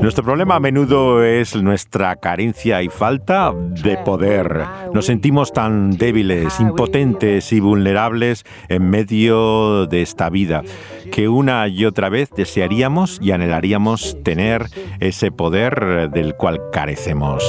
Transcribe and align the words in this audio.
Nuestro 0.00 0.24
problema 0.24 0.56
a 0.56 0.60
menudo 0.60 1.22
es 1.24 1.56
nuestra 1.56 2.16
carencia 2.16 2.82
y 2.82 2.88
falta 2.88 3.52
de 3.82 3.96
poder. 3.98 4.64
Nos 4.92 5.06
sentimos 5.06 5.52
tan 5.52 5.96
débiles, 5.96 6.60
impotentes 6.60 7.52
y 7.52 7.60
vulnerables 7.60 8.44
en 8.68 8.88
medio 8.90 9.86
de 9.86 10.02
esta 10.02 10.30
vida 10.30 10.62
que 11.10 11.28
una 11.28 11.68
y 11.68 11.84
otra 11.84 12.08
vez 12.08 12.30
desearíamos 12.30 13.18
y 13.20 13.32
anhelaríamos 13.32 14.16
tener 14.22 14.66
ese 15.00 15.30
poder 15.30 16.10
del 16.10 16.34
cual 16.34 16.60
carecemos. 16.72 17.44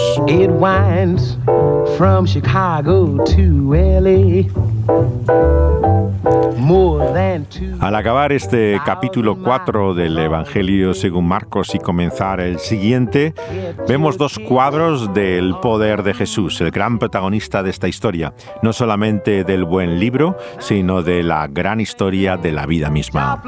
Al 7.80 7.96
acabar 7.96 8.32
este 8.32 8.80
capítulo 8.86 9.38
4 9.38 9.94
del 9.94 10.18
Evangelio 10.18 10.94
según 10.94 11.28
Marcos 11.28 11.43
y 11.74 11.80
comenzar 11.80 12.40
el 12.40 12.60
siguiente, 12.60 13.34
vemos 13.88 14.18
dos 14.18 14.40
cuadros 14.40 15.14
del 15.14 15.56
poder 15.62 16.04
de 16.04 16.14
Jesús, 16.14 16.62
el 16.62 16.72
gran 16.72 17.00
protagonista 17.00 17.64
de 17.64 17.70
esta 17.70 17.88
historia, 17.88 18.34
no 18.62 18.74
solamente 18.74 19.44
del 19.44 19.66
buen 19.66 20.00
libro, 20.00 20.38
sino 20.60 21.02
de 21.04 21.24
la 21.24 21.48
gran 21.48 21.80
historia 21.80 22.38
de 22.38 22.52
la 22.52 22.66
vida 22.66 22.90
misma. 22.90 23.42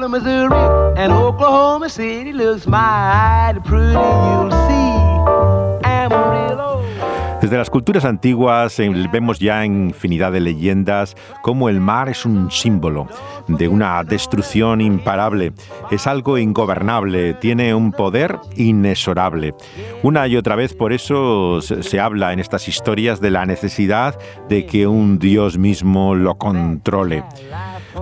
Desde 7.46 7.58
las 7.58 7.70
culturas 7.70 8.04
antiguas 8.04 8.76
vemos 9.12 9.38
ya 9.38 9.64
infinidad 9.64 10.32
de 10.32 10.40
leyendas 10.40 11.14
como 11.42 11.68
el 11.68 11.78
mar 11.80 12.08
es 12.08 12.26
un 12.26 12.50
símbolo 12.50 13.06
de 13.46 13.68
una 13.68 14.02
destrucción 14.02 14.80
imparable, 14.80 15.52
es 15.92 16.08
algo 16.08 16.38
ingobernable, 16.38 17.34
tiene 17.34 17.72
un 17.72 17.92
poder 17.92 18.40
inexorable. 18.56 19.54
Una 20.02 20.26
y 20.26 20.36
otra 20.36 20.56
vez 20.56 20.74
por 20.74 20.92
eso 20.92 21.60
se 21.60 22.00
habla 22.00 22.32
en 22.32 22.40
estas 22.40 22.66
historias 22.66 23.20
de 23.20 23.30
la 23.30 23.46
necesidad 23.46 24.18
de 24.48 24.66
que 24.66 24.88
un 24.88 25.20
Dios 25.20 25.56
mismo 25.56 26.16
lo 26.16 26.38
controle. 26.38 27.22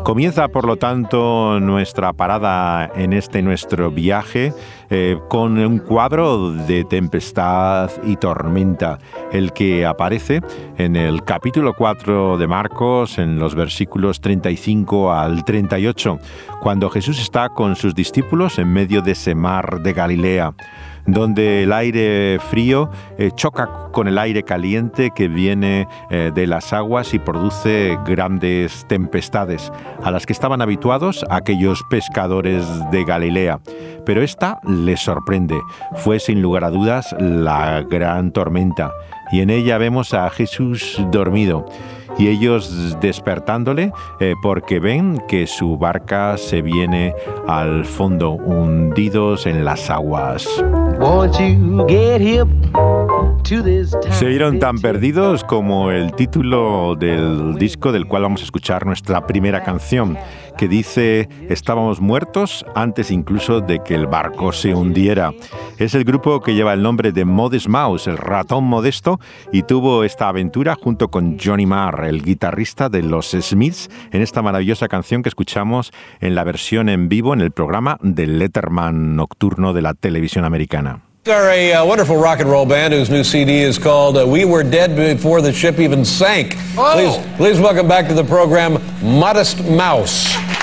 Comienza, 0.03 0.49
por 0.49 0.67
lo 0.67 0.77
tanto, 0.77 1.61
nuestra 1.61 2.13
parada 2.13 2.91
en 2.97 3.13
este 3.13 3.43
nuestro 3.43 3.91
viaje 3.91 4.53
eh, 4.91 5.19
con 5.29 5.57
un 5.59 5.79
cuadro 5.79 6.51
de 6.51 6.85
tempestad 6.85 7.91
y 8.05 8.17
tormenta, 8.17 8.99
el 9.35 9.53
que 9.53 9.85
aparece 9.85 10.41
en 10.79 10.95
el 10.95 11.25
capítulo 11.25 11.75
4 11.75 12.39
de 12.39 12.47
Marcos, 12.47 13.19
en 13.19 13.39
los 13.39 13.57
versículos 13.57 14.21
35 14.21 15.13
al 15.13 15.45
38, 15.45 16.19
cuando 16.61 16.89
Jesús 16.89 17.21
está 17.21 17.49
con 17.49 17.75
sus 17.75 17.95
discípulos 17.95 18.61
en 18.61 18.73
medio 18.73 19.03
de 19.03 19.13
ese 19.13 19.35
mar 19.35 19.83
de 19.83 19.93
Galilea 19.93 20.55
donde 21.07 21.65
el 21.65 21.73
aire 21.73 22.39
frío 22.51 22.91
eh, 23.19 23.31
choca 23.35 23.89
con 23.93 24.09
el 24.09 24.19
aire 24.19 24.43
caliente 24.43 25.11
que 25.15 25.29
viene 25.29 25.87
eh, 26.11 26.31
de 26.35 26.47
las 26.47 26.73
aguas 26.73 27.15
y 27.15 27.19
produce 27.19 27.99
grandes 28.07 28.87
tempestades, 28.89 29.73
a 30.03 30.11
las 30.11 30.27
que 30.27 30.33
estaban 30.33 30.63
habituados 30.63 31.25
aquellos 31.31 31.83
pescadores 31.91 32.67
de 32.91 33.05
Galilea. 33.05 33.61
Pero 34.05 34.23
esta 34.23 34.61
les 34.65 35.01
sorprende. 35.01 35.59
Fue 35.97 36.19
sin 36.19 36.43
lugar 36.43 36.65
a 36.65 36.71
dudas 36.71 37.15
la 37.19 37.83
gran 37.83 38.33
tormenta, 38.33 38.93
y 39.33 39.41
en 39.41 39.51
ella 39.51 39.79
vemos 39.79 40.15
a 40.15 40.29
Jesús 40.31 41.01
dormido 41.11 41.67
y 42.19 42.29
ellos 42.29 42.97
despertándole 43.01 43.93
eh, 44.21 44.35
porque 44.43 44.81
ven 44.81 45.23
que 45.29 45.47
su 45.47 45.77
barca 45.79 46.37
se 46.37 46.63
viene 46.63 47.15
al 47.47 47.85
fondo, 47.85 48.33
hundidos 48.33 49.47
en 49.47 49.65
las 49.65 49.91
aguas. 49.91 50.47
Se 54.11 54.27
vieron 54.27 54.59
tan 54.59 54.79
perdidos 54.79 55.45
como 55.45 55.91
el 55.91 56.15
título 56.15 56.95
del 56.95 57.57
disco 57.57 57.93
del 57.93 58.07
cual 58.07 58.23
vamos 58.23 58.41
a 58.41 58.45
escuchar 58.45 58.87
nuestra 58.87 59.27
primera 59.27 59.63
canción, 59.63 60.17
que 60.57 60.69
dice 60.69 61.29
Estábamos 61.49 62.01
muertos 62.01 62.65
antes 62.75 63.11
incluso 63.11 63.61
de 63.61 63.81
que 63.83 63.95
el 63.95 64.07
barco 64.07 64.53
se 64.53 64.75
hundiera. 64.75 65.33
Es 65.79 65.95
el 65.95 66.05
grupo 66.05 66.41
que 66.41 66.55
lleva 66.55 66.73
el 66.73 66.83
nombre 66.83 67.13
de 67.13 67.25
Modest 67.25 67.69
Mouse, 67.69 68.07
el 68.07 68.19
ratón 68.19 68.65
modesto, 68.65 69.21
y 69.53 69.63
tuvo 69.63 70.05
esta 70.05 70.29
aventura 70.29 70.77
junto 70.81 71.09
con 71.09 71.39
Johnny 71.39 71.67
Marr, 71.67 72.05
el 72.05 72.23
guitarrista 72.23 72.89
de 72.89 73.03
los 73.03 73.31
Smiths, 73.31 73.91
en 74.13 74.23
esta 74.23 74.43
maravillosa 74.43 74.89
canción 74.89 75.23
que 75.23 75.29
escuchamos 75.29 75.93
en 76.21 76.35
la 76.35 76.45
versión 76.45 76.89
en 76.89 77.09
vivo 77.09 77.35
en 77.35 77.41
el 77.41 77.51
programa 77.51 77.99
del 78.03 78.39
Letterman 78.39 79.17
nocturno 79.17 79.73
de 79.73 79.83
la 79.83 79.95
televisión 79.95 80.45
americana. 80.45 81.14
Are 81.29 81.49
a 81.49 81.73
uh, 81.73 81.87
wonderful 81.87 82.19
rock 82.19 82.41
and 82.41 82.51
roll 82.51 82.67
band 82.67 82.93
whose 82.93 83.09
new 83.09 83.25
CD 83.25 83.61
is 83.61 83.79
called 83.79 84.19
uh, 84.19 84.27
"We 84.27 84.45
Were 84.45 84.63
Dead 84.63 84.95
Before 84.95 85.41
the 85.41 85.55
Ship 85.55 85.79
Even 85.79 86.05
Sank." 86.05 86.55
Oh. 86.77 86.93
Please, 86.93 87.37
please 87.37 87.61
welcome 87.61 87.89
back 87.89 88.09
to 88.09 88.15
the 88.15 88.25
program, 88.25 88.75
Modest 89.03 89.65
Mouse. 89.65 90.54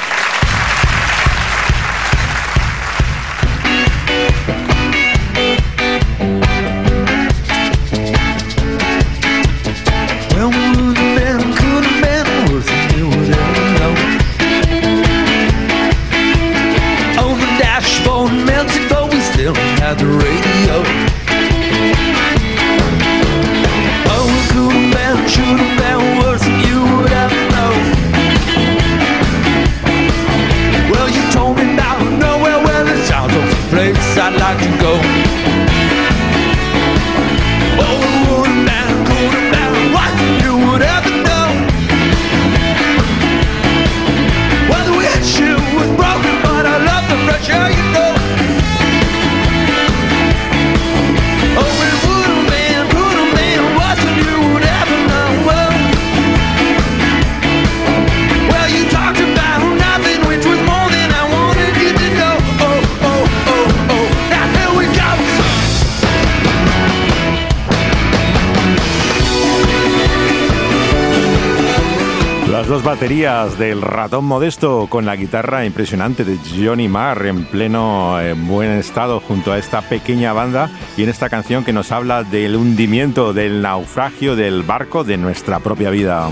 del 73.49 73.81
ratón 73.81 74.25
modesto 74.25 74.85
con 74.87 75.05
la 75.05 75.15
guitarra 75.15 75.65
impresionante 75.65 76.23
de 76.23 76.37
Johnny 76.55 76.87
Marr 76.87 77.25
en 77.25 77.45
pleno 77.45 78.21
eh, 78.21 78.33
buen 78.33 78.69
estado 78.71 79.19
junto 79.19 79.51
a 79.51 79.57
esta 79.57 79.81
pequeña 79.81 80.31
banda 80.31 80.69
y 80.95 81.03
en 81.03 81.09
esta 81.09 81.27
canción 81.27 81.63
que 81.63 81.73
nos 81.73 81.91
habla 81.91 82.23
del 82.23 82.55
hundimiento, 82.55 83.33
del 83.33 83.63
naufragio 83.63 84.35
del 84.35 84.61
barco 84.61 85.03
de 85.03 85.17
nuestra 85.17 85.59
propia 85.59 85.89
vida. 85.89 86.29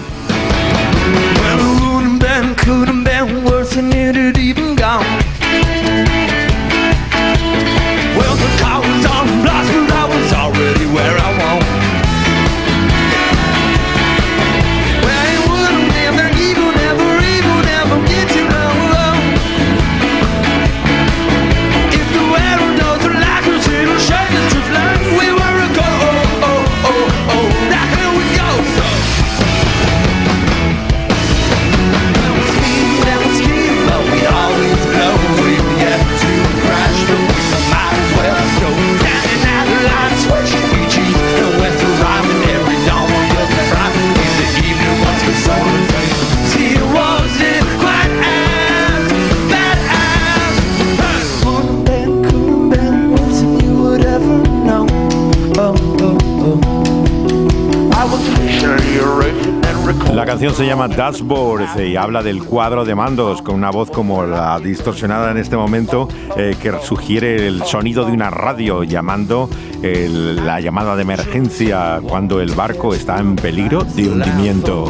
Se 60.53 60.65
llama 60.65 60.87
Dashboard 60.87 61.79
y 61.81 61.95
habla 61.95 62.23
del 62.23 62.43
cuadro 62.43 62.83
de 62.83 62.95
mandos 62.95 63.41
con 63.41 63.55
una 63.55 63.69
voz 63.69 63.89
como 63.91 64.23
la 64.25 64.59
distorsionada 64.59 65.31
en 65.31 65.37
este 65.37 65.55
momento 65.55 66.07
eh, 66.37 66.55
que 66.61 66.73
sugiere 66.81 67.47
el 67.47 67.63
sonido 67.63 68.05
de 68.05 68.11
una 68.11 68.29
radio 68.29 68.83
llamando 68.83 69.49
la 69.81 70.59
llamada 70.59 70.95
de 70.95 71.03
emergencia 71.03 72.01
cuando 72.07 72.41
el 72.41 72.51
barco 72.51 72.93
está 72.93 73.19
en 73.19 73.35
peligro 73.35 73.83
de 73.83 74.09
hundimiento. 74.09 74.85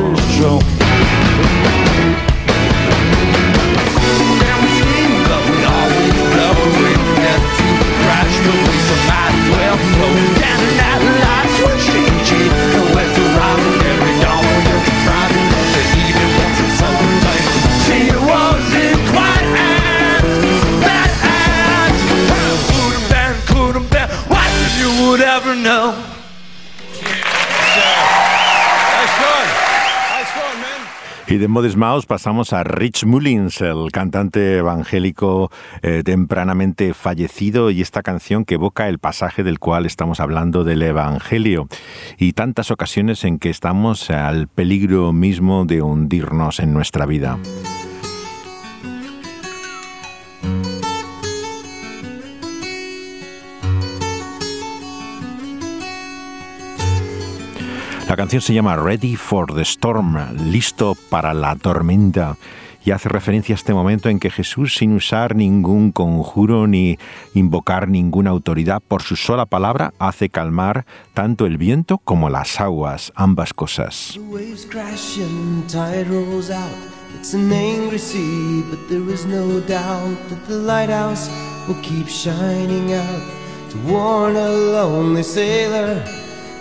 Y 31.30 31.38
de 31.38 31.48
Modest 31.48 31.76
Mouse 31.78 32.08
pasamos 32.08 32.54
a 32.54 32.64
Rich 32.64 33.06
Mullins, 33.06 33.62
el 33.62 33.92
cantante 33.92 34.58
evangélico 34.58 35.52
eh, 35.84 36.02
tempranamente 36.04 36.96
fallecido, 36.96 37.70
y 37.70 37.81
esta 37.81 38.02
canción 38.02 38.46
que 38.46 38.56
evoca 38.56 38.90
el 38.90 38.98
pasaje 38.98 39.44
del 39.44 39.60
cual 39.60 39.86
estamos 39.86 40.20
hablando 40.20 40.64
del 40.64 40.81
Evangelio, 40.81 41.68
y 42.18 42.34
tantas 42.34 42.72
ocasiones 42.72 43.24
en 43.26 43.38
que 43.38 43.52
estamos 43.52 44.10
al 44.10 44.48
peligro 44.48 45.14
mismo 45.14 45.66
de 45.66 45.84
hundirnos 45.84 46.60
en 46.60 46.74
nuestra 46.74 47.06
vida. 47.06 47.38
La 58.10 58.18
canción 58.18 58.42
se 58.42 58.56
llama 58.56 58.76
Ready 58.76 59.16
for 59.16 59.54
the 59.54 59.62
Storm, 59.62 60.18
listo 60.50 60.98
para 61.12 61.32
la 61.36 61.56
tormenta, 61.56 62.38
y 62.84 62.90
hace 62.90 63.08
referencia 63.08 63.54
a 63.54 63.58
este 63.58 63.72
momento 63.72 64.10
en 64.10 64.20
que 64.20 64.32
Jesús, 64.32 64.74
sin 64.74 64.94
usar 64.94 65.36
ningún 65.36 65.92
conjuro 65.92 66.66
ni 66.66 66.98
invocar 67.36 67.88
ninguna 67.88 68.32
autoridad, 68.32 68.82
por 68.82 69.04
su 69.04 69.16
sola 69.16 69.46
palabra 69.46 69.94
hace 70.00 70.30
calmar 70.30 70.88
tanto 71.14 71.46
el 71.46 71.60
viento 71.60 72.00
como 72.00 72.32
las 72.32 72.60
aguas, 72.60 73.14
ambas 73.14 73.54
cosas. 73.54 74.20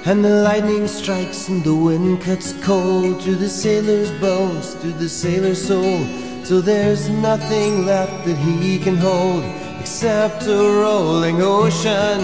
And 0.06 0.24
the 0.24 0.42
lightning 0.42 0.86
strikes 0.86 1.48
and 1.48 1.62
the 1.62 1.74
wind 1.74 2.22
cuts 2.22 2.54
cold 2.64 3.22
through 3.22 3.34
the 3.34 3.48
sailor's 3.48 4.10
bones, 4.20 4.74
through 4.74 4.92
the 4.92 5.08
sailor's 5.08 5.66
soul. 5.66 6.04
So 6.44 6.60
there's 6.60 7.08
nothing 7.08 7.84
left 7.84 8.24
that 8.24 8.36
he 8.36 8.78
can 8.78 8.96
hold 8.96 9.44
except 9.80 10.44
a 10.44 10.56
rolling 10.56 11.42
ocean. 11.42 12.20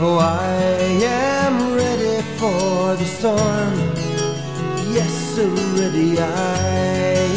Oh, 0.00 0.18
I 0.20 0.52
am 1.04 1.74
ready 1.74 2.20
for 2.36 2.96
the 2.96 3.04
storm. 3.04 3.74
Yes, 4.92 5.12
so 5.34 5.48
ready. 5.80 6.18
I 6.18 6.28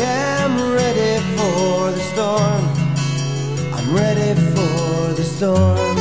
am 0.02 0.74
ready 0.74 1.24
for 1.38 1.92
the 1.92 2.04
storm. 2.12 2.64
I'm 3.74 3.96
ready 3.96 4.34
for 4.54 5.14
the 5.14 5.24
storm. 5.24 6.01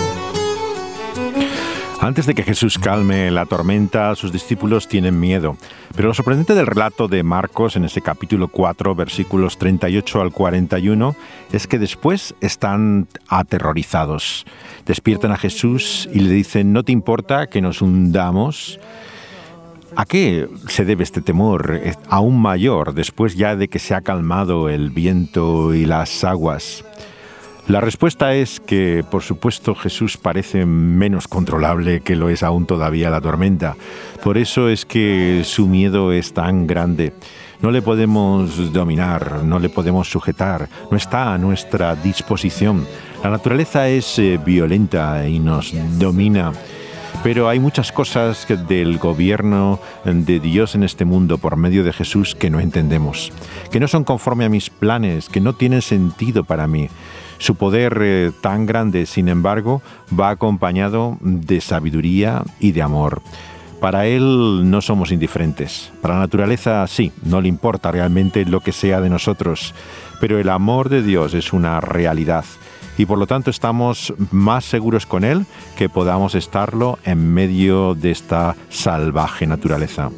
Antes 2.02 2.24
de 2.24 2.34
que 2.34 2.42
Jesús 2.42 2.78
calme 2.78 3.30
la 3.30 3.44
tormenta, 3.44 4.14
sus 4.14 4.32
discípulos 4.32 4.88
tienen 4.88 5.20
miedo. 5.20 5.58
Pero 5.94 6.08
lo 6.08 6.14
sorprendente 6.14 6.54
del 6.54 6.66
relato 6.66 7.08
de 7.08 7.22
Marcos 7.22 7.76
en 7.76 7.84
ese 7.84 8.00
capítulo 8.00 8.48
4, 8.48 8.94
versículos 8.94 9.58
38 9.58 10.22
al 10.22 10.32
41, 10.32 11.14
es 11.52 11.66
que 11.66 11.78
después 11.78 12.34
están 12.40 13.06
aterrorizados. 13.28 14.46
Despiertan 14.86 15.32
a 15.32 15.36
Jesús 15.36 16.08
y 16.10 16.20
le 16.20 16.32
dicen, 16.32 16.72
¿no 16.72 16.84
te 16.84 16.92
importa 16.92 17.48
que 17.48 17.60
nos 17.60 17.82
hundamos? 17.82 18.80
¿A 19.94 20.06
qué 20.06 20.48
se 20.68 20.86
debe 20.86 21.04
este 21.04 21.20
temor 21.20 21.82
aún 22.08 22.40
mayor 22.40 22.94
después 22.94 23.36
ya 23.36 23.56
de 23.56 23.68
que 23.68 23.78
se 23.78 23.94
ha 23.94 24.00
calmado 24.00 24.70
el 24.70 24.88
viento 24.88 25.74
y 25.74 25.84
las 25.84 26.24
aguas? 26.24 26.82
La 27.70 27.80
respuesta 27.80 28.34
es 28.34 28.58
que, 28.58 29.04
por 29.08 29.22
supuesto, 29.22 29.76
Jesús 29.76 30.16
parece 30.16 30.66
menos 30.66 31.28
controlable 31.28 32.00
que 32.00 32.16
lo 32.16 32.28
es 32.28 32.42
aún 32.42 32.66
todavía 32.66 33.10
la 33.10 33.20
tormenta. 33.20 33.76
Por 34.24 34.38
eso 34.38 34.68
es 34.68 34.84
que 34.84 35.42
su 35.44 35.68
miedo 35.68 36.10
es 36.10 36.34
tan 36.34 36.66
grande. 36.66 37.12
No 37.62 37.70
le 37.70 37.80
podemos 37.80 38.72
dominar, 38.72 39.44
no 39.44 39.60
le 39.60 39.68
podemos 39.68 40.10
sujetar, 40.10 40.68
no 40.90 40.96
está 40.96 41.32
a 41.32 41.38
nuestra 41.38 41.94
disposición. 41.94 42.84
La 43.22 43.30
naturaleza 43.30 43.88
es 43.88 44.18
eh, 44.18 44.40
violenta 44.44 45.28
y 45.28 45.38
nos 45.38 45.72
domina. 45.96 46.50
Pero 47.22 47.50
hay 47.50 47.58
muchas 47.60 47.92
cosas 47.92 48.46
del 48.66 48.96
gobierno 48.96 49.78
de 50.04 50.40
Dios 50.40 50.74
en 50.74 50.82
este 50.82 51.04
mundo 51.04 51.36
por 51.36 51.56
medio 51.56 51.84
de 51.84 51.92
Jesús 51.92 52.34
que 52.34 52.48
no 52.48 52.60
entendemos, 52.60 53.30
que 53.70 53.78
no 53.78 53.88
son 53.88 54.04
conforme 54.04 54.46
a 54.46 54.48
mis 54.48 54.70
planes, 54.70 55.28
que 55.28 55.42
no 55.42 55.52
tienen 55.52 55.82
sentido 55.82 56.44
para 56.44 56.66
mí. 56.66 56.88
Su 57.36 57.56
poder 57.56 57.98
eh, 58.00 58.32
tan 58.40 58.64
grande, 58.64 59.04
sin 59.04 59.28
embargo, 59.28 59.82
va 60.18 60.30
acompañado 60.30 61.18
de 61.20 61.60
sabiduría 61.60 62.42
y 62.58 62.72
de 62.72 62.82
amor. 62.82 63.20
Para 63.80 64.06
Él 64.06 64.70
no 64.70 64.80
somos 64.80 65.12
indiferentes. 65.12 65.92
Para 66.00 66.14
la 66.14 66.20
naturaleza 66.20 66.86
sí, 66.86 67.12
no 67.22 67.42
le 67.42 67.48
importa 67.48 67.90
realmente 67.90 68.46
lo 68.46 68.60
que 68.60 68.72
sea 68.72 69.02
de 69.02 69.10
nosotros, 69.10 69.74
pero 70.20 70.38
el 70.38 70.48
amor 70.48 70.88
de 70.88 71.02
Dios 71.02 71.34
es 71.34 71.52
una 71.52 71.80
realidad 71.80 72.44
y 73.00 73.06
por 73.06 73.16
lo 73.16 73.26
tanto 73.26 73.48
estamos 73.48 74.12
más 74.30 74.66
seguros 74.66 75.06
con 75.06 75.24
Él 75.24 75.46
que 75.74 75.88
podamos 75.88 76.34
estarlo 76.34 76.98
en 77.02 77.32
medio 77.32 77.94
de 77.94 78.10
esta 78.10 78.54
salvaje 78.68 79.46
naturaleza. 79.46 80.10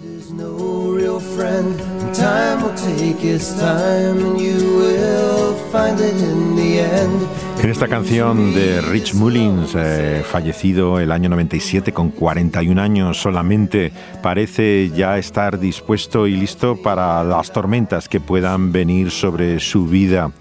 En 7.63 7.71
esta 7.71 7.87
canción 7.87 8.53
de 8.53 8.81
Rich 8.81 9.15
Mullins, 9.15 9.75
eh, 9.77 10.25
fallecido 10.29 10.99
el 10.99 11.13
año 11.13 11.29
97 11.29 11.93
con 11.93 12.11
41 12.11 12.83
años 12.83 13.23
solamente, 13.23 13.93
parece 14.25 14.91
ya 14.91 15.19
estar 15.19 15.61
dispuesto 15.61 16.27
y 16.27 16.35
listo 16.35 16.75
para 16.75 17.23
las 17.23 17.53
tormentas 17.53 18.09
que 18.09 18.19
puedan 18.19 18.73
venir 18.73 19.13
sobre 19.13 19.61
su 19.61 19.87
vida. 19.87 20.33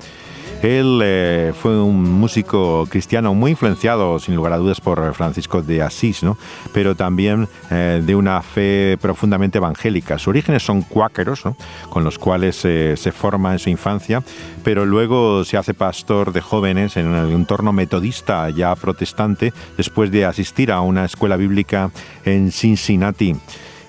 Él 0.61 1.01
eh, 1.03 1.53
fue 1.59 1.81
un 1.81 2.03
músico 2.03 2.85
cristiano 2.87 3.33
muy 3.33 3.51
influenciado, 3.51 4.19
sin 4.19 4.35
lugar 4.35 4.53
a 4.53 4.57
dudas, 4.57 4.79
por 4.79 5.13
Francisco 5.15 5.63
de 5.63 5.81
Asís, 5.81 6.21
¿no? 6.21 6.37
pero 6.71 6.95
también 6.95 7.47
eh, 7.71 8.01
de 8.05 8.15
una 8.15 8.39
fe 8.43 8.95
profundamente 9.01 9.57
evangélica. 9.57 10.19
Sus 10.19 10.27
orígenes 10.27 10.61
son 10.61 10.83
cuáqueros, 10.83 11.41
con 11.89 12.03
los 12.03 12.19
cuales 12.19 12.63
eh, 12.63 12.95
se 12.95 13.11
forma 13.11 13.53
en 13.53 13.59
su 13.59 13.71
infancia, 13.71 14.21
pero 14.63 14.85
luego 14.85 15.43
se 15.45 15.57
hace 15.57 15.73
pastor 15.73 16.31
de 16.31 16.41
jóvenes 16.41 16.95
en 16.95 17.07
un 17.07 17.31
entorno 17.31 17.73
metodista 17.73 18.47
ya 18.51 18.75
protestante, 18.75 19.53
después 19.77 20.11
de 20.11 20.25
asistir 20.25 20.71
a 20.71 20.81
una 20.81 21.05
escuela 21.05 21.37
bíblica 21.37 21.89
en 22.23 22.51
Cincinnati. 22.51 23.35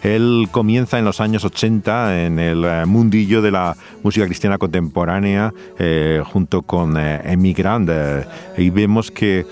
Él 0.02 0.48
comienza 0.50 0.98
en 0.98 1.04
los 1.04 1.20
años 1.20 1.44
80 1.44 2.26
en 2.26 2.38
el 2.38 2.64
eh, 2.64 2.86
mundillo 2.86 3.40
de 3.40 3.52
la 3.52 3.76
música 4.02 4.26
cristiana 4.26 4.58
contemporánea 4.58 5.54
eh, 5.78 6.22
junto 6.24 6.62
con 6.62 6.96
eh, 6.96 7.20
Emigrant 7.24 7.88
y 8.58 8.70
vemos 8.70 9.10
que 9.10 9.46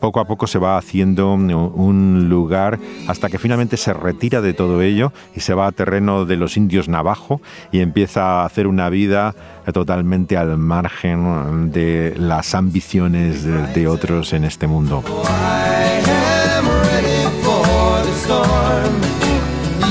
poco 0.00 0.20
a 0.20 0.24
poco 0.24 0.46
se 0.46 0.58
va 0.58 0.78
haciendo 0.78 1.32
un 1.32 2.28
lugar 2.28 2.78
hasta 3.08 3.28
que 3.28 3.38
finalmente 3.38 3.76
se 3.76 3.92
retira 3.92 4.40
de 4.40 4.54
todo 4.54 4.82
ello 4.82 5.12
y 5.34 5.40
se 5.40 5.54
va 5.54 5.66
a 5.66 5.72
terreno 5.72 6.24
de 6.24 6.36
los 6.36 6.56
indios 6.56 6.88
navajo 6.88 7.40
y 7.72 7.80
empieza 7.80 8.42
a 8.42 8.44
hacer 8.44 8.66
una 8.66 8.88
vida 8.88 9.34
totalmente 9.72 10.36
al 10.36 10.56
margen 10.58 11.70
de 11.72 12.14
las 12.16 12.54
ambiciones 12.54 13.44
de 13.44 13.88
otros 13.88 14.32
en 14.32 14.44
este 14.44 14.66
mundo. 14.66 15.02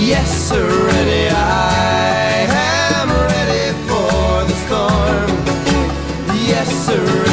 Yes, 0.04 0.52
ready. 0.52 1.30
I 1.30 2.48
am 2.50 3.10
ready 3.10 3.72
for 3.88 4.44
the 4.50 4.56
storm. 4.66 5.30
Yes, 6.44 6.90
ready. 6.90 7.31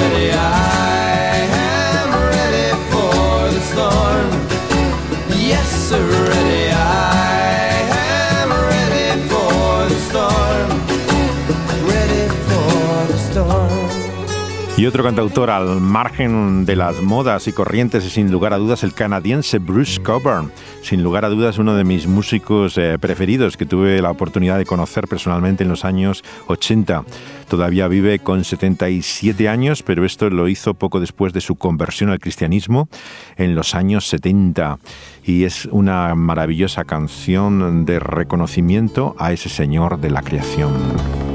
Y 14.78 14.87
otro 14.87 15.02
cantautor 15.02 15.50
al 15.50 15.80
margen 15.80 16.64
de 16.64 16.76
las 16.76 17.02
modas 17.02 17.49
y 17.49 17.52
corrientes 17.52 18.04
y 18.04 18.11
sin 18.11 18.30
lugar 18.30 18.52
a 18.52 18.58
dudas 18.58 18.85
el 18.85 18.94
canadiense 18.94 19.58
Bruce 19.58 20.00
Coburn. 20.00 20.52
Sin 20.82 21.02
lugar 21.02 21.25
a 21.25 21.30
dudas 21.30 21.58
uno 21.58 21.75
de 21.75 21.82
mis 21.82 22.06
músicos 22.06 22.78
eh, 22.78 22.97
preferidos 23.00 23.56
que 23.56 23.66
tuve 23.66 24.00
la 24.00 24.12
oportunidad 24.12 24.56
de 24.56 24.64
conocer 24.64 25.08
personalmente 25.08 25.64
en 25.64 25.68
los 25.68 25.85
años 25.85 26.23
80. 26.47 27.02
Todavía 27.49 27.88
vive 27.88 28.20
con 28.20 28.44
77 28.44 29.49
años, 29.49 29.82
pero 29.82 30.04
esto 30.04 30.30
lo 30.30 30.47
hizo 30.47 30.75
poco 30.75 31.00
después 31.00 31.32
de 31.32 31.40
su 31.40 31.56
conversión 31.56 32.11
al 32.11 32.20
cristianismo 32.20 32.88
en 33.37 33.56
los 33.56 33.75
años 33.75 34.06
70. 34.06 34.78
Y 35.25 35.42
es 35.42 35.66
una 35.73 36.14
maravillosa 36.14 36.85
canción 36.85 37.85
de 37.85 37.99
reconocimiento 37.99 39.16
a 39.18 39.32
ese 39.32 39.49
Señor 39.49 39.99
de 39.99 40.11
la 40.11 40.23
creación. 40.23 41.27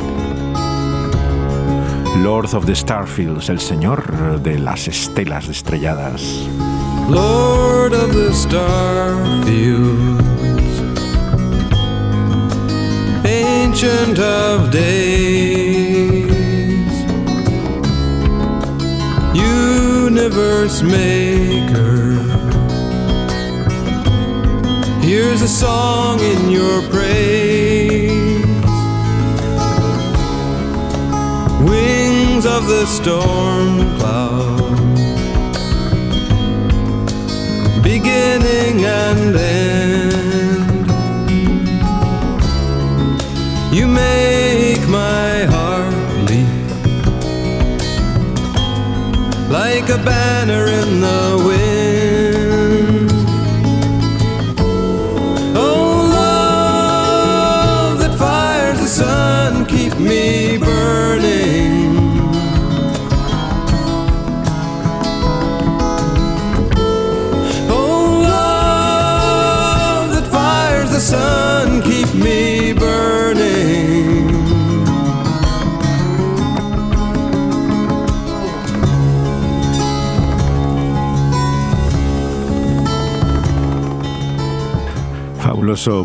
Lord 2.17 2.53
of 2.53 2.65
the 2.65 2.75
Starfields, 2.75 3.49
el 3.49 3.59
señor 3.59 4.39
de 4.41 4.59
las 4.59 4.87
estelas 4.87 5.47
estrelladas. 5.49 6.21
Lord 7.09 7.93
of 7.93 8.13
the 8.13 8.31
Starfields, 8.31 10.21
Ancient 13.25 14.19
of 14.19 14.71
Days, 14.71 16.31
Universe 19.33 20.83
Maker. 20.83 22.13
Here's 25.01 25.41
a 25.41 25.47
song 25.47 26.19
in 26.19 26.51
your 26.51 26.81
praise. 26.89 27.52
Of 32.53 32.67
the 32.67 32.85
storm. 32.85 33.79
cloud, 33.97 34.12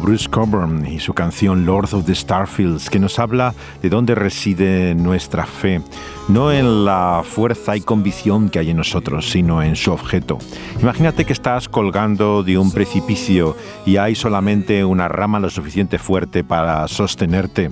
Bruce 0.08 0.30
Coburn 0.30 0.86
y 0.86 1.00
su 1.00 1.12
canción 1.12 1.66
Lord 1.66 1.92
of 1.92 2.06
the 2.06 2.14
Starfields, 2.14 2.88
que 2.88 2.98
nos 2.98 3.18
habla 3.18 3.52
de 3.82 3.90
dónde 3.90 4.14
reside 4.14 4.94
nuestra 4.94 5.44
fe, 5.44 5.82
no 6.28 6.50
en 6.50 6.86
la 6.86 7.22
fuerza 7.22 7.76
y 7.76 7.82
convicción 7.82 8.48
que 8.48 8.58
hay 8.58 8.70
en 8.70 8.78
nosotros, 8.78 9.28
sino 9.28 9.62
en 9.62 9.76
su 9.76 9.92
objeto. 9.92 10.38
Imagínate 10.80 11.26
que 11.26 11.34
estás 11.34 11.68
colgando 11.68 12.42
de 12.42 12.56
un 12.56 12.72
precipicio 12.72 13.54
y 13.84 13.98
hay 13.98 14.14
solamente 14.14 14.82
una 14.82 15.08
rama 15.08 15.40
lo 15.40 15.50
suficiente 15.50 15.98
fuerte 15.98 16.42
para 16.42 16.88
sostenerte. 16.88 17.70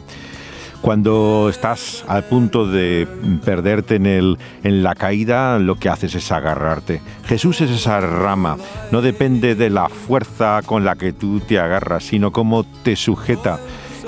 Cuando 0.80 1.48
estás 1.48 2.04
al 2.06 2.24
punto 2.24 2.66
de 2.66 3.08
perderte 3.44 3.96
en, 3.96 4.06
el, 4.06 4.38
en 4.62 4.82
la 4.82 4.94
caída, 4.94 5.58
lo 5.58 5.76
que 5.76 5.88
haces 5.88 6.14
es 6.14 6.30
agarrarte. 6.30 7.00
Jesús 7.24 7.60
es 7.60 7.70
esa 7.70 8.00
rama. 8.00 8.56
No 8.92 9.02
depende 9.02 9.54
de 9.54 9.70
la 9.70 9.88
fuerza 9.88 10.60
con 10.64 10.84
la 10.84 10.94
que 10.94 11.12
tú 11.12 11.40
te 11.40 11.58
agarras, 11.58 12.04
sino 12.04 12.32
cómo 12.32 12.64
te 12.64 12.94
sujeta. 12.94 13.58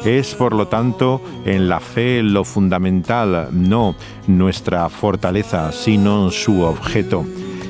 Es, 0.05 0.35
por 0.35 0.55
lo 0.55 0.69
tanto, 0.69 1.21
en 1.45 1.69
la 1.69 1.81
fe 1.81 2.23
lo 2.23 2.45
fundamental, 2.45 3.49
no 3.51 3.97
nuestra 4.29 4.89
fortaleza, 4.89 5.73
sino 5.73 6.31
su 6.31 6.63
objeto. 6.63 7.25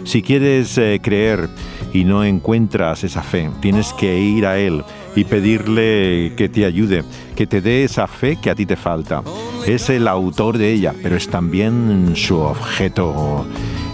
Si 0.05 0.23
quieres 0.23 0.77
eh, 0.79 1.01
creer 1.03 1.49
y 1.93 2.05
no 2.05 2.25
encuentras 2.25 3.05
esa 3.05 3.23
fe, 3.23 3.51
tienes 3.61 3.93
que 3.95 4.19
ir 4.19 4.47
a 4.47 4.59
Él 4.59 4.85
y 5.19 5.25
pedirle 5.25 6.33
que 6.37 6.49
te 6.49 6.65
ayude, 6.65 7.03
que 7.35 7.49
te 7.49 7.61
dé 7.61 7.83
esa 7.83 8.07
fe 8.07 8.37
que 8.41 8.51
a 8.51 8.55
ti 8.55 8.67
te 8.67 8.77
falta. 8.77 9.25
Es 9.67 9.91
el 9.91 10.07
autor 10.07 10.59
de 10.59 10.73
ella, 10.73 10.95
pero 11.03 11.17
es 11.17 11.29
también 11.29 12.13
su 12.15 12.39
objeto. 12.39 13.45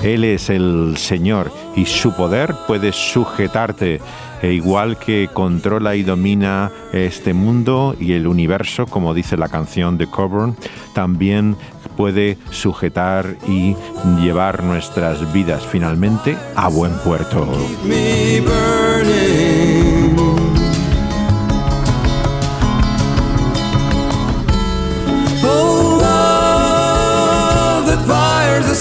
Él 0.03 0.25
es 0.25 0.51
el 0.51 0.97
Señor 0.99 1.51
y 1.77 1.87
su 1.87 2.15
poder 2.15 2.55
puede 2.67 2.93
sujetarte, 2.93 4.03
e 4.43 4.53
igual 4.53 4.99
que 4.99 5.31
controla 5.33 5.97
y 5.97 6.03
domina 6.03 6.71
este 6.93 7.33
mundo 7.33 7.97
y 7.99 8.13
el 8.13 8.27
universo, 8.27 8.85
como 8.85 9.15
dice 9.15 9.39
la 9.39 9.49
canción 9.49 9.97
de 9.97 10.07
Coburn, 10.07 10.57
también 10.93 11.57
puede 11.97 12.37
sujetar 12.51 13.37
y 13.49 13.75
llevar 14.21 14.63
nuestras 14.63 15.33
vidas 15.33 15.65
finalmente 15.65 16.37
a 16.55 16.69
buen 16.69 16.93
puerto. 16.99 17.49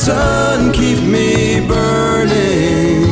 Sun, 0.03 0.73
keep 0.73 0.99
me 0.99 1.61
burning. 1.61 3.03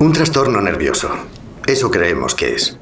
Un 0.00 0.12
trastorno 0.12 0.60
nervioso. 0.60 1.10
Eso 1.64 1.92
creemos 1.92 2.34
que 2.34 2.54
es. 2.56 2.81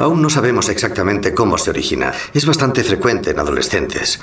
Aún 0.00 0.22
no 0.22 0.30
sabemos 0.30 0.70
exactamente 0.70 1.34
cómo 1.34 1.58
se 1.58 1.68
origina. 1.68 2.10
Es 2.32 2.46
bastante 2.46 2.82
frecuente 2.82 3.32
en 3.32 3.38
adolescentes. 3.38 4.18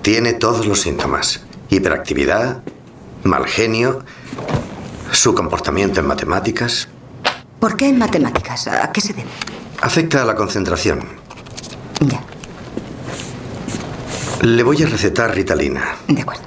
Tiene 0.00 0.32
todos 0.32 0.66
los 0.66 0.80
síntomas. 0.80 1.42
Hiperactividad, 1.68 2.62
mal 3.24 3.44
genio, 3.44 4.06
su 5.12 5.34
comportamiento 5.34 6.00
en 6.00 6.06
matemáticas. 6.06 6.88
¿Por 7.60 7.76
qué 7.76 7.88
en 7.90 7.98
matemáticas? 7.98 8.68
¿A 8.68 8.90
qué 8.90 9.02
se 9.02 9.12
debe? 9.12 9.28
Afecta 9.82 10.22
a 10.22 10.24
la 10.24 10.34
concentración. 10.34 11.04
Ya, 12.00 12.22
Le 14.40 14.62
voy 14.62 14.82
a 14.82 14.86
recetar 14.86 15.34
Ritalina. 15.34 15.96
de 16.08 16.22
acuerdo. 16.22 16.44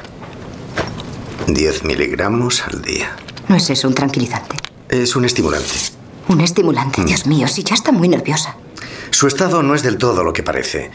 10 1.46 1.84
miligramos 1.84 2.64
al 2.66 2.82
día. 2.82 3.16
¿No 3.48 3.56
es 3.58 3.70
eso 3.70 3.88
un 3.88 3.94
tranquilizante? 3.94 4.56
Es 4.90 5.16
un 5.16 5.26
estimulante. 5.26 5.70
Un 6.30 6.42
estimulante. 6.42 7.04
Dios 7.04 7.28
mío, 7.28 7.48
si 7.48 7.64
ya 7.64 7.76
está 7.76 7.92
muy 7.92 8.08
nerviosa. 8.10 8.56
Su 9.12 9.28
estado 9.28 9.62
no 9.62 9.76
es 9.76 9.84
del 9.84 9.98
todo 9.98 10.24
lo 10.24 10.34
que 10.34 10.42
parece. 10.42 10.90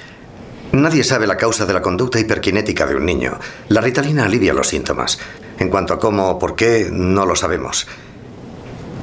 Nadie 0.73 1.05
sabe 1.05 1.27
la 1.27 1.37
causa 1.37 1.65
de 1.65 1.73
la 1.73 1.83
conducta 1.83 2.19
hiperkinética 2.19 2.87
de 2.87 2.97
un 2.97 3.07
niño. 3.07 3.39
La 3.69 3.81
ritalina 3.81 4.25
alivia 4.25 4.53
los 4.53 4.69
síntomas. 4.69 5.19
En 5.59 5.69
cuanto 5.69 5.95
a 5.95 5.99
cómo 5.99 6.31
o 6.31 6.39
por 6.39 6.57
qué, 6.57 6.89
no 6.91 7.25
lo 7.25 7.37
sabemos. 7.37 7.87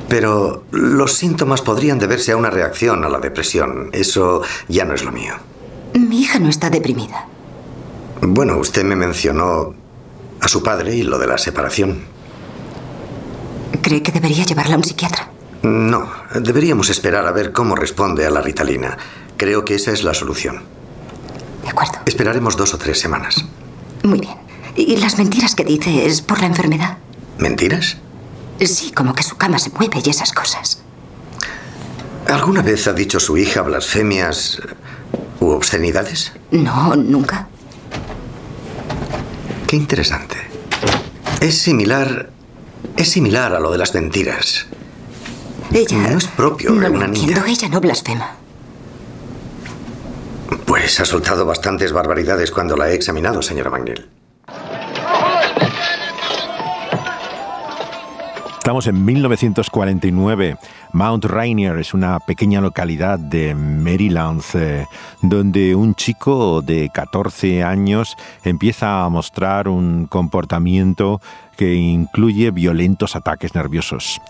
Pero 0.10 0.66
los 0.72 1.14
síntomas 1.14 1.62
podrían 1.62 2.00
deberse 2.00 2.34
a 2.34 2.38
una 2.38 2.50
reacción 2.50 3.04
a 3.04 3.10
la 3.10 3.20
depresión. 3.20 3.90
Eso 3.94 4.42
ya 4.68 4.84
no 4.86 4.94
es 4.94 5.04
lo 5.04 5.12
mío. 5.12 5.36
Mi 5.94 6.22
hija 6.22 6.40
no 6.40 6.50
está 6.50 6.70
deprimida. 6.70 7.28
Bueno, 8.22 8.58
usted 8.58 8.84
me 8.84 8.96
mencionó 8.96 9.74
a 10.42 10.48
su 10.48 10.62
padre 10.62 10.96
y 10.96 11.04
lo 11.04 11.18
de 11.18 11.28
la 11.28 11.38
separación. 11.38 12.04
¿Cree 13.82 14.02
que 14.02 14.12
debería 14.12 14.44
llevarla 14.44 14.76
a 14.76 14.78
un 14.78 14.84
psiquiatra? 14.84 15.33
No, 15.64 16.12
deberíamos 16.36 16.90
esperar 16.90 17.26
a 17.26 17.32
ver 17.32 17.54
cómo 17.54 17.76
responde 17.76 18.26
a 18.26 18.30
la 18.30 18.42
ritalina. 18.42 18.98
Creo 19.38 19.64
que 19.64 19.76
esa 19.76 19.92
es 19.92 20.04
la 20.04 20.14
solución. 20.14 20.62
De 21.64 21.70
acuerdo. 21.70 21.94
Esperaremos 22.06 22.58
dos 22.58 22.74
o 22.74 22.78
tres 22.78 23.00
semanas. 23.00 23.46
Muy 24.04 24.20
bien. 24.20 24.36
¿Y 24.76 24.98
las 24.98 25.18
mentiras 25.18 25.56
que 25.56 25.64
dice 25.64 26.06
es 26.06 26.22
por 26.22 26.42
la 26.42 26.48
enfermedad? 26.48 26.98
¿Mentiras? 27.38 27.98
Sí, 28.60 28.92
como 28.92 29.16
que 29.16 29.24
su 29.24 29.38
cama 29.38 29.58
se 29.58 29.70
mueve 29.70 30.02
y 30.04 30.10
esas 30.10 30.34
cosas. 30.34 30.82
¿Alguna 32.28 32.62
vez 32.62 32.88
ha 32.88 32.94
dicho 32.94 33.20
su 33.20 33.38
hija 33.38 33.62
blasfemias 33.62 34.62
¿U 35.40 35.50
obscenidades? 35.52 36.32
No, 36.52 36.96
nunca. 36.96 37.48
Qué 39.68 39.76
interesante. 39.76 40.38
Es 41.42 41.58
similar. 41.58 42.30
Es 42.96 43.10
similar 43.10 43.54
a 43.54 43.60
lo 43.60 43.72
de 43.72 43.78
las 43.78 43.94
mentiras. 43.94 44.68
Ella. 45.74 46.10
No 46.10 46.18
es 46.18 46.28
propio 46.28 46.72
no 46.72 46.82
de 46.82 46.90
lo 46.90 46.96
una 46.96 47.06
entiendo. 47.06 47.42
niña. 47.42 47.52
Ella 47.52 47.70
no 47.70 47.82
blasfema. 47.82 48.32
Pues 50.66 51.00
ha 51.00 51.06
soltado 51.06 51.46
bastantes 51.46 51.92
barbaridades 51.92 52.52
cuando 52.52 52.76
la 52.76 52.90
he 52.90 52.94
examinado, 52.96 53.42
señora 53.42 53.70
McNeil. 53.70 54.08
Estamos 58.60 58.88
en 58.88 59.04
1949. 59.04 60.56
Mount 60.94 61.26
Rainier 61.26 61.78
es 61.80 61.94
una 61.94 62.20
pequeña 62.20 62.62
localidad 62.62 63.20
de 63.20 63.54
Maryland 63.56 64.42
eh, 64.54 64.86
donde 65.22 65.76
un 65.76 65.96
chico 65.96 66.62
de 66.62 66.90
14 66.94 67.62
años 67.64 68.16
empieza 68.46 69.04
a 69.04 69.10
mostrar 69.10 69.68
un 69.68 70.06
comportamiento 70.08 71.20
que 71.58 71.74
incluye 71.74 72.52
violentos 72.52 73.18
ataques 73.18 73.54
nerviosos. 73.54 74.22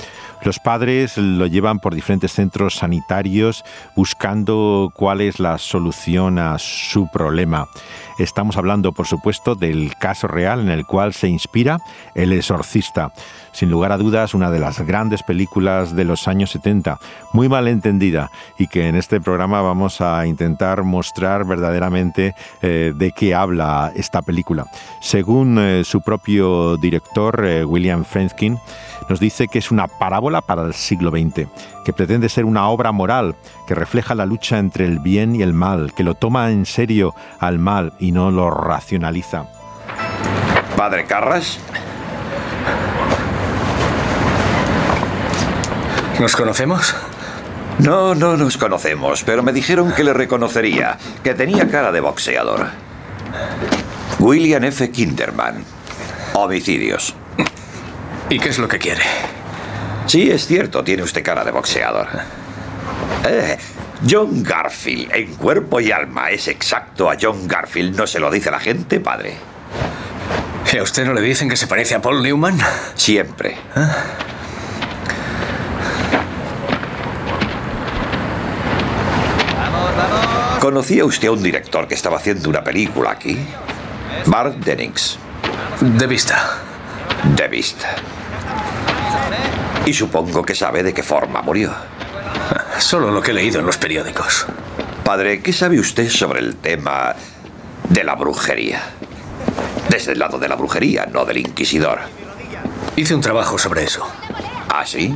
Los 0.44 0.60
padres 0.60 1.18
lo 1.18 1.48
llevan 1.48 1.80
por 1.80 1.96
diferentes 1.96 2.34
centros 2.34 2.76
sanitarios 2.76 3.64
buscando 3.96 4.92
cuál 4.94 5.22
es 5.22 5.40
la 5.40 5.58
solución 5.58 6.38
a 6.38 6.60
su 6.60 7.08
problema. 7.08 7.68
Estamos 8.20 8.58
hablando, 8.58 8.92
por 8.92 9.08
supuesto, 9.08 9.56
del 9.56 9.96
caso 9.96 10.28
real 10.28 10.60
en 10.60 10.70
el 10.70 10.86
cual 10.86 11.14
se 11.14 11.30
inspira 11.30 11.80
El 12.14 12.32
Exorcista. 12.34 13.12
Sin 13.54 13.72
lugar 13.72 13.92
a 13.92 13.98
dudas, 13.98 14.34
una 14.34 14.52
de 14.52 14.60
las 14.60 14.82
grandes 14.82 15.24
películas 15.24 15.96
de 15.96 16.04
los 16.04 16.28
años 16.28 16.52
70, 16.52 17.00
muy 17.34 17.50
mal 17.50 17.68
entendida 17.68 18.30
y 18.58 18.68
que 18.68 18.88
en 18.88 18.96
este 18.96 19.22
programa 19.22 19.62
vamos 19.62 20.02
a 20.02 20.26
intentar 20.28 20.84
mostrar 20.84 21.46
verdaderamente 21.46 22.36
eh, 22.62 22.94
de 22.96 23.12
qué 23.12 23.34
habla 23.34 23.92
esta 23.96 24.22
película. 24.22 24.66
Según 25.02 25.58
eh, 25.60 25.84
su 25.84 26.02
propio 26.02 26.78
director, 26.78 27.46
eh, 27.46 27.64
William 27.64 28.04
Friedkin, 28.04 28.60
nos 29.10 29.20
dice 29.20 29.48
que 29.48 29.60
es 29.60 29.72
una 29.72 29.88
parábola 29.88 30.42
para 30.42 30.64
el 30.64 30.74
siglo 30.74 31.12
XX, 31.12 31.48
que 31.86 31.94
pretende 31.94 32.30
ser 32.30 32.46
una 32.46 32.68
obra 32.70 32.92
moral 32.92 33.36
que 33.68 33.76
refleja 33.76 34.16
la 34.16 34.26
lucha 34.26 34.58
entre 34.60 34.86
el 34.86 35.00
bien 35.00 35.36
y 35.36 35.42
el 35.42 35.54
mal, 35.54 35.94
que 35.94 36.04
lo 36.04 36.16
toma 36.16 36.52
en 36.52 36.66
serio 36.66 37.14
al 37.40 37.60
mal 37.60 37.94
y 38.00 38.12
no 38.12 38.32
lo 38.32 38.50
racionaliza. 38.50 39.46
Padre 40.76 41.06
Carras, 41.06 41.60
¿Nos 46.20 46.36
conocemos? 46.36 46.96
no, 47.80 48.16
no 48.16 48.38
nos 48.38 48.58
conocemos, 48.58 49.24
pero 49.24 49.44
me 49.44 49.52
dijeron 49.52 49.92
que 49.94 50.04
le 50.04 50.14
reconocería, 50.14 50.98
que 51.24 51.34
tenía 51.34 51.68
cara 51.70 51.92
de 51.92 52.00
boxeador. 52.00 52.68
William 54.20 54.64
F. 54.64 54.90
Kinderman. 54.92 55.64
Homicidios. 56.34 57.16
¿Y 58.30 58.40
qué 58.40 58.50
es 58.50 58.58
lo 58.58 58.68
que 58.68 58.80
quiere? 58.80 59.04
Sí, 60.08 60.30
es 60.30 60.48
cierto, 60.48 60.84
tiene 60.84 61.04
usted 61.04 61.24
cara 61.24 61.44
de 61.44 61.52
boxeador. 61.52 62.08
Eh, 63.26 63.58
John 64.10 64.44
Garfield, 64.44 65.14
en 65.14 65.36
cuerpo 65.36 65.80
y 65.80 65.92
alma, 65.92 66.30
es 66.30 66.48
exacto 66.48 67.10
a 67.10 67.16
John 67.20 67.48
Garfield. 67.48 67.96
¿No 67.96 68.06
se 68.08 68.20
lo 68.20 68.30
dice 68.30 68.52
la 68.52 68.60
gente, 68.60 69.00
padre? 69.00 69.36
¿Y 70.72 70.78
a 70.78 70.84
usted 70.84 71.06
no 71.06 71.14
le 71.14 71.22
dicen 71.22 71.48
que 71.48 71.56
se 71.56 71.68
parece 71.68 71.96
a 71.96 72.02
Paul 72.02 72.24
Newman? 72.24 72.58
Siempre. 72.96 73.58
¿Conocía 80.60 81.06
usted 81.06 81.28
a 81.28 81.32
un 81.32 81.44
director 81.44 81.88
que 81.88 81.94
estaba 81.94 82.18
haciendo 82.18 82.50
una 82.50 82.64
película 82.64 83.12
aquí? 83.12 83.38
Bart 84.26 84.56
Dennings, 84.56 85.18
De 85.82 86.08
vista. 86.08 86.62
De 87.24 87.48
vista. 87.48 87.96
Y 89.86 89.94
supongo 89.94 90.44
que 90.44 90.56
sabe 90.56 90.84
de 90.84 90.94
qué 90.94 91.04
forma 91.04 91.42
murió. 91.42 91.74
Solo 92.80 93.12
lo 93.12 93.22
que 93.22 93.32
he 93.32 93.34
leído 93.34 93.60
en 93.60 93.66
los 93.66 93.78
periódicos. 93.78 94.46
Padre, 95.04 95.42
¿qué 95.42 95.52
sabe 95.54 95.80
usted 95.80 96.10
sobre 96.10 96.40
el 96.40 96.56
tema 96.56 97.16
de 97.90 98.04
la 98.04 98.16
brujería? 98.16 98.82
Desde 99.90 100.14
el 100.14 100.20
lado 100.20 100.40
de 100.40 100.48
la 100.48 100.56
brujería, 100.56 101.06
no 101.12 101.26
del 101.26 101.38
inquisidor. 101.38 102.00
Hice 102.96 103.16
un 103.16 103.22
trabajo 103.22 103.58
sobre 103.58 103.84
eso, 103.84 104.08
¿Ah, 104.70 104.86
sí? 104.86 105.16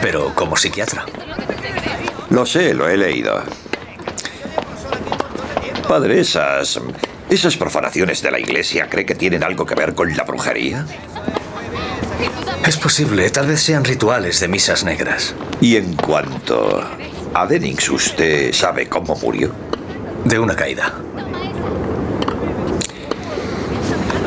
pero 0.00 0.34
como 0.34 0.56
psiquiatra. 0.56 1.04
Lo 2.30 2.46
sé, 2.46 2.72
lo 2.74 2.88
he 2.88 2.96
leído. 2.96 3.42
Padre, 5.86 6.20
esas. 6.20 6.80
Esas 7.32 7.56
profanaciones 7.56 8.20
de 8.22 8.30
la 8.30 8.38
iglesia, 8.38 8.88
¿cree 8.90 9.06
que 9.06 9.14
tienen 9.14 9.42
algo 9.42 9.64
que 9.64 9.74
ver 9.74 9.94
con 9.94 10.14
la 10.14 10.24
brujería? 10.24 10.84
Es 12.66 12.76
posible, 12.76 13.30
tal 13.30 13.46
vez 13.46 13.62
sean 13.62 13.84
rituales 13.84 14.38
de 14.40 14.48
misas 14.48 14.84
negras. 14.84 15.34
Y 15.60 15.76
en 15.76 15.96
cuanto 15.96 16.82
a 17.32 17.46
Dennings, 17.46 17.88
¿usted 17.88 18.52
sabe 18.52 18.86
cómo 18.86 19.16
murió? 19.16 19.50
De 20.24 20.38
una 20.38 20.54
caída. 20.54 20.94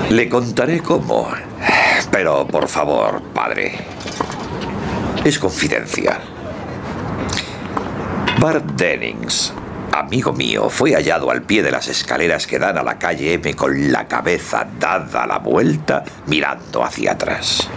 Le 0.09 0.27
contaré 0.27 0.79
cómo. 0.81 1.29
Pero 2.11 2.47
por 2.47 2.67
favor, 2.67 3.21
padre. 3.33 3.73
Es 5.23 5.37
confidencial. 5.37 6.21
Bart 8.39 8.65
Dennings, 8.71 9.53
amigo 10.05 10.33
mío, 10.33 10.69
fue 10.69 10.93
hallado 10.93 11.31
al 11.31 11.41
pie 11.41 11.63
de 11.63 11.71
las 11.71 11.87
escaleras 11.87 12.45
que 12.45 12.59
dan 12.59 12.77
a 12.77 12.83
la 12.83 12.99
calle 12.99 13.33
M 13.33 13.55
con 13.55 13.91
la 13.91 14.07
cabeza 14.07 14.67
dada 14.79 15.25
la 15.25 15.39
vuelta, 15.39 16.03
mirando 16.27 16.83
hacia 16.83 17.13
atrás. 17.13 17.67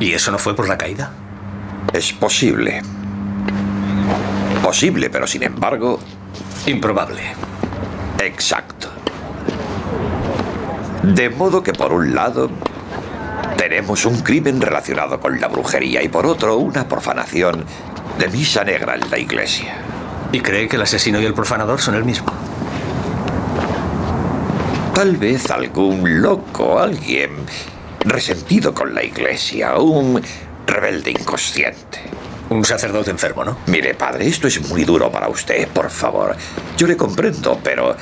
¿Y 0.00 0.12
eso 0.12 0.32
no 0.32 0.38
fue 0.38 0.56
por 0.56 0.66
la 0.66 0.78
caída? 0.78 1.12
Es 1.92 2.12
posible. 2.12 2.82
Posible, 4.62 5.10
pero 5.10 5.26
sin 5.26 5.42
embargo, 5.42 6.00
Improbable. 6.66 7.20
Exacto. 8.22 8.88
De 11.02 11.28
modo 11.28 11.62
que 11.62 11.72
por 11.72 11.92
un 11.92 12.14
lado 12.14 12.50
tenemos 13.72 14.04
un 14.04 14.20
crimen 14.20 14.60
relacionado 14.60 15.18
con 15.18 15.40
la 15.40 15.48
brujería 15.48 16.02
y 16.02 16.08
por 16.08 16.26
otro 16.26 16.58
una 16.58 16.86
profanación 16.86 17.64
de 18.18 18.28
misa 18.28 18.64
negra 18.64 18.96
en 18.96 19.10
la 19.10 19.18
iglesia. 19.18 19.76
¿Y 20.30 20.40
cree 20.40 20.68
que 20.68 20.76
el 20.76 20.82
asesino 20.82 21.18
y 21.18 21.24
el 21.24 21.32
profanador 21.32 21.80
son 21.80 21.94
el 21.94 22.04
mismo? 22.04 22.30
Tal 24.94 25.16
vez 25.16 25.50
algún 25.50 26.20
loco, 26.20 26.78
alguien 26.78 27.30
resentido 28.00 28.74
con 28.74 28.94
la 28.94 29.02
iglesia, 29.04 29.78
un 29.78 30.20
rebelde 30.66 31.12
inconsciente. 31.12 32.02
Un 32.50 32.66
sacerdote 32.66 33.10
enfermo, 33.10 33.42
¿no? 33.42 33.56
Mire, 33.68 33.94
padre, 33.94 34.28
esto 34.28 34.48
es 34.48 34.68
muy 34.68 34.84
duro 34.84 35.10
para 35.10 35.30
usted, 35.30 35.66
por 35.68 35.88
favor. 35.88 36.36
Yo 36.76 36.86
le 36.86 36.98
comprendo, 36.98 37.58
pero 37.64 37.96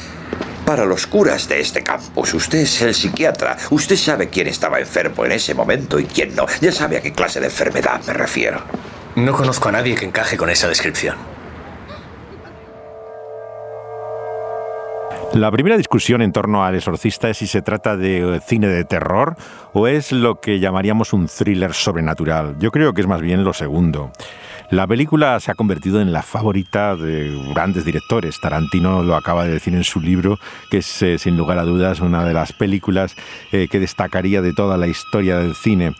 para 0.70 0.84
los 0.84 1.08
curas 1.08 1.48
de 1.48 1.58
este 1.58 1.82
campus, 1.82 2.32
usted 2.32 2.60
es 2.60 2.80
el 2.80 2.94
psiquiatra. 2.94 3.56
Usted 3.70 3.96
sabe 3.96 4.28
quién 4.28 4.46
estaba 4.46 4.78
enfermo 4.78 5.24
en 5.24 5.32
ese 5.32 5.52
momento 5.52 5.98
y 5.98 6.04
quién 6.04 6.36
no. 6.36 6.46
Ya 6.60 6.70
sabe 6.70 6.96
a 6.96 7.00
qué 7.00 7.10
clase 7.10 7.40
de 7.40 7.46
enfermedad 7.46 8.00
me 8.06 8.12
refiero. 8.12 8.60
No 9.16 9.32
conozco 9.32 9.68
a 9.68 9.72
nadie 9.72 9.96
que 9.96 10.04
encaje 10.04 10.36
con 10.36 10.48
esa 10.48 10.68
descripción. 10.68 11.16
La 15.32 15.50
primera 15.50 15.76
discusión 15.76 16.22
en 16.22 16.30
torno 16.30 16.64
al 16.64 16.76
exorcista 16.76 17.28
es 17.28 17.38
si 17.38 17.48
se 17.48 17.62
trata 17.62 17.96
de 17.96 18.40
cine 18.46 18.68
de 18.68 18.84
terror 18.84 19.34
o 19.72 19.88
es 19.88 20.12
lo 20.12 20.40
que 20.40 20.60
llamaríamos 20.60 21.12
un 21.12 21.26
thriller 21.26 21.74
sobrenatural. 21.74 22.54
Yo 22.60 22.70
creo 22.70 22.94
que 22.94 23.00
es 23.00 23.08
más 23.08 23.20
bien 23.20 23.42
lo 23.42 23.52
segundo. 23.54 24.12
La 24.70 24.86
película 24.86 25.40
se 25.40 25.50
ha 25.50 25.56
convertido 25.56 26.00
en 26.00 26.12
la 26.12 26.22
favorita 26.22 26.94
de 26.94 27.36
grandes 27.52 27.84
directores. 27.84 28.40
Tarantino 28.40 29.02
lo 29.02 29.16
acaba 29.16 29.44
de 29.44 29.50
decir 29.50 29.74
en 29.74 29.82
su 29.82 30.00
libro, 30.00 30.38
que 30.70 30.78
es 30.78 31.02
eh, 31.02 31.18
sin 31.18 31.36
lugar 31.36 31.58
a 31.58 31.64
dudas 31.64 31.98
una 31.98 32.24
de 32.24 32.32
las 32.32 32.52
películas 32.52 33.16
eh, 33.50 33.66
que 33.68 33.80
destacaría 33.80 34.42
de 34.42 34.52
toda 34.52 34.76
la 34.76 34.86
historia 34.86 35.38
del 35.38 35.56
cine. 35.56 35.96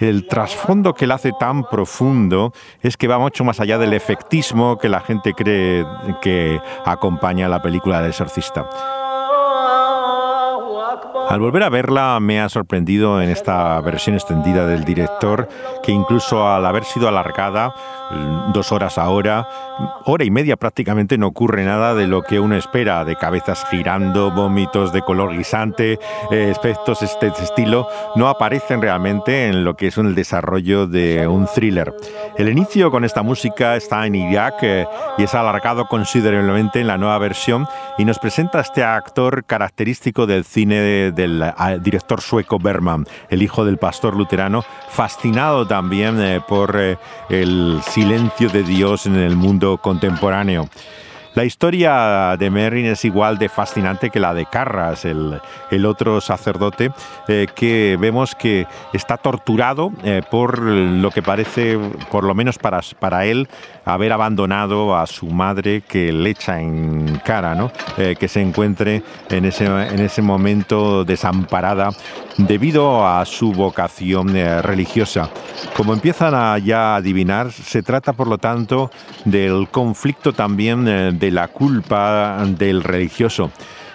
El 0.00 0.26
trasfondo 0.26 0.94
que 0.94 1.06
la 1.06 1.14
hace 1.14 1.30
tan 1.38 1.62
profundo 1.62 2.52
es 2.82 2.96
que 2.96 3.06
va 3.06 3.20
mucho 3.20 3.44
más 3.44 3.60
allá 3.60 3.78
del 3.78 3.92
efectismo 3.92 4.78
que 4.78 4.88
la 4.88 5.00
gente 5.00 5.32
cree 5.32 5.86
que 6.20 6.60
acompaña 6.84 7.46
a 7.46 7.48
la 7.48 7.62
película 7.62 8.00
del 8.00 8.10
exorcista. 8.10 8.68
Al 11.28 11.40
volver 11.40 11.62
a 11.62 11.68
verla 11.68 12.18
me 12.20 12.40
ha 12.40 12.48
sorprendido 12.48 13.20
en 13.20 13.28
esta 13.28 13.78
versión 13.82 14.16
extendida 14.16 14.66
del 14.66 14.84
director 14.84 15.46
que 15.82 15.92
incluso 15.92 16.48
al 16.48 16.64
haber 16.64 16.84
sido 16.84 17.06
alargada 17.06 17.74
mm, 18.10 18.52
dos 18.52 18.72
horas 18.72 18.96
ahora, 18.96 19.46
hora 20.06 20.24
y 20.24 20.30
media 20.30 20.56
prácticamente 20.56 21.18
no 21.18 21.26
ocurre 21.26 21.66
nada 21.66 21.94
de 21.94 22.06
lo 22.06 22.22
que 22.22 22.40
uno 22.40 22.56
espera, 22.56 23.04
de 23.04 23.16
cabezas 23.16 23.66
girando, 23.70 24.30
vómitos 24.30 24.90
de 24.94 25.02
color 25.02 25.36
guisante, 25.36 25.98
eh, 26.30 26.50
efectos 26.50 27.00
de 27.00 27.06
este 27.06 27.26
estilo, 27.26 27.86
no 28.16 28.28
aparecen 28.28 28.80
realmente 28.80 29.48
en 29.48 29.64
lo 29.64 29.76
que 29.76 29.88
es 29.88 29.98
el 29.98 30.14
desarrollo 30.14 30.86
de 30.86 31.28
un 31.28 31.46
thriller. 31.46 31.94
El 32.38 32.48
inicio 32.48 32.90
con 32.90 33.04
esta 33.04 33.22
música 33.22 33.76
está 33.76 34.06
en 34.06 34.14
Irak 34.14 34.54
eh, 34.62 34.86
y 35.18 35.24
es 35.24 35.34
alargado 35.34 35.88
considerablemente 35.88 36.80
en 36.80 36.86
la 36.86 36.96
nueva 36.96 37.18
versión 37.18 37.68
y 37.98 38.06
nos 38.06 38.18
presenta 38.18 38.58
a 38.58 38.62
este 38.62 38.82
actor 38.82 39.44
característico 39.44 40.26
del 40.26 40.44
cine 40.44 41.12
del 41.18 41.42
ah, 41.42 41.76
director 41.80 42.20
sueco 42.20 42.58
Berman, 42.60 43.04
el 43.28 43.42
hijo 43.42 43.64
del 43.64 43.76
pastor 43.76 44.16
luterano, 44.16 44.64
fascinado 44.88 45.66
también 45.66 46.20
eh, 46.20 46.40
por 46.46 46.76
eh, 46.80 46.96
el 47.28 47.80
silencio 47.82 48.48
de 48.48 48.62
Dios 48.62 49.06
en 49.06 49.16
el 49.16 49.34
mundo 49.34 49.78
contemporáneo. 49.78 50.68
La 51.34 51.44
historia 51.44 52.36
de 52.36 52.50
Merrin 52.50 52.86
es 52.86 53.04
igual 53.04 53.38
de 53.38 53.48
fascinante 53.48 54.10
que 54.10 54.18
la 54.18 54.34
de 54.34 54.46
Carras, 54.46 55.04
el, 55.04 55.40
otro 55.86 56.20
sacerdote, 56.20 56.90
eh, 57.28 57.46
que 57.54 57.96
vemos 58.00 58.34
que 58.34 58.66
está 58.92 59.16
torturado 59.18 59.92
por 60.30 60.60
lo 60.60 61.10
que 61.12 61.22
parece, 61.22 61.78
por 62.10 62.24
lo 62.24 62.34
menos 62.34 62.58
para 62.58 63.24
él, 63.26 63.48
haber 63.88 64.12
abandonado 64.12 64.96
a 64.96 65.06
su 65.06 65.26
madre 65.26 65.82
que 65.82 66.12
le 66.12 66.30
echa 66.30 66.60
en 66.60 67.20
cara, 67.24 67.54
¿no? 67.54 67.72
Eh, 67.96 68.16
que 68.18 68.28
se 68.28 68.40
encuentre 68.40 69.02
en 69.30 69.44
ese, 69.44 69.64
en 69.64 70.00
ese 70.00 70.22
momento 70.22 71.04
desamparada 71.04 71.90
debido 72.36 73.06
a 73.06 73.24
su 73.24 73.52
vocación 73.52 74.34
religiosa. 74.62 75.28
Como 75.76 75.92
empiezan 75.92 76.34
a 76.34 76.56
ya 76.58 76.96
adivinar, 76.96 77.50
se 77.50 77.82
trata 77.82 78.12
por 78.12 78.28
lo 78.28 78.38
tanto 78.38 78.90
del 79.24 79.68
conflicto 79.70 80.32
también 80.32 81.18
de 81.18 81.30
la 81.30 81.48
culpa 81.48 82.44
del 82.46 82.84
religioso. 82.84 83.50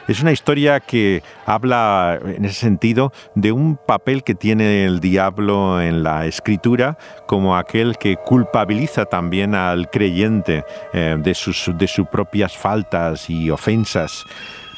Es 0.07 0.21
una 0.21 0.33
historia 0.33 0.81
que 0.81 1.23
habla 1.45 2.19
en 2.21 2.43
ese 2.43 2.59
sentido 2.59 3.13
de 3.35 3.53
un 3.53 3.77
papel 3.77 4.23
que 4.23 4.35
tiene 4.35 4.83
el 4.83 4.99
diablo 4.99 5.81
en 5.81 6.03
la 6.03 6.25
escritura 6.25 6.97
como 7.25 7.55
aquel 7.55 7.97
que 7.97 8.17
culpabiliza 8.17 9.05
también 9.05 9.55
al 9.55 9.89
creyente 9.89 10.65
eh, 10.91 11.15
de, 11.17 11.33
sus, 11.33 11.71
de 11.77 11.87
sus 11.87 12.05
propias 12.07 12.57
faltas 12.57 13.29
y 13.29 13.49
ofensas. 13.49 14.25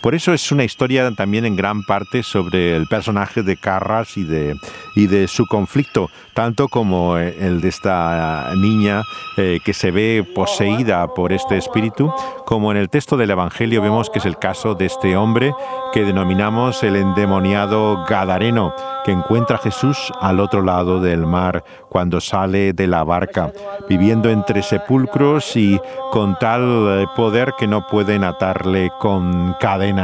Por 0.05 0.13
eso 0.13 0.33
es 0.33 0.51
una 0.51 0.63
historia 0.63 1.09
también 1.15 1.45
en 1.45 1.55
gran 1.55 1.81
parte 1.81 2.21
sobre 2.21 2.75
el 2.77 2.85
personaje 2.85 3.41
de 3.41 3.57
Carras 3.57 4.17
y 4.17 4.23
de, 4.23 5.27
su 5.27 5.47
conflicto, 5.47 6.11
tanto 6.35 6.67
como 6.67 7.17
eh, 7.17 7.35
el 7.39 7.59
de 7.59 7.69
esta 7.69 8.51
niña 8.55 9.01
eh, 9.35 9.57
que 9.65 9.73
se 9.73 9.89
ve 9.89 10.23
poseída 10.35 11.07
por 11.07 11.33
este 11.33 11.57
espíritu, 11.57 12.13
como 12.45 12.69
en 12.69 12.77
el 12.77 12.89
texto 12.91 13.17
del 13.17 13.31
Evangelio 13.31 13.81
vemos 13.81 14.11
que 14.11 14.19
es 14.19 14.27
el 14.27 14.37
caso 14.37 14.75
de 14.75 14.85
este 14.85 15.17
hombre 15.17 15.55
que 15.91 16.03
denominamos 16.03 16.83
el 16.83 16.97
endemoniado 16.97 18.05
Gadareno, 18.07 18.75
que 19.05 19.11
encuentra 19.11 19.55
a 19.55 19.59
Jesús 19.59 20.11
al 20.21 20.39
otro 20.39 20.61
lado 20.61 20.99
del 20.99 21.25
mar 21.25 21.63
cuando 21.89 22.21
sale 22.21 22.73
de 22.73 22.85
la 22.85 23.03
barca, 23.03 23.51
viviendo 23.89 24.29
entre 24.29 24.61
sepulcros 24.61 25.55
y 25.55 25.79
con 26.11 26.37
tal 26.37 26.61
eh, 26.61 27.05
poder 27.15 27.53
que 27.57 27.65
no 27.65 27.87
pueden 27.87 28.23
atarle 28.23 28.91
con 28.99 29.55
cadenas. 29.59 29.94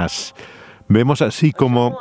Vemos 0.88 1.22
así 1.22 1.52
como 1.52 1.98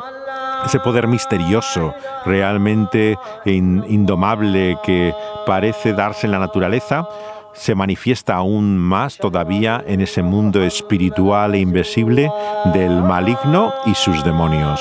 ese 0.65 0.81
poder 0.81 1.07
misterioso, 1.07 1.95
realmente 2.25 3.17
indomable 3.45 4.77
que 4.83 5.15
parece 5.47 5.93
darse 5.93 6.27
en 6.27 6.33
la 6.33 6.39
naturaleza, 6.39 7.07
se 7.53 7.75
manifiesta 7.75 8.35
aún 8.35 8.79
más 8.79 9.17
todavía 9.17 9.83
en 9.87 10.01
ese 10.01 10.23
mundo 10.23 10.63
espiritual 10.63 11.55
e 11.55 11.59
invisible 11.59 12.31
del 12.73 13.03
maligno 13.03 13.73
y 13.87 13.95
sus 13.95 14.23
demonios. 14.25 14.81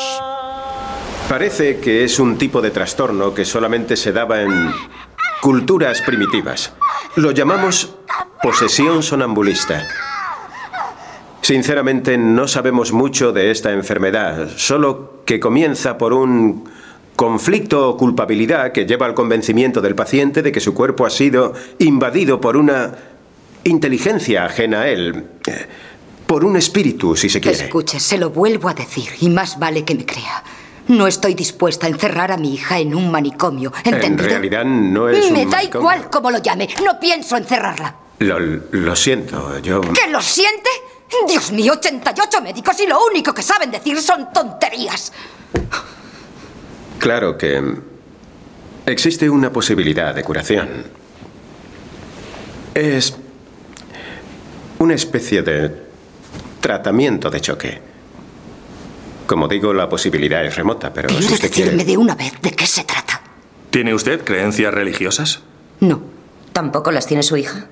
Parece 1.27 1.79
que 1.79 2.03
es 2.03 2.19
un 2.19 2.37
tipo 2.37 2.61
de 2.61 2.71
trastorno 2.71 3.33
que 3.33 3.45
solamente 3.45 3.95
se 3.95 4.11
daba 4.11 4.41
en 4.41 4.71
culturas 5.41 6.01
primitivas. 6.01 6.73
Lo 7.15 7.31
llamamos 7.31 7.95
posesión 8.41 9.03
sonambulista. 9.03 9.83
Sinceramente 11.49 12.15
no 12.15 12.47
sabemos 12.47 12.91
mucho 12.91 13.31
de 13.31 13.49
esta 13.49 13.71
enfermedad, 13.71 14.49
solo 14.55 15.23
que 15.25 15.39
comienza 15.39 15.97
por 15.97 16.13
un 16.13 16.69
conflicto 17.15 17.89
o 17.89 17.97
culpabilidad 17.97 18.71
que 18.71 18.85
lleva 18.85 19.07
al 19.07 19.15
convencimiento 19.15 19.81
del 19.81 19.95
paciente 19.95 20.43
de 20.43 20.51
que 20.51 20.59
su 20.59 20.75
cuerpo 20.75 21.07
ha 21.07 21.09
sido 21.09 21.55
invadido 21.79 22.39
por 22.39 22.55
una 22.55 22.95
inteligencia 23.63 24.45
ajena 24.45 24.81
a 24.81 24.89
él, 24.89 25.25
por 26.27 26.45
un 26.45 26.55
espíritu, 26.55 27.15
si 27.15 27.29
se 27.29 27.41
quiere. 27.41 27.63
Escuche, 27.65 27.99
se 27.99 28.19
lo 28.19 28.29
vuelvo 28.29 28.69
a 28.69 28.75
decir, 28.75 29.09
y 29.19 29.29
más 29.29 29.57
vale 29.57 29.83
que 29.83 29.95
me 29.95 30.05
crea. 30.05 30.43
No 30.87 31.07
estoy 31.07 31.33
dispuesta 31.33 31.87
a 31.87 31.89
encerrar 31.89 32.31
a 32.31 32.37
mi 32.37 32.53
hija 32.53 32.77
en 32.77 32.93
un 32.93 33.09
manicomio, 33.09 33.73
¿entendido? 33.83 34.25
En 34.25 34.29
realidad 34.29 34.65
no 34.65 35.09
es 35.09 35.31
Me 35.31 35.45
un 35.45 35.49
da 35.49 35.57
manicomio. 35.57 35.79
igual 35.81 36.09
cómo 36.11 36.29
lo 36.29 36.37
llame. 36.37 36.69
No 36.85 36.99
pienso 36.99 37.35
encerrarla. 37.37 37.95
Lo, 38.19 38.37
lo 38.37 38.95
siento, 38.95 39.57
yo... 39.61 39.81
¿Que 39.81 40.11
lo 40.11 40.21
siente? 40.21 40.69
Dios 41.27 41.51
mío, 41.51 41.73
88 41.73 42.41
médicos 42.41 42.79
y 42.79 42.87
lo 42.87 43.03
único 43.05 43.33
que 43.33 43.41
saben 43.41 43.71
decir 43.71 44.01
son 44.01 44.31
tonterías. 44.33 45.11
Claro 46.99 47.37
que 47.37 47.61
existe 48.85 49.29
una 49.29 49.51
posibilidad 49.51 50.13
de 50.13 50.23
curación. 50.23 50.83
Es 52.73 53.15
una 54.79 54.93
especie 54.93 55.41
de 55.41 55.83
tratamiento 56.61 57.29
de 57.29 57.41
choque. 57.41 57.81
Como 59.25 59.47
digo, 59.47 59.73
la 59.73 59.87
posibilidad 59.87 60.43
es 60.45 60.55
remota, 60.55 60.91
pero 60.93 61.09
si 61.09 61.15
¿Quiere 61.17 61.33
usted 61.35 61.51
quiere... 61.51 61.71
decirme 61.71 61.91
de 61.91 61.97
una 61.97 62.15
vez 62.15 62.33
de 62.41 62.51
qué 62.51 62.65
se 62.65 62.83
trata? 62.83 63.21
¿Tiene 63.69 63.93
usted 63.93 64.23
creencias 64.23 64.73
religiosas? 64.73 65.41
No. 65.79 66.01
¿Tampoco 66.53 66.91
las 66.91 67.05
tiene 67.05 67.21
su 67.23 67.37
hija? 67.37 67.67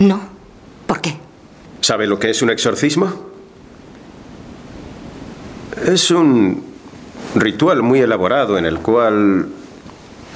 No. 0.00 0.39
¿Sabe 1.80 2.06
lo 2.06 2.18
que 2.18 2.30
es 2.30 2.42
un 2.42 2.50
exorcismo? 2.50 3.30
Es 5.86 6.10
un 6.10 6.62
ritual 7.34 7.82
muy 7.82 8.00
elaborado 8.00 8.58
en 8.58 8.66
el 8.66 8.80
cual 8.80 9.46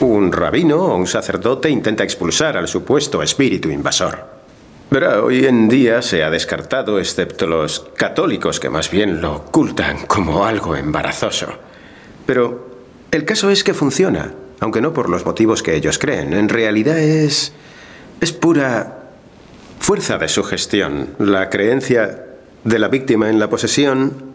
un 0.00 0.33
rabino 0.33 0.76
o 0.76 0.96
un 0.96 1.07
sacerdote 1.07 1.68
intenta 1.68 2.02
expulsar 2.02 2.57
al 2.57 2.68
supuesto 2.68 3.22
espíritu 3.22 3.68
invasor. 3.68 4.35
Verá, 4.90 5.22
hoy 5.22 5.44
en 5.44 5.68
día 5.68 6.02
se 6.02 6.22
ha 6.22 6.30
descartado, 6.30 6.98
excepto 6.98 7.46
los 7.46 7.87
católicos 7.96 8.61
que 8.61 8.70
más 8.70 8.90
bien 8.90 9.20
lo 9.20 9.37
ocultan 9.37 10.07
como 10.07 10.44
algo 10.44 10.76
embarazoso. 10.76 11.48
Pero 12.26 12.70
el 13.11 13.24
caso 13.24 13.50
es 13.50 13.64
que 13.64 13.74
funciona, 13.74 14.33
aunque 14.61 14.80
no 14.80 14.92
por 14.92 15.11
los 15.11 15.26
motivos 15.26 15.62
que 15.62 15.74
ellos 15.74 15.98
creen. 15.98 16.33
En 16.33 16.48
realidad 16.48 16.98
es. 16.98 17.52
es 18.20 18.33
pura 18.33 19.04
fuerza 19.85 20.16
de 20.16 20.29
sugestión. 20.29 21.14
La 21.18 21.51
creencia 21.51 22.25
de 22.64 22.79
la 22.79 22.88
víctima 22.88 23.29
en 23.29 23.38
la 23.38 23.51
posesión 23.51 24.33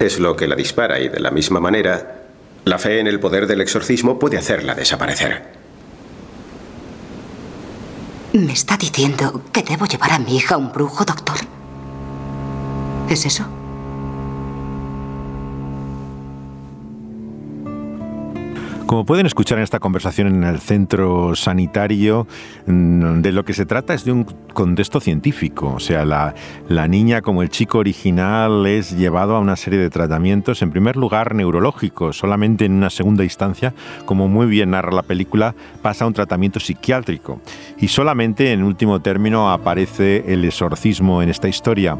es 0.00 0.18
lo 0.18 0.34
que 0.34 0.48
la 0.48 0.56
dispara 0.56 0.98
y 0.98 1.08
de 1.08 1.20
la 1.20 1.30
misma 1.30 1.60
manera, 1.60 2.24
la 2.64 2.76
fe 2.80 2.98
en 2.98 3.06
el 3.06 3.20
poder 3.20 3.46
del 3.46 3.60
exorcismo 3.60 4.18
puede 4.18 4.36
hacerla 4.36 4.74
desaparecer. 4.74 5.44
¿Me 8.32 8.52
está 8.52 8.76
diciendo 8.76 9.44
que 9.52 9.62
debo 9.62 9.86
llevar 9.86 10.10
a 10.10 10.18
mi 10.18 10.36
hija 10.36 10.56
a 10.56 10.58
un 10.58 10.72
brujo, 10.72 11.04
doctor? 11.04 11.36
¿Es 13.08 13.26
eso? 13.26 13.57
Como 18.88 19.04
pueden 19.04 19.26
escuchar 19.26 19.58
en 19.58 19.64
esta 19.64 19.80
conversación 19.80 20.28
en 20.28 20.44
el 20.44 20.60
centro 20.60 21.36
sanitario, 21.36 22.26
mm, 22.64 23.20
de 23.20 23.32
lo 23.32 23.44
que 23.44 23.52
se 23.52 23.66
trata 23.66 23.92
es 23.92 24.06
de 24.06 24.12
un 24.12 24.24
contexto 24.24 24.98
científico. 24.98 25.74
O 25.76 25.78
sea, 25.78 26.06
la, 26.06 26.88
niña, 26.88 27.20
como 27.20 27.42
el 27.42 27.50
chico 27.50 27.76
original, 27.76 28.64
es 28.64 28.96
llevado 28.96 29.36
a 29.36 29.40
una 29.40 29.56
serie 29.56 29.78
de 29.78 29.90
tratamientos, 29.90 30.62
en 30.62 30.70
primer 30.70 30.96
lugar 30.96 31.34
neurológicos, 31.34 32.16
solamente 32.16 32.64
en 32.64 32.72
una 32.72 32.88
segunda 32.88 33.24
instancia, 33.24 33.74
como 34.06 34.26
muy 34.26 34.46
bien 34.46 34.70
narra 34.70 34.90
la 34.90 35.02
película, 35.02 35.54
pasa 35.82 36.06
a 36.06 36.08
un 36.08 36.14
tratamiento 36.14 36.58
psiquiátrico. 36.58 37.42
Y 37.76 37.88
solamente 37.88 38.54
en 38.54 38.62
último 38.62 39.02
término 39.02 39.52
aparece 39.52 40.24
el 40.32 40.46
exorcismo 40.46 41.20
en 41.20 41.28
esta 41.28 41.46
historia. 41.46 41.98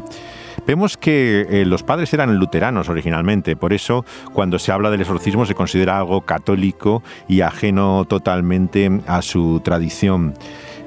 Vemos 0.65 0.97
que 0.97 1.47
eh, 1.49 1.65
los 1.65 1.83
padres 1.83 2.13
eran 2.13 2.37
luteranos 2.37 2.89
originalmente, 2.89 3.55
por 3.55 3.73
eso 3.73 4.05
cuando 4.33 4.59
se 4.59 4.71
habla 4.71 4.91
del 4.91 5.01
exorcismo 5.01 5.45
se 5.45 5.55
considera 5.55 5.97
algo 5.97 6.21
católico 6.21 7.01
y 7.27 7.41
ajeno 7.41 8.05
totalmente 8.05 9.01
a 9.07 9.21
su 9.21 9.61
tradición. 9.63 10.35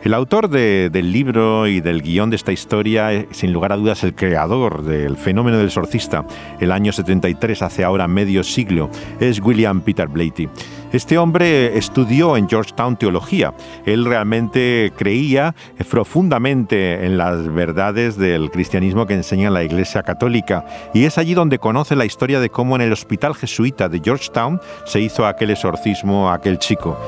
El 0.02 0.14
autor 0.14 0.48
del 0.48 1.12
libro 1.12 1.68
y 1.68 1.80
del 1.80 2.02
guion 2.02 2.30
de 2.30 2.34
esta 2.34 2.50
historia, 2.50 3.24
sin 3.30 3.52
lugar 3.52 3.72
a 3.72 3.76
dudas, 3.76 4.02
el 4.02 4.16
creador 4.16 4.82
del 4.82 5.16
fenómeno 5.16 5.58
del 5.58 5.70
sorcista, 5.70 6.26
el 6.58 6.72
año 6.72 6.90
73, 6.90 7.62
hace 7.62 7.84
ahora 7.84 8.08
medio 8.08 8.42
siglo, 8.42 8.90
es 9.20 9.38
William 9.38 9.80
Peter 9.80 10.08
Blatty. 10.08 10.48
Este 10.92 11.18
hombre 11.18 11.78
estudió 11.78 12.36
en 12.36 12.48
Georgetown 12.48 12.96
teología. 12.96 13.54
Él 13.86 14.04
realmente 14.04 14.92
creía 14.96 15.54
profundamente 15.88 17.06
en 17.06 17.16
las 17.16 17.46
verdades 17.54 18.16
del 18.16 18.50
cristianismo 18.50 19.06
que 19.06 19.14
enseña 19.14 19.50
la 19.50 19.62
Iglesia 19.62 20.02
Católica 20.02 20.66
y 20.92 21.04
es 21.04 21.16
allí 21.16 21.34
donde 21.34 21.60
conoce 21.60 21.94
la 21.94 22.04
historia 22.04 22.40
de 22.40 22.50
cómo 22.50 22.74
en 22.74 22.82
el 22.82 22.92
hospital 22.92 23.36
jesuita 23.36 23.88
de 23.88 24.00
Georgetown 24.04 24.60
se 24.84 25.00
hizo 25.00 25.26
aquel 25.26 25.50
exorcismo 25.50 26.28
a 26.28 26.34
aquel 26.34 26.58
chico. 26.58 26.98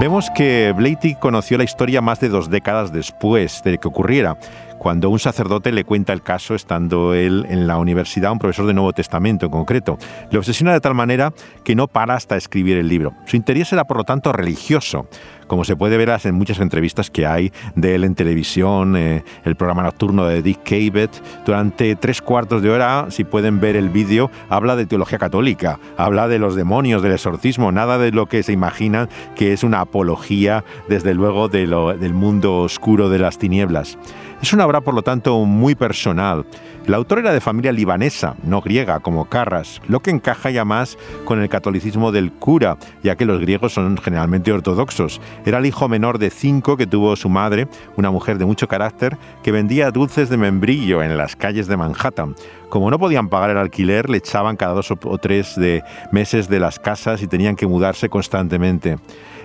Vemos 0.00 0.30
que 0.30 0.72
Blatty 0.74 1.16
conoció 1.16 1.58
la 1.58 1.64
historia 1.64 2.00
más 2.00 2.20
de 2.20 2.30
dos 2.30 2.48
décadas 2.48 2.90
después 2.90 3.60
de 3.62 3.76
que 3.76 3.86
ocurriera, 3.86 4.38
cuando 4.78 5.10
un 5.10 5.18
sacerdote 5.18 5.72
le 5.72 5.84
cuenta 5.84 6.14
el 6.14 6.22
caso 6.22 6.54
estando 6.54 7.12
él 7.12 7.44
en 7.50 7.66
la 7.66 7.76
universidad, 7.76 8.32
un 8.32 8.38
profesor 8.38 8.66
de 8.66 8.72
Nuevo 8.72 8.94
Testamento 8.94 9.44
en 9.44 9.52
concreto. 9.52 9.98
Le 10.30 10.38
obsesiona 10.38 10.72
de 10.72 10.80
tal 10.80 10.94
manera 10.94 11.34
que 11.64 11.74
no 11.74 11.86
para 11.86 12.14
hasta 12.14 12.38
escribir 12.38 12.78
el 12.78 12.88
libro. 12.88 13.12
Su 13.26 13.36
interés 13.36 13.74
era, 13.74 13.84
por 13.84 13.98
lo 13.98 14.04
tanto, 14.04 14.32
religioso 14.32 15.06
como 15.50 15.64
se 15.64 15.74
puede 15.74 15.96
ver 15.96 16.16
en 16.22 16.34
muchas 16.36 16.60
entrevistas 16.60 17.10
que 17.10 17.26
hay 17.26 17.52
de 17.74 17.96
él 17.96 18.04
en 18.04 18.14
televisión, 18.14 18.94
eh, 18.94 19.24
el 19.44 19.56
programa 19.56 19.82
nocturno 19.82 20.24
de 20.24 20.42
Dick 20.42 20.60
Cavett, 20.62 21.10
durante 21.44 21.96
tres 21.96 22.22
cuartos 22.22 22.62
de 22.62 22.70
hora, 22.70 23.06
si 23.10 23.24
pueden 23.24 23.58
ver 23.58 23.74
el 23.74 23.88
vídeo, 23.88 24.30
habla 24.48 24.76
de 24.76 24.86
teología 24.86 25.18
católica, 25.18 25.80
habla 25.96 26.28
de 26.28 26.38
los 26.38 26.54
demonios, 26.54 27.02
del 27.02 27.10
exorcismo, 27.10 27.72
nada 27.72 27.98
de 27.98 28.12
lo 28.12 28.26
que 28.26 28.44
se 28.44 28.52
imaginan 28.52 29.08
que 29.34 29.52
es 29.52 29.64
una 29.64 29.80
apología, 29.80 30.62
desde 30.88 31.14
luego, 31.14 31.48
del 31.48 32.14
mundo 32.14 32.58
oscuro 32.58 33.08
de 33.08 33.18
las 33.18 33.36
tinieblas. 33.36 33.98
Es 34.42 34.54
una 34.54 34.64
obra, 34.64 34.80
por 34.80 34.94
lo 34.94 35.02
tanto, 35.02 35.38
muy 35.44 35.74
personal. 35.74 36.46
El 36.86 36.94
autor 36.94 37.18
era 37.18 37.32
de 37.32 37.42
familia 37.42 37.72
libanesa, 37.72 38.36
no 38.42 38.62
griega, 38.62 39.00
como 39.00 39.26
Carras, 39.26 39.82
lo 39.86 40.00
que 40.00 40.10
encaja 40.10 40.50
ya 40.50 40.64
más 40.64 40.96
con 41.26 41.42
el 41.42 41.50
catolicismo 41.50 42.10
del 42.10 42.32
cura, 42.32 42.78
ya 43.02 43.16
que 43.16 43.26
los 43.26 43.38
griegos 43.38 43.74
son 43.74 43.98
generalmente 43.98 44.50
ortodoxos. 44.50 45.20
Era 45.44 45.58
el 45.58 45.66
hijo 45.66 45.88
menor 45.90 46.18
de 46.18 46.30
cinco 46.30 46.78
que 46.78 46.86
tuvo 46.86 47.14
su 47.16 47.28
madre, 47.28 47.68
una 47.98 48.10
mujer 48.10 48.38
de 48.38 48.46
mucho 48.46 48.66
carácter, 48.66 49.18
que 49.42 49.52
vendía 49.52 49.90
dulces 49.90 50.30
de 50.30 50.38
membrillo 50.38 51.02
en 51.02 51.18
las 51.18 51.36
calles 51.36 51.66
de 51.66 51.76
Manhattan. 51.76 52.34
Como 52.70 52.90
no 52.90 52.98
podían 52.98 53.28
pagar 53.28 53.50
el 53.50 53.58
alquiler, 53.58 54.08
le 54.08 54.16
echaban 54.16 54.56
cada 54.56 54.72
dos 54.72 54.90
o 54.90 55.18
tres 55.18 55.56
de 55.56 55.84
meses 56.12 56.48
de 56.48 56.60
las 56.60 56.78
casas 56.78 57.20
y 57.22 57.26
tenían 57.26 57.56
que 57.56 57.66
mudarse 57.66 58.08
constantemente. 58.08 58.96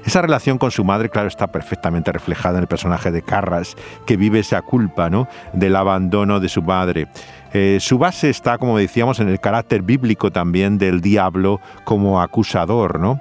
Esa 0.06 0.22
relación 0.22 0.60
con 0.60 0.70
su 0.70 0.84
madre, 0.84 1.10
claro, 1.10 1.28
está 1.28 1.48
perfectamente 1.48 2.12
reflejada 2.12 2.60
en 2.60 2.64
el 2.64 2.68
personaje 2.68 3.12
de 3.12 3.24
Carras, 3.24 3.76
que 4.06 4.18
vive 4.18 4.40
esa 4.40 4.62
culpa 4.62 5.10
¿no? 5.10 5.28
del 5.52 5.76
abandono 5.76 6.40
de 6.40 6.48
su 6.48 6.62
madre. 6.62 7.08
Eh, 7.54 7.80
su 7.82 7.98
base 7.98 8.30
está, 8.30 8.60
como 8.60 8.78
decíamos, 8.78 9.20
en 9.20 9.30
el 9.30 9.40
carácter 9.40 9.82
bíblico 9.82 10.32
también 10.32 10.78
del 10.78 11.02
diablo 11.02 11.60
como 11.86 12.22
acusador, 12.22 13.00
¿no? 13.00 13.20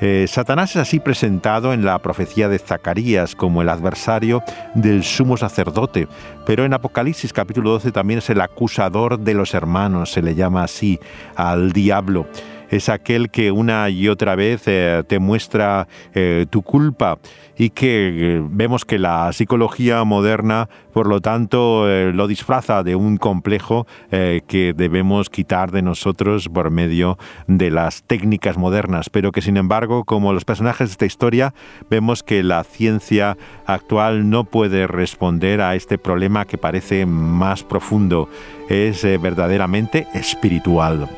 Eh, 0.00 0.26
Satanás 0.28 0.70
es 0.70 0.76
así 0.76 1.00
presentado 1.00 1.72
en 1.72 1.84
la 1.84 1.98
profecía 1.98 2.48
de 2.48 2.60
Zacarías 2.60 3.34
como 3.34 3.62
el 3.62 3.68
adversario 3.68 4.44
del 4.74 5.02
sumo 5.02 5.36
sacerdote, 5.36 6.06
pero 6.46 6.64
en 6.64 6.72
Apocalipsis 6.72 7.32
capítulo 7.32 7.70
12 7.70 7.90
también 7.90 8.18
es 8.18 8.30
el 8.30 8.40
acusador 8.40 9.18
de 9.18 9.34
los 9.34 9.54
hermanos, 9.54 10.12
se 10.12 10.22
le 10.22 10.36
llama 10.36 10.62
así 10.62 11.00
al 11.34 11.72
diablo 11.72 12.26
es 12.70 12.88
aquel 12.88 13.30
que 13.30 13.50
una 13.50 13.88
y 13.90 14.08
otra 14.08 14.34
vez 14.34 14.62
eh, 14.66 15.02
te 15.06 15.18
muestra 15.18 15.88
eh, 16.14 16.46
tu 16.50 16.62
culpa 16.62 17.18
y 17.56 17.70
que 17.70 18.36
eh, 18.36 18.42
vemos 18.50 18.84
que 18.84 18.98
la 18.98 19.32
psicología 19.32 20.04
moderna, 20.04 20.68
por 20.92 21.08
lo 21.08 21.20
tanto, 21.20 21.86
lo 21.86 22.26
disfraza 22.26 22.82
de 22.82 22.94
un 22.94 23.18
complejo 23.18 23.86
que 24.10 24.74
debemos 24.76 25.30
quitar 25.30 25.70
de 25.70 25.82
nosotros 25.82 26.48
por 26.48 26.70
medio 26.70 27.18
de 27.46 27.70
las 27.70 28.02
técnicas 28.02 28.58
modernas, 28.58 29.08
pero 29.10 29.30
que 29.30 29.42
sin 29.42 29.56
embargo, 29.56 30.04
como 30.04 30.32
los 30.32 30.44
personajes 30.44 30.88
de 30.88 30.92
esta 30.92 31.06
historia, 31.06 31.54
vemos 31.88 32.22
que 32.22 32.42
la 32.42 32.64
ciencia 32.64 33.36
actual 33.66 34.28
no 34.28 34.44
puede 34.44 34.86
responder 34.86 35.60
a 35.60 35.76
este 35.76 35.98
problema 35.98 36.46
que 36.46 36.58
parece 36.58 37.06
más 37.06 37.62
profundo, 37.62 38.28
es 38.68 39.02
verdaderamente 39.20 40.06
espiritual. 40.14 41.08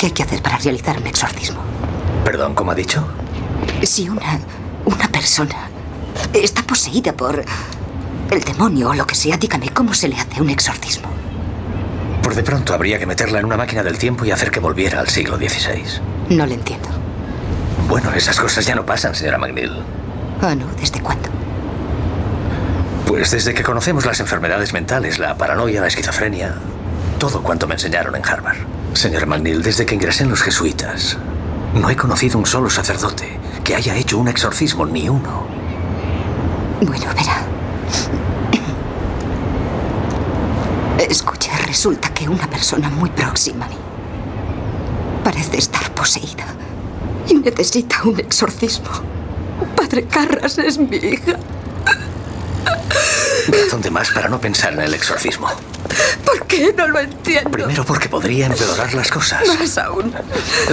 ¿Qué 0.00 0.06
hay 0.06 0.12
que 0.12 0.22
hacer 0.22 0.40
para 0.40 0.56
realizar 0.56 0.96
un 0.96 1.06
exorcismo? 1.06 1.60
Perdón, 2.24 2.54
¿cómo 2.54 2.70
ha 2.70 2.74
dicho? 2.74 3.06
Si 3.82 4.08
una, 4.08 4.40
una 4.86 5.08
persona 5.08 5.68
está 6.32 6.62
poseída 6.62 7.12
por 7.12 7.44
el 8.30 8.40
demonio 8.40 8.88
o 8.88 8.94
lo 8.94 9.06
que 9.06 9.14
sea, 9.14 9.36
dígame 9.36 9.68
cómo 9.68 9.92
se 9.92 10.08
le 10.08 10.16
hace 10.16 10.40
un 10.40 10.48
exorcismo. 10.48 11.06
Por 12.22 12.34
de 12.34 12.42
pronto 12.42 12.72
habría 12.72 12.98
que 12.98 13.04
meterla 13.04 13.40
en 13.40 13.44
una 13.44 13.58
máquina 13.58 13.82
del 13.82 13.98
tiempo 13.98 14.24
y 14.24 14.30
hacer 14.30 14.50
que 14.50 14.58
volviera 14.58 15.00
al 15.00 15.08
siglo 15.08 15.36
XVI. 15.36 15.82
No 16.30 16.46
le 16.46 16.54
entiendo. 16.54 16.88
Bueno, 17.86 18.10
esas 18.14 18.40
cosas 18.40 18.64
ya 18.64 18.74
no 18.74 18.86
pasan, 18.86 19.14
señora 19.14 19.36
McNeil. 19.36 19.82
Ah, 20.40 20.54
no, 20.54 20.64
¿desde 20.80 21.02
cuándo? 21.02 21.28
Pues 23.04 23.32
desde 23.32 23.52
que 23.52 23.62
conocemos 23.62 24.06
las 24.06 24.18
enfermedades 24.20 24.72
mentales, 24.72 25.18
la 25.18 25.36
paranoia, 25.36 25.82
la 25.82 25.88
esquizofrenia, 25.88 26.54
todo 27.20 27.42
cuanto 27.42 27.66
me 27.66 27.74
enseñaron 27.74 28.16
en 28.16 28.26
Harvard. 28.26 28.56
Señor 28.94 29.26
McNeil, 29.26 29.62
desde 29.62 29.84
que 29.84 29.94
ingresé 29.94 30.24
en 30.24 30.30
los 30.30 30.40
jesuitas, 30.40 31.18
no 31.74 31.90
he 31.90 31.94
conocido 31.94 32.38
un 32.38 32.46
solo 32.46 32.70
sacerdote 32.70 33.38
que 33.62 33.76
haya 33.76 33.94
hecho 33.94 34.16
un 34.16 34.26
exorcismo, 34.26 34.86
ni 34.86 35.06
uno. 35.06 35.46
Bueno, 36.80 37.04
verá. 37.14 37.44
Escuche, 41.10 41.50
resulta 41.66 42.08
que 42.08 42.26
una 42.26 42.48
persona 42.48 42.88
muy 42.88 43.10
próxima 43.10 43.66
a 43.66 43.68
mí 43.68 43.76
parece 45.22 45.58
estar 45.58 45.92
poseída 45.92 46.46
y 47.28 47.34
necesita 47.34 48.02
un 48.04 48.18
exorcismo. 48.18 48.88
Padre 49.76 50.06
Carras 50.06 50.56
es 50.56 50.78
mi 50.78 50.96
hija. 50.96 51.38
Razón 53.48 53.82
de 53.82 53.90
más 53.90 54.10
para 54.10 54.28
no 54.28 54.40
pensar 54.40 54.72
en 54.72 54.80
el 54.80 54.94
exorcismo. 54.94 55.48
¿Por 56.24 56.46
qué 56.46 56.72
no 56.76 56.86
lo 56.88 57.00
entiendo? 57.00 57.50
Primero 57.50 57.84
porque 57.84 58.08
podría 58.08 58.46
empeorar 58.46 58.92
las 58.94 59.10
cosas. 59.10 59.42
Más 59.58 59.78
aún. 59.78 60.12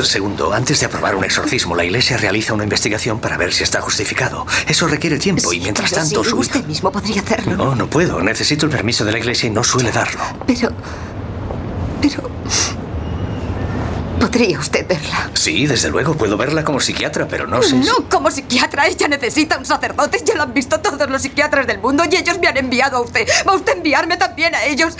Segundo, 0.03 0.53
antes 0.53 0.79
de 0.79 0.85
aprobar 0.85 1.15
un 1.15 1.23
exorcismo, 1.23 1.75
la 1.75 1.83
iglesia 1.85 2.17
realiza 2.17 2.53
una 2.53 2.63
investigación 2.63 3.19
para 3.19 3.37
ver 3.37 3.53
si 3.53 3.63
está 3.63 3.81
justificado. 3.81 4.45
Eso 4.67 4.87
requiere 4.87 5.17
tiempo 5.17 5.53
y 5.53 5.59
mientras 5.59 5.91
tanto 5.91 6.23
sí, 6.23 6.31
Usted 6.33 6.65
mismo 6.65 6.91
podría 6.91 7.21
hacerlo. 7.21 7.55
No, 7.55 7.75
no 7.75 7.89
puedo. 7.89 8.21
Necesito 8.21 8.65
el 8.65 8.71
permiso 8.71 9.03
de 9.05 9.11
la 9.11 9.17
iglesia 9.17 9.47
y 9.47 9.49
no 9.51 9.63
suele 9.63 9.91
darlo. 9.91 10.21
Pero... 10.45 10.71
¿Podría 14.37 14.59
usted 14.59 14.87
verla? 14.87 15.31
Sí, 15.33 15.65
desde 15.65 15.89
luego, 15.89 16.13
puedo 16.13 16.37
verla 16.37 16.63
como 16.63 16.79
psiquiatra, 16.79 17.27
pero 17.27 17.47
no 17.47 17.63
sé. 17.63 17.75
No, 17.77 18.07
como 18.07 18.29
psiquiatra, 18.29 18.85
ella 18.85 19.07
necesita 19.07 19.57
un 19.57 19.65
sacerdote. 19.65 20.21
Ya 20.23 20.35
lo 20.35 20.43
han 20.43 20.53
visto 20.53 20.79
todos 20.79 21.09
los 21.09 21.23
psiquiatras 21.23 21.65
del 21.65 21.79
mundo 21.79 22.03
y 22.07 22.17
ellos 22.17 22.37
me 22.37 22.47
han 22.47 22.55
enviado 22.55 22.97
a 22.97 23.01
usted. 23.01 23.27
¿Va 23.49 23.55
usted 23.55 23.71
a 23.73 23.75
enviarme 23.77 24.15
también 24.15 24.53
a 24.53 24.63
ellos? 24.65 24.95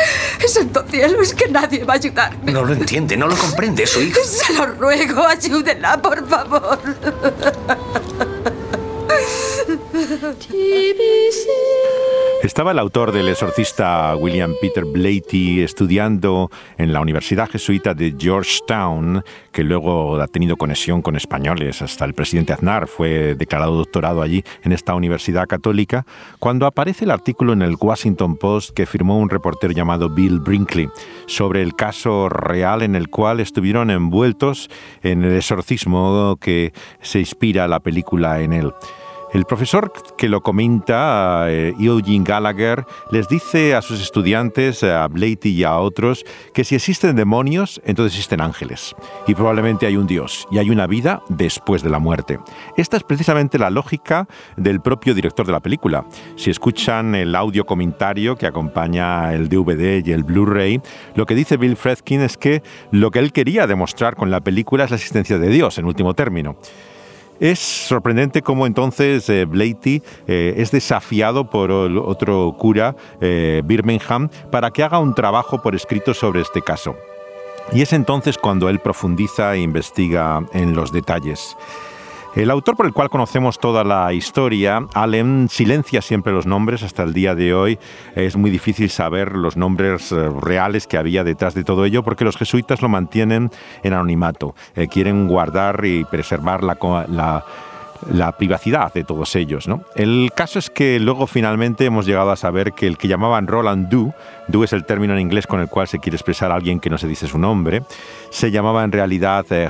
Santo 0.48 0.84
cielo, 0.90 1.22
es 1.22 1.36
que 1.36 1.48
nadie 1.50 1.84
va 1.84 1.94
a 1.94 1.98
ayudarme. 1.98 2.52
No 2.52 2.66
lo 2.66 2.74
entiende, 2.74 3.16
no 3.16 3.28
lo 3.28 3.38
comprende, 3.38 3.86
su 3.86 4.02
hija. 4.02 4.20
Se 4.26 4.54
lo 4.54 4.66
ruego, 4.66 5.28
ayúdenla, 5.28 6.02
por 6.02 6.28
favor. 6.28 6.80
Estaba 12.48 12.72
el 12.72 12.80
autor 12.80 13.12
del 13.12 13.28
exorcista 13.28 14.16
William 14.16 14.54
Peter 14.62 14.86
Blatty 14.86 15.60
estudiando 15.60 16.50
en 16.78 16.94
la 16.94 17.02
Universidad 17.02 17.50
Jesuita 17.50 17.94
de 17.94 18.16
Georgetown, 18.18 19.22
que 19.52 19.66
luego 19.66 20.16
ha 20.22 20.28
tenido 20.28 20.56
conexión 20.56 21.02
con 21.02 21.18
españoles. 21.18 21.82
Hasta 21.82 22.06
el 22.06 22.14
presidente 22.14 22.54
Aznar 22.54 22.88
fue 22.88 23.36
declarado 23.36 23.76
doctorado 23.76 24.22
allí 24.22 24.46
en 24.64 24.72
esta 24.72 24.96
universidad 24.96 25.46
católica, 25.46 26.06
cuando 26.40 26.66
aparece 26.66 27.04
el 27.04 27.12
artículo 27.12 27.52
en 27.52 27.64
el 27.64 27.76
Washington 27.78 28.38
Post 28.38 28.70
que 28.70 28.86
firmó 28.86 29.20
un 29.20 29.30
reportero 29.30 29.74
llamado 29.74 30.10
Bill 30.10 30.40
Brinkley 30.40 30.88
sobre 31.26 31.62
el 31.62 31.76
caso 31.76 32.30
real 32.30 32.82
en 32.82 32.96
el 32.96 33.10
cual 33.10 33.42
estuvieron 33.42 33.92
envueltos 33.92 34.70
en 35.04 35.26
el 35.26 35.36
exorcismo 35.36 36.38
que 36.40 36.72
se 37.02 37.20
inspira 37.20 37.68
la 37.68 37.82
película 37.82 38.40
en 38.40 38.54
él. 38.54 38.72
El 39.34 39.44
profesor 39.44 39.92
que 40.18 40.30
lo 40.30 40.42
comenta, 40.42 41.48
eh, 41.50 41.74
Eugene 41.78 42.24
Gallagher, 42.24 42.86
les 43.12 43.28
dice 43.28 43.76
a 43.76 43.82
sus 43.82 44.02
estudiantes, 44.02 44.84
a 44.84 45.06
Blatty 45.10 45.50
y 45.50 45.64
a 45.66 45.78
otros, 45.78 46.24
que 46.54 46.64
si 46.64 46.76
existen 46.76 47.16
demonios, 47.18 47.82
entonces 47.84 48.14
existen 48.14 48.40
ángeles. 48.40 48.96
Y 49.28 49.36
probablemente 49.36 49.86
hay 49.86 49.98
un 49.98 50.08
Dios 50.08 50.48
y 50.50 50.60
hay 50.60 50.70
una 50.70 50.88
vida 50.88 51.24
después 51.28 51.84
de 51.84 51.90
la 51.90 52.00
muerte. 52.00 52.40
Esta 52.78 52.96
es 52.96 53.04
precisamente 53.04 53.60
la 53.60 53.70
lógica 53.70 54.30
del 54.56 54.80
propio 54.80 55.14
director 55.14 55.46
de 55.46 55.52
la 55.52 55.60
película. 55.60 56.06
Si 56.38 56.50
escuchan 56.50 57.14
el 57.14 57.36
audio 57.36 57.66
comentario 57.66 58.38
que 58.38 58.48
acompaña 58.48 59.34
el 59.34 59.50
DVD 59.50 60.02
y 60.06 60.14
el 60.14 60.24
Blu-ray, 60.24 60.82
lo 61.16 61.26
que 61.26 61.36
dice 61.36 61.58
Bill 61.58 61.76
Fredkin 61.76 62.22
es 62.22 62.38
que 62.38 62.64
lo 62.92 63.12
que 63.12 63.20
él 63.20 63.34
quería 63.34 63.68
demostrar 63.68 64.16
con 64.16 64.32
la 64.32 64.40
película 64.40 64.86
es 64.86 64.92
la 64.92 64.96
existencia 64.96 65.38
de 65.38 65.50
Dios, 65.50 65.78
en 65.78 65.86
último 65.86 66.14
término. 66.14 66.58
Es 67.40 67.60
sorprendente 67.60 68.42
cómo 68.42 68.66
entonces 68.66 69.30
eh, 69.30 69.46
Blatty 69.46 70.02
eh, 70.28 70.56
es 70.58 70.72
desafiado 70.72 71.50
por 71.50 71.70
el 71.70 71.98
otro 71.98 72.56
cura, 72.58 72.96
eh, 73.22 73.62
Birmingham, 73.64 74.30
para 74.52 74.72
que 74.72 74.84
haga 74.84 75.00
un 75.00 75.14
trabajo 75.14 75.62
por 75.62 75.76
escrito 75.76 76.14
sobre 76.14 76.42
este 76.42 76.62
caso. 76.62 76.96
Y 77.74 77.82
es 77.82 77.94
entonces 77.94 78.38
cuando 78.38 78.70
él 78.70 78.80
profundiza 78.80 79.54
e 79.56 79.60
investiga 79.60 80.46
en 80.54 80.74
los 80.74 80.92
detalles. 80.92 81.56
El 82.38 82.52
autor 82.52 82.76
por 82.76 82.86
el 82.86 82.94
cual 82.94 83.10
conocemos 83.10 83.58
toda 83.58 83.84
la 83.84 84.14
historia, 84.14 84.86
Allen, 84.94 85.48
silencia 85.50 86.04
siempre 86.04 86.32
los 86.32 86.46
nombres 86.46 86.84
hasta 86.84 87.02
el 87.02 87.12
día 87.12 87.34
de 87.34 87.56
hoy. 87.56 87.80
Es 88.16 88.38
muy 88.38 88.52
difícil 88.52 88.92
saber 88.92 89.32
los 89.32 89.58
nombres 89.58 90.12
eh, 90.12 90.30
reales 90.40 90.86
que 90.86 91.00
había 91.00 91.24
detrás 91.24 91.56
de 91.56 91.64
todo 91.64 91.84
ello 91.84 92.04
porque 92.04 92.26
los 92.26 92.38
jesuitas 92.38 92.84
lo 92.84 92.90
mantienen 92.90 93.50
en 93.82 93.94
anonimato. 93.94 94.54
Eh, 94.76 94.88
quieren 94.88 95.28
guardar 95.28 95.84
y 95.84 96.04
preservar 96.04 96.64
la, 96.64 97.44
privacidad 98.38 98.94
de 98.94 99.04
todos 99.04 99.36
ellos. 99.36 99.68
¿no? 99.68 99.82
El 99.96 100.30
caso 100.36 100.60
es 100.60 100.70
que 100.70 101.00
luego 101.00 101.26
finalmente 101.26 101.86
hemos 101.86 102.06
llegado 102.06 102.30
a 102.30 102.36
saber 102.36 102.74
que 102.74 102.86
el 102.86 103.00
que 103.00 103.08
llamaban 103.08 103.48
Roland 103.48 103.90
Du, 103.90 104.14
Du 104.48 104.64
es 104.64 104.74
el 104.74 104.86
término 104.86 105.14
en 105.14 105.22
inglés 105.22 105.48
con 105.48 105.60
el 105.60 105.70
cual 105.70 105.88
se 105.88 105.98
quiere 105.98 106.18
expresar 106.18 106.52
a 106.52 106.56
alguien 106.56 106.80
que 106.80 106.92
no 106.92 107.00
se 107.00 107.08
dice 107.08 107.26
su 107.26 107.40
nombre, 107.40 107.82
se 108.30 108.52
llamaba 108.52 108.84
en 108.84 108.92
realidad 108.92 109.44
eh. 109.50 109.70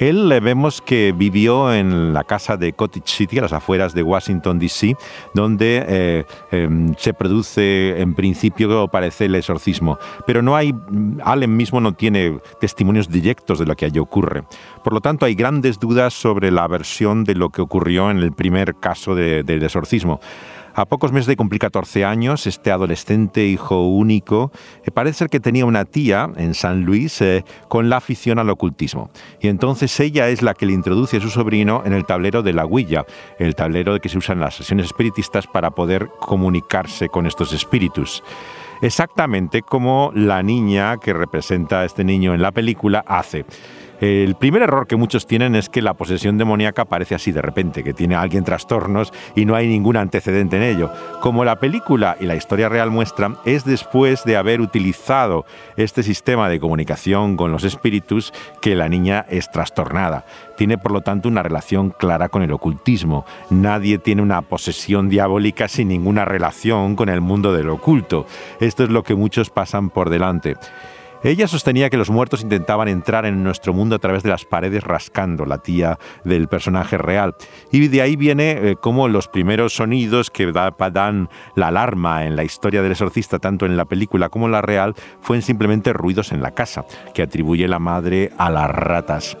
Él 0.00 0.30
le 0.30 0.40
vemos 0.40 0.80
que 0.80 1.12
vivió 1.14 1.74
en 1.74 2.14
la 2.14 2.24
casa 2.24 2.56
de 2.56 2.72
Cottage 2.72 3.06
City, 3.06 3.38
a 3.38 3.42
las 3.42 3.52
afueras 3.52 3.92
de 3.92 4.02
Washington, 4.02 4.58
D.C., 4.58 4.96
donde 5.34 5.84
eh, 5.86 6.24
em, 6.50 6.94
se 6.96 7.12
produce 7.12 8.00
en 8.00 8.14
principio, 8.14 8.88
parece, 8.88 9.26
el 9.26 9.34
exorcismo. 9.34 9.98
Pero 10.26 10.40
no 10.40 10.56
hay, 10.56 10.74
Allen 11.22 11.54
mismo 11.54 11.82
no 11.82 11.92
tiene 11.92 12.38
testimonios 12.58 13.10
directos 13.10 13.58
de 13.58 13.66
lo 13.66 13.76
que 13.76 13.84
allí 13.84 13.98
ocurre. 13.98 14.44
Por 14.82 14.94
lo 14.94 15.02
tanto, 15.02 15.26
hay 15.26 15.34
grandes 15.34 15.78
dudas 15.78 16.14
sobre 16.14 16.50
la 16.50 16.66
versión 16.66 17.24
de 17.24 17.34
lo 17.34 17.50
que 17.50 17.60
ocurrió 17.60 18.10
en 18.10 18.20
el 18.20 18.32
primer 18.32 18.76
caso 18.76 19.14
del 19.14 19.62
exorcismo. 19.62 20.18
A 20.80 20.86
pocos 20.86 21.12
meses 21.12 21.26
de 21.26 21.36
cumplir 21.36 21.60
14 21.60 22.06
años, 22.06 22.46
este 22.46 22.72
adolescente 22.72 23.44
hijo 23.44 23.86
único 23.86 24.50
eh, 24.82 24.90
parece 24.90 25.18
ser 25.18 25.28
que 25.28 25.38
tenía 25.38 25.66
una 25.66 25.84
tía 25.84 26.30
en 26.38 26.54
San 26.54 26.86
Luis 26.86 27.20
eh, 27.20 27.44
con 27.68 27.90
la 27.90 27.98
afición 27.98 28.38
al 28.38 28.48
ocultismo. 28.48 29.10
Y 29.42 29.48
entonces 29.48 30.00
ella 30.00 30.30
es 30.30 30.40
la 30.40 30.54
que 30.54 30.64
le 30.64 30.72
introduce 30.72 31.18
a 31.18 31.20
su 31.20 31.28
sobrino 31.28 31.82
en 31.84 31.92
el 31.92 32.06
tablero 32.06 32.42
de 32.42 32.54
la 32.54 32.64
huilla, 32.64 33.04
el 33.38 33.54
tablero 33.56 34.00
que 34.00 34.08
se 34.08 34.16
usa 34.16 34.32
en 34.32 34.40
las 34.40 34.54
sesiones 34.54 34.86
espiritistas 34.86 35.46
para 35.46 35.72
poder 35.72 36.08
comunicarse 36.18 37.10
con 37.10 37.26
estos 37.26 37.52
espíritus 37.52 38.22
exactamente 38.82 39.60
como 39.60 40.10
la 40.14 40.42
niña 40.42 40.96
que 40.96 41.12
representa 41.12 41.80
a 41.80 41.84
este 41.84 42.02
niño 42.02 42.32
en 42.32 42.40
la 42.40 42.50
película 42.50 43.04
hace. 43.06 43.44
El 44.00 44.34
primer 44.34 44.62
error 44.62 44.86
que 44.86 44.96
muchos 44.96 45.26
tienen 45.26 45.54
es 45.54 45.68
que 45.68 45.82
la 45.82 45.92
posesión 45.92 46.38
demoníaca 46.38 46.82
aparece 46.82 47.14
así 47.14 47.32
de 47.32 47.42
repente, 47.42 47.84
que 47.84 47.92
tiene 47.92 48.14
a 48.14 48.22
alguien 48.22 48.44
trastornos 48.44 49.12
y 49.36 49.44
no 49.44 49.54
hay 49.54 49.68
ningún 49.68 49.98
antecedente 49.98 50.56
en 50.56 50.62
ello. 50.62 50.90
Como 51.20 51.44
la 51.44 51.60
película 51.60 52.16
y 52.18 52.24
la 52.24 52.34
historia 52.34 52.70
real 52.70 52.90
muestran, 52.90 53.36
es 53.44 53.66
después 53.66 54.24
de 54.24 54.38
haber 54.38 54.62
utilizado 54.62 55.44
este 55.76 56.02
sistema 56.02 56.48
de 56.48 56.58
comunicación 56.58 57.36
con 57.36 57.52
los 57.52 57.64
espíritus 57.64 58.32
que 58.62 58.74
la 58.74 58.88
niña 58.88 59.26
es 59.28 59.50
trastornada. 59.50 60.24
Tiene 60.56 60.78
por 60.78 60.92
lo 60.92 61.02
tanto 61.02 61.28
una 61.28 61.42
relación 61.42 61.90
clara 61.90 62.30
con 62.30 62.42
el 62.42 62.52
ocultismo. 62.52 63.26
Nadie 63.50 63.98
tiene 63.98 64.22
una 64.22 64.40
posesión 64.40 65.10
diabólica 65.10 65.68
sin 65.68 65.88
ninguna 65.88 66.24
relación 66.24 66.96
con 66.96 67.10
el 67.10 67.20
mundo 67.20 67.52
del 67.52 67.68
oculto. 67.68 68.24
Esto 68.60 68.82
es 68.82 68.88
lo 68.88 69.02
que 69.02 69.14
muchos 69.14 69.50
pasan 69.50 69.90
por 69.90 70.08
delante. 70.08 70.56
Ella 71.22 71.46
sostenía 71.48 71.90
que 71.90 71.98
los 71.98 72.08
muertos 72.08 72.42
intentaban 72.42 72.88
entrar 72.88 73.26
en 73.26 73.42
nuestro 73.42 73.74
mundo 73.74 73.96
a 73.96 73.98
través 73.98 74.22
de 74.22 74.30
las 74.30 74.46
paredes 74.46 74.82
rascando, 74.84 75.44
la 75.44 75.58
tía 75.58 75.98
del 76.24 76.48
personaje 76.48 76.96
real. 76.96 77.34
Y 77.70 77.88
de 77.88 78.00
ahí 78.00 78.16
viene 78.16 78.52
eh, 78.52 78.76
como 78.80 79.06
los 79.06 79.28
primeros 79.28 79.74
sonidos 79.74 80.30
que 80.30 80.50
dan 80.50 81.28
la 81.56 81.68
alarma 81.68 82.24
en 82.24 82.36
la 82.36 82.44
historia 82.44 82.80
del 82.80 82.92
exorcista, 82.92 83.38
tanto 83.38 83.66
en 83.66 83.76
la 83.76 83.84
película 83.84 84.30
como 84.30 84.46
en 84.46 84.52
la 84.52 84.62
real, 84.62 84.94
fueron 85.20 85.42
simplemente 85.42 85.92
ruidos 85.92 86.32
en 86.32 86.40
la 86.40 86.52
casa, 86.52 86.86
que 87.12 87.22
atribuye 87.22 87.68
la 87.68 87.78
madre 87.78 88.32
a 88.38 88.48
las 88.48 88.70
ratas. 88.70 89.36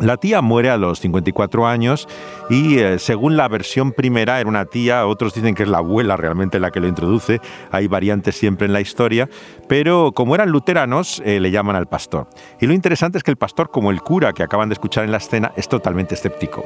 La 0.00 0.16
tía 0.16 0.40
muere 0.40 0.70
a 0.70 0.76
los 0.76 1.00
54 1.00 1.66
años 1.66 2.08
y 2.48 2.78
eh, 2.78 2.98
según 2.98 3.36
la 3.36 3.46
versión 3.48 3.92
primera 3.92 4.40
era 4.40 4.48
una 4.48 4.64
tía, 4.64 5.06
otros 5.06 5.34
dicen 5.34 5.54
que 5.54 5.64
es 5.64 5.68
la 5.68 5.78
abuela 5.78 6.16
realmente 6.16 6.58
la 6.58 6.70
que 6.70 6.80
lo 6.80 6.88
introduce, 6.88 7.40
hay 7.70 7.88
variantes 7.88 8.34
siempre 8.36 8.66
en 8.66 8.72
la 8.72 8.80
historia, 8.80 9.28
pero 9.68 10.12
como 10.12 10.34
eran 10.34 10.50
luteranos 10.50 11.22
eh, 11.24 11.40
le 11.40 11.50
llaman 11.50 11.76
al 11.76 11.86
pastor. 11.86 12.26
Y 12.60 12.66
lo 12.66 12.72
interesante 12.72 13.18
es 13.18 13.24
que 13.24 13.30
el 13.30 13.36
pastor, 13.36 13.70
como 13.70 13.90
el 13.90 14.00
cura 14.00 14.32
que 14.32 14.42
acaban 14.42 14.68
de 14.68 14.74
escuchar 14.74 15.04
en 15.04 15.12
la 15.12 15.18
escena, 15.18 15.52
es 15.56 15.68
totalmente 15.68 16.14
escéptico. 16.14 16.64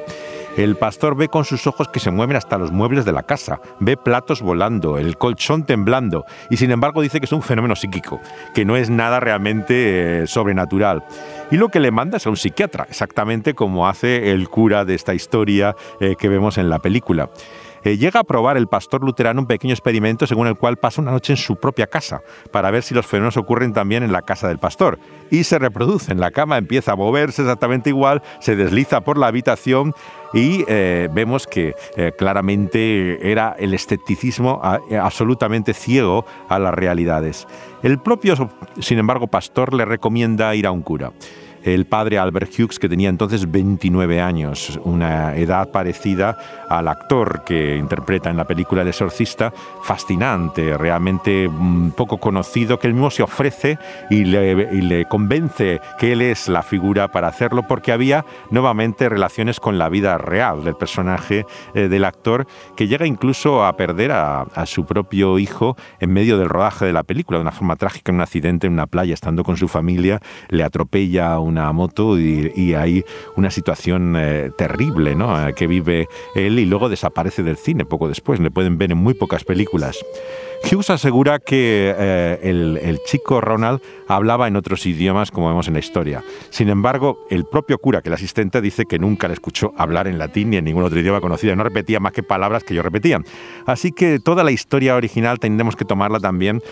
El 0.57 0.77
pastor 0.77 1.17
ve 1.17 1.29
con 1.29 1.45
sus 1.45 1.67
ojos 1.67 1.89
que 1.89 2.01
se 2.01 2.11
mueven 2.11 2.35
hasta 2.37 2.57
los 2.57 2.73
muebles 2.73 3.05
de 3.05 3.13
la 3.13 3.25
casa, 3.25 3.61
ve 3.79 3.99
platos 3.99 4.41
volando, 4.41 4.97
el 4.97 5.19
colchón 5.19 5.65
temblando, 5.65 6.25
y 6.49 6.57
sin 6.57 6.71
embargo 6.71 7.03
dice 7.03 7.21
que 7.21 7.27
es 7.27 7.33
un 7.33 7.43
fenómeno 7.43 7.77
psíquico, 7.77 8.21
que 8.55 8.65
no 8.65 8.75
es 8.75 8.89
nada 8.89 9.21
realmente 9.21 10.23
eh, 10.23 10.27
sobrenatural. 10.27 11.05
Y 11.51 11.57
lo 11.57 11.69
que 11.69 11.79
le 11.79 11.91
manda 11.91 12.17
es 12.17 12.27
a 12.27 12.31
un 12.31 12.39
psiquiatra, 12.39 12.87
exactamente 12.89 13.53
como 13.53 13.87
hace 13.87 14.33
el 14.33 14.49
cura 14.49 14.87
de 14.87 14.95
esta 14.95 15.13
historia 15.13 15.77
eh, 16.01 16.15
que 16.19 16.31
vemos 16.31 16.57
en 16.57 16.71
la 16.71 16.79
película. 16.79 17.29
Eh, 17.87 17.99
llega 17.99 18.19
a 18.19 18.25
probar 18.25 18.57
el 18.57 18.67
pastor 18.67 19.05
luterano 19.05 19.43
un 19.43 19.47
pequeño 19.47 19.73
experimento 19.73 20.27
según 20.27 20.49
el 20.49 20.57
cual 20.57 20.77
pasa 20.77 21.01
una 21.01 21.13
noche 21.13 21.35
en 21.35 21.37
su 21.37 21.55
propia 21.55 21.87
casa 21.87 22.21
para 22.51 22.73
ver 22.73 22.83
si 22.83 22.95
los 22.95 23.07
fenómenos 23.07 23.37
ocurren 23.37 23.73
también 23.73 24.03
en 24.03 24.11
la 24.11 24.23
casa 24.23 24.49
del 24.49 24.59
pastor. 24.59 24.99
Y 25.31 25.45
se 25.45 25.61
reproduce 25.61 26.11
en 26.11 26.19
la 26.19 26.33
cama, 26.33 26.59
empieza 26.59 26.91
a 26.91 26.97
moverse 26.97 27.43
exactamente 27.43 27.91
igual, 27.91 28.23
se 28.41 28.57
desliza 28.57 29.03
por 29.03 29.19
la 29.19 29.29
habitación 29.29 29.95
y 30.35 30.65
eh, 30.67 31.09
vemos 31.13 31.47
que 31.47 31.77
eh, 31.97 32.11
claramente 32.19 33.31
era 33.31 33.55
el 33.57 33.73
escepticismo 33.73 34.61
absolutamente 35.01 35.73
ciego 35.73 36.27
a 36.49 36.59
las 36.59 36.75
realidades. 36.75 37.47
El 37.85 38.01
propio, 38.01 38.51
sin 38.81 38.99
embargo, 38.99 39.29
pastor 39.29 39.73
le 39.73 39.85
recomienda 39.85 40.53
ir 40.57 40.67
a 40.67 40.73
un 40.73 40.83
cura 40.83 41.13
el 41.67 41.87
padre 41.87 42.19
Albert 42.19 42.53
Hughes, 42.57 42.79
que 42.79 42.89
tenía 42.89 43.09
entonces 43.09 43.51
29 43.51 44.21
años, 44.21 44.79
una 44.85 45.37
edad 45.37 45.71
parecida 45.73 46.39
al 46.69 46.87
actor 46.87 47.43
que 47.45 47.77
interpreta 47.77 48.31
en 48.31 48.37
la 48.37 48.47
película 48.47 48.83
El 48.83 48.89
exorcista, 48.89 49.53
fascinante, 49.83 50.79
realmente 50.79 51.49
mm, 51.49 51.91
poco 51.91 52.19
conocido, 52.19 52.79
que 52.79 52.87
él 52.87 52.95
mismo 52.95 53.11
se 53.11 53.25
ofrece 53.25 53.79
y 54.11 54.25
le, 54.25 55.07
convence 55.07 55.81
que 55.99 56.13
él 56.13 56.23
es 56.23 56.49
la 56.49 56.63
figura 56.63 57.09
para 57.09 57.29
hacerlo, 57.29 57.65
porque 57.67 57.91
había 57.91 58.25
nuevamente 58.51 59.09
relaciones 59.09 59.59
con 59.59 59.77
la 59.77 59.89
vida 59.89 60.19
real 60.19 60.63
del 60.63 60.77
personaje 60.77 61.47
eh, 61.75 61.89
del 61.89 62.05
actor, 62.05 62.47
que 62.77 62.87
llega 62.87 63.07
incluso 63.07 63.65
a 63.65 63.77
perder 63.77 64.13
a, 64.13 64.43
a 64.43 64.67
su 64.67 64.87
propio 64.87 65.41
hijo 65.41 65.77
en 65.99 66.13
medio 66.13 66.39
del 66.39 66.49
rodaje 66.49 66.85
de 66.85 66.93
la 66.93 67.03
película, 67.03 67.39
de 67.39 67.43
una 67.43 67.53
forma 67.53 67.75
trágica, 67.75 68.13
en 68.13 68.17
un 68.17 68.23
accidente 68.23 68.69
en 68.69 68.73
una 68.73 68.87
playa, 68.87 69.15
estando 69.15 69.43
con 69.43 69.57
su 69.57 69.67
familia, 69.67 70.21
le 70.49 70.63
atropella 70.63 71.41
un 71.41 71.56
una 71.57 71.73
moto 71.73 72.19
y, 72.19 72.75
hay 72.75 73.05
una 73.37 73.51
situación 73.51 74.15
eh, 74.17 74.51
terrible 74.57 75.15
¿no? 75.15 75.49
Eh, 75.49 75.55
que 75.55 75.67
vive 75.67 76.09
él 76.35 76.59
y 76.59 76.67
luego 76.67 76.89
desaparece 76.89 77.43
del 77.43 77.57
cine 77.57 77.85
poco 77.85 78.09
después. 78.09 78.41
Le 78.41 78.51
pueden 78.51 78.77
ver 78.77 78.93
en 78.93 78.99
muy 78.99 79.15
pocas 79.15 79.45
películas. 79.45 80.05
Hughes 80.71 80.91
asegura 80.91 81.39
que 81.39 81.95
eh, 81.97 82.39
el, 82.43 83.01
chico 83.07 83.41
Ronald 83.41 83.81
hablaba 84.09 84.49
en 84.49 84.57
otros 84.57 84.85
idiomas, 84.87 85.31
como 85.31 85.49
vemos 85.49 85.69
en 85.69 85.75
la 85.75 85.81
historia. 85.81 86.25
Sin 86.51 86.69
embargo, 86.69 87.19
el 87.31 87.45
propio 87.45 87.79
cura, 87.79 88.03
que 88.03 88.09
el 88.09 88.15
asistente, 88.15 88.61
dice 88.61 88.85
que 88.85 88.99
nunca 88.99 89.29
le 89.29 89.35
escuchó 89.35 89.73
hablar 89.77 90.09
en 90.09 90.19
latín 90.19 90.51
ni 90.51 90.57
en 90.57 90.65
ningún 90.65 90.83
otro 90.83 90.99
idioma 90.99 91.21
conocido. 91.21 91.55
No 91.57 91.63
repetía 91.63 92.01
más 92.01 92.13
que 92.13 92.23
palabras 92.23 92.65
que 92.65 92.75
yo 92.75 92.83
repetía. 92.83 93.21
Así 93.65 93.93
que 93.93 94.19
toda 94.19 94.45
la 94.45 94.51
historia 94.51 94.97
original 94.97 95.39
tendremos 95.39 95.77
que 95.77 95.85
tomarla 95.85 96.21
también 96.21 96.63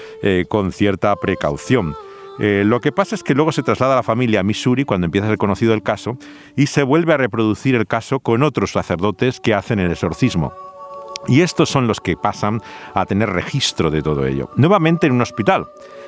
con 0.48 0.72
cierta 0.72 1.14
precaución. 1.16 1.94
Eh, 2.38 2.64
lo 2.66 2.80
que 2.80 2.92
pasa 2.92 3.14
es 3.14 3.22
que 3.22 3.34
luego 3.34 3.52
se 3.52 3.62
traslada 3.62 3.92
a 3.92 3.96
la 3.96 4.02
familia 4.02 4.40
a 4.40 4.42
Missouri 4.42 4.84
cuando 4.84 5.04
empieza 5.04 5.26
a 5.26 5.30
ser 5.30 5.38
conocido 5.38 5.72
el 5.72 5.82
caso 5.82 6.18
y 6.56 6.66
se 6.66 6.82
vuelve 6.82 7.14
a 7.14 7.16
reproducir 7.16 7.74
el 7.74 7.86
caso 7.86 8.20
con 8.20 8.42
otros 8.42 8.72
sacerdotes 8.72 9.40
que 9.40 9.54
hacen 9.54 9.78
el 9.78 9.90
exorcismo. 9.90 10.52
Y 11.26 11.40
estos 11.40 11.70
son 11.70 11.86
los 11.86 12.00
que 12.00 12.16
pasan 12.16 12.60
a 12.92 13.06
tener 13.06 13.30
registro 13.30 13.90
de 13.90 14.02
todo 14.02 14.26
ello. 14.26 14.50
Nuevamente 14.56 15.06
en 15.06 15.14
un 15.14 15.22
hospital. 15.22 15.66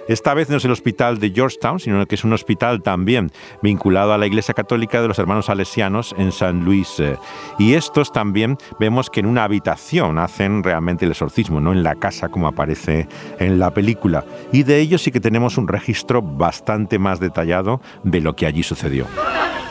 Esta 0.09 0.35
vez 0.35 0.49
no 0.49 0.59
es 0.59 0.65
el 0.65 0.71
hospital 0.71 1.19
de 1.19 1.31
Georgetown, 1.31 1.81
sino 1.81 2.07
que 2.07 2.15
es 2.15 2.23
un 2.23 2.33
hospital 2.33 2.83
también 2.83 3.33
vinculado 3.61 4.13
a 4.13 4.19
la 4.19 4.27
Iglesia 4.27 4.55
Católica 4.55 5.03
de 5.03 5.09
los 5.09 5.19
Hermanos 5.19 5.47
Salesianos 5.47 6.15
en 6.17 6.31
San 6.31 6.65
Luis. 6.65 7.01
Eh. 7.01 7.17
Y 7.59 7.75
estos 7.75 8.13
también 8.13 8.57
vemos 8.79 9.11
que 9.11 9.21
en 9.21 9.27
una 9.27 9.43
habitación 9.43 10.19
hacen 10.19 10.63
realmente 10.63 11.05
el 11.05 11.11
exorcismo, 11.11 11.61
no 11.61 11.73
en 11.73 11.83
la 11.83 11.97
casa 11.97 12.29
como 12.29 12.47
aparece 12.47 13.09
en 13.41 13.59
la 13.59 13.73
película. 13.73 14.25
Y 14.53 14.63
de 14.63 14.79
ellos 14.79 15.03
sí 15.03 15.11
que 15.11 15.21
tenemos 15.21 15.59
un 15.59 15.67
registro 15.67 16.23
bastante 16.23 16.99
más 17.01 17.19
detallado 17.19 17.81
de 18.05 18.21
lo 18.21 18.37
que 18.37 18.47
allí 18.47 18.63
sucedió. 18.63 19.07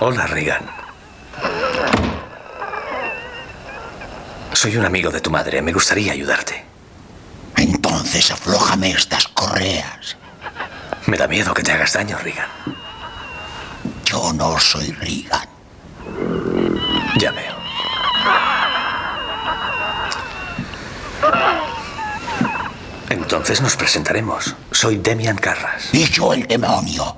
Hola, 0.01 0.27
Regan. 0.27 0.65
Soy 4.51 4.75
un 4.75 4.85
amigo 4.85 5.11
de 5.11 5.21
tu 5.21 5.31
madre. 5.31 5.61
Me 5.61 5.71
gustaría 5.71 6.11
ayudarte. 6.11 6.65
Entonces 7.57 8.31
aflójame 8.31 8.91
estas 8.91 9.27
correas. 9.29 10.17
Me 11.07 11.17
da 11.17 11.27
miedo 11.27 11.53
que 11.53 11.61
te 11.61 11.71
hagas 11.71 11.93
daño, 11.93 12.17
Regan. 12.17 12.49
Yo 14.05 14.33
no 14.33 14.59
soy 14.59 14.91
Regan. 14.91 15.47
Ya 17.17 17.31
veo. 17.31 17.55
Entonces 23.09 23.61
nos 23.61 23.75
presentaremos. 23.75 24.55
Soy 24.71 24.97
Demian 24.97 25.37
Carras. 25.37 25.89
Y 25.93 26.05
yo 26.05 26.33
el 26.33 26.47
demonio. 26.47 27.17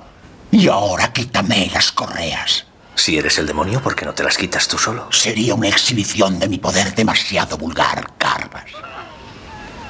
Y 0.50 0.68
ahora 0.68 1.12
quítame 1.12 1.70
las 1.72 1.92
correas. 1.92 2.66
Si 2.94 3.16
eres 3.16 3.38
el 3.38 3.46
demonio, 3.46 3.80
¿por 3.80 3.94
qué 3.94 4.04
no 4.04 4.12
te 4.12 4.24
las 4.24 4.36
quitas 4.36 4.68
tú 4.68 4.76
solo? 4.76 5.10
Sería 5.12 5.54
una 5.54 5.68
exhibición 5.68 6.38
de 6.38 6.48
mi 6.48 6.58
poder 6.58 6.94
demasiado 6.94 7.56
vulgar, 7.56 8.12
Carras. 8.18 8.64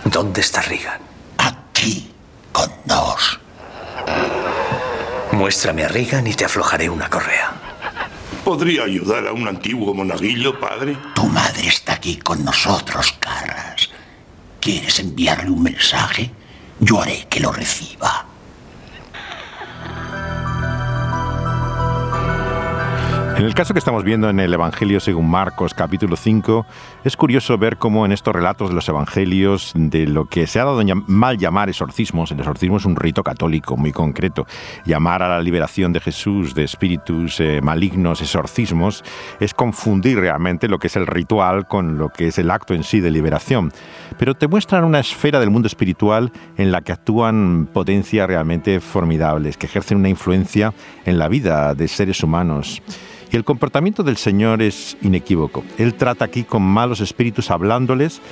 ¿Dónde 0.05 0.41
está 0.41 0.61
Regan? 0.63 1.01
Aquí, 1.39 2.13
con 2.53 2.71
nos. 2.85 3.41
Muéstrame 5.39 5.85
a 5.85 5.89
Regan 5.89 6.27
y 6.27 6.35
te 6.35 6.45
aflojaré 6.45 6.91
una 6.91 7.09
correa. 7.09 7.53
¿Podría 8.45 8.83
ayudar 8.83 9.29
a 9.29 9.33
un 9.33 9.47
antiguo 9.47 9.95
monaguillo, 9.95 10.59
padre? 10.59 10.99
Tu 11.15 11.25
madre 11.27 11.69
está 11.69 11.93
aquí 11.93 12.17
con 12.17 12.45
nosotros, 12.45 13.15
Carras. 13.21 13.89
¿Quieres 14.61 14.99
enviarle 14.99 15.51
un 15.51 15.63
mensaje? 15.63 16.33
Yo 16.81 17.01
haré 17.01 17.29
que 17.31 17.39
lo 17.39 17.53
reciba. 17.53 18.27
En 23.39 23.45
el 23.45 23.55
caso 23.55 23.73
que 23.73 23.79
estamos 23.79 24.03
viendo 24.03 24.29
en 24.29 24.41
el 24.41 24.53
Evangelio 24.53 24.99
según 24.99 25.31
Marcos 25.31 25.73
capítulo 25.73 26.17
5, 26.17 26.67
es 27.05 27.17
curioso 27.17 27.57
ver 27.57 27.77
cómo 27.77 28.05
en 28.05 28.11
estos 28.11 28.35
relatos 28.35 28.71
de 28.71 28.75
los 28.75 28.89
Evangelios, 28.89 29.75
de 29.77 30.09
lo 30.09 30.25
que 30.25 30.49
se 30.49 30.59
ha 30.59 30.65
dado 30.65 30.83
mal 31.07 31.39
llamar 31.39 31.69
exorcismos, 31.69 32.33
el 32.33 32.41
exorcismo 32.41 32.79
es 32.79 32.85
un 32.85 32.97
rito 32.97 33.23
católico 33.23 33.77
muy 33.77 33.93
concreto, 33.93 34.45
llamar 34.85 35.23
a 35.23 35.29
la 35.29 35.41
liberación 35.41 35.93
de 35.93 36.01
Jesús 36.01 36.53
de 36.53 36.65
espíritus 36.65 37.39
eh, 37.39 37.61
malignos, 37.63 38.23
exorcismos, 38.23 39.05
es 39.39 39.55
confundir 39.55 40.19
realmente 40.19 40.67
lo 40.67 40.81
que 40.81 40.89
es 40.89 40.97
el 40.97 41.07
ritual 41.07 41.69
con 41.69 41.97
lo 41.97 42.09
que 42.09 42.27
es 42.27 42.39
el 42.39 42.51
acto 42.51 42.75
en 42.75 42.83
sí 42.83 42.99
de 42.99 43.13
liberación. 43.13 43.71
Pero 44.19 44.35
te 44.35 44.49
muestran 44.49 44.83
una 44.83 44.99
esfera 44.99 45.39
del 45.39 45.51
mundo 45.51 45.69
espiritual 45.69 46.33
en 46.57 46.73
la 46.73 46.81
que 46.81 46.91
actúan 46.91 47.69
potencias 47.73 48.27
realmente 48.27 48.81
formidables, 48.81 49.57
que 49.57 49.67
ejercen 49.67 49.99
una 49.99 50.09
influencia 50.09 50.75
en 51.05 51.21
la 51.21 51.29
vida 51.29 51.77
de 51.77 51.87
seres 51.87 52.25
humanos. 52.25 52.83
Y 53.31 53.37
el 53.37 53.45
comportamiento 53.45 54.03
del 54.03 54.17
Señor 54.17 54.63
es 54.63 54.97
inequívoco. 55.03 55.63
Él 55.77 55.95
trata 55.95 56.25
aquí 56.25 56.45
con 56.45 56.63
malos 56.63 57.01
espíritus 57.01 57.51
hablándoles, 57.51 58.23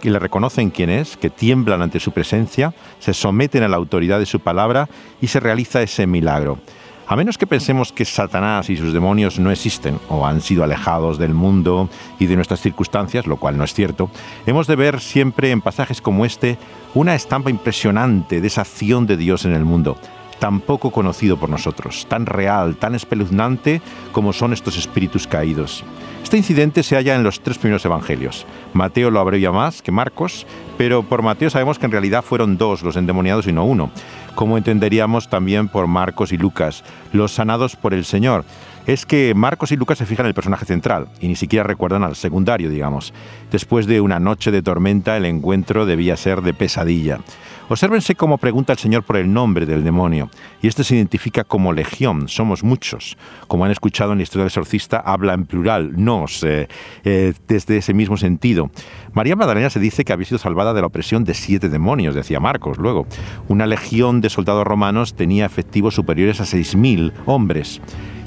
que 0.00 0.10
le 0.10 0.18
reconocen 0.18 0.70
quién 0.70 0.90
es, 0.90 1.16
que 1.16 1.30
tiemblan 1.30 1.80
ante 1.80 1.98
su 1.98 2.12
presencia, 2.12 2.74
se 2.98 3.14
someten 3.14 3.62
a 3.62 3.68
la 3.68 3.76
autoridad 3.76 4.18
de 4.18 4.26
su 4.26 4.40
palabra 4.40 4.88
y 5.20 5.28
se 5.28 5.40
realiza 5.40 5.82
ese 5.82 6.06
milagro. 6.06 6.58
A 7.06 7.16
menos 7.16 7.36
que 7.36 7.46
pensemos 7.46 7.92
que 7.92 8.04
Satanás 8.04 8.70
y 8.70 8.76
sus 8.76 8.92
demonios 8.92 9.38
no 9.38 9.50
existen 9.50 9.98
o 10.08 10.26
han 10.26 10.40
sido 10.40 10.62
alejados 10.62 11.18
del 11.18 11.34
mundo 11.34 11.88
y 12.18 12.26
de 12.26 12.36
nuestras 12.36 12.60
circunstancias, 12.60 13.26
lo 13.26 13.38
cual 13.38 13.58
no 13.58 13.64
es 13.64 13.74
cierto, 13.74 14.10
hemos 14.46 14.66
de 14.66 14.76
ver 14.76 15.00
siempre 15.00 15.50
en 15.50 15.60
pasajes 15.60 16.00
como 16.00 16.24
este 16.24 16.58
una 16.94 17.14
estampa 17.14 17.50
impresionante 17.50 18.40
de 18.40 18.46
esa 18.46 18.60
acción 18.60 19.06
de 19.06 19.16
Dios 19.16 19.44
en 19.44 19.52
el 19.52 19.64
mundo 19.64 19.96
tan 20.42 20.58
poco 20.58 20.90
conocido 20.90 21.36
por 21.36 21.48
nosotros, 21.48 22.04
tan 22.08 22.26
real, 22.26 22.74
tan 22.74 22.96
espeluznante 22.96 23.80
como 24.10 24.32
son 24.32 24.52
estos 24.52 24.76
espíritus 24.76 25.28
caídos. 25.28 25.84
Este 26.24 26.36
incidente 26.36 26.82
se 26.82 26.96
halla 26.96 27.14
en 27.14 27.22
los 27.22 27.42
tres 27.42 27.58
primeros 27.58 27.84
evangelios. 27.84 28.44
Mateo 28.72 29.12
lo 29.12 29.20
abrevia 29.20 29.52
más 29.52 29.82
que 29.82 29.92
Marcos, 29.92 30.44
pero 30.76 31.04
por 31.04 31.22
Mateo 31.22 31.48
sabemos 31.48 31.78
que 31.78 31.86
en 31.86 31.92
realidad 31.92 32.24
fueron 32.24 32.58
dos 32.58 32.82
los 32.82 32.96
endemoniados 32.96 33.46
y 33.46 33.52
no 33.52 33.64
uno, 33.64 33.92
como 34.34 34.58
entenderíamos 34.58 35.30
también 35.30 35.68
por 35.68 35.86
Marcos 35.86 36.32
y 36.32 36.38
Lucas, 36.38 36.82
los 37.12 37.30
sanados 37.30 37.76
por 37.76 37.94
el 37.94 38.04
Señor 38.04 38.44
es 38.86 39.06
que 39.06 39.34
Marcos 39.34 39.72
y 39.72 39.76
Lucas 39.76 39.98
se 39.98 40.06
fijan 40.06 40.26
en 40.26 40.28
el 40.28 40.34
personaje 40.34 40.64
central 40.64 41.08
y 41.20 41.28
ni 41.28 41.36
siquiera 41.36 41.64
recuerdan 41.64 42.02
al 42.02 42.16
secundario, 42.16 42.70
digamos. 42.70 43.12
Después 43.50 43.86
de 43.86 44.00
una 44.00 44.18
noche 44.18 44.50
de 44.50 44.62
tormenta, 44.62 45.16
el 45.16 45.26
encuentro 45.26 45.86
debía 45.86 46.16
ser 46.16 46.42
de 46.42 46.54
pesadilla. 46.54 47.20
Obsérvense 47.68 48.16
cómo 48.16 48.36
pregunta 48.36 48.74
el 48.74 48.78
Señor 48.78 49.02
por 49.02 49.16
el 49.16 49.32
nombre 49.32 49.64
del 49.64 49.82
demonio, 49.82 50.28
y 50.60 50.66
este 50.66 50.84
se 50.84 50.96
identifica 50.96 51.42
como 51.44 51.72
legión, 51.72 52.28
somos 52.28 52.62
muchos. 52.64 53.16
Como 53.48 53.64
han 53.64 53.70
escuchado 53.70 54.12
en 54.12 54.18
la 54.18 54.24
historia 54.24 54.42
del 54.42 54.48
exorcista, 54.48 54.98
habla 54.98 55.32
en 55.32 55.46
plural, 55.46 55.92
nos, 55.96 56.42
eh, 56.42 56.68
eh, 57.04 57.32
desde 57.48 57.78
ese 57.78 57.94
mismo 57.94 58.18
sentido. 58.18 58.70
María 59.14 59.36
Magdalena 59.36 59.70
se 59.70 59.80
dice 59.80 60.04
que 60.04 60.12
había 60.12 60.26
sido 60.26 60.38
salvada 60.38 60.74
de 60.74 60.82
la 60.82 60.88
opresión 60.88 61.24
de 61.24 61.32
siete 61.32 61.70
demonios, 61.70 62.14
decía 62.14 62.40
Marcos 62.40 62.76
luego. 62.76 63.06
Una 63.48 63.66
legión 63.66 64.20
de 64.20 64.28
soldados 64.28 64.66
romanos 64.66 65.14
tenía 65.14 65.46
efectivos 65.46 65.94
superiores 65.94 66.40
a 66.40 66.44
6.000 66.44 67.12
hombres. 67.24 67.80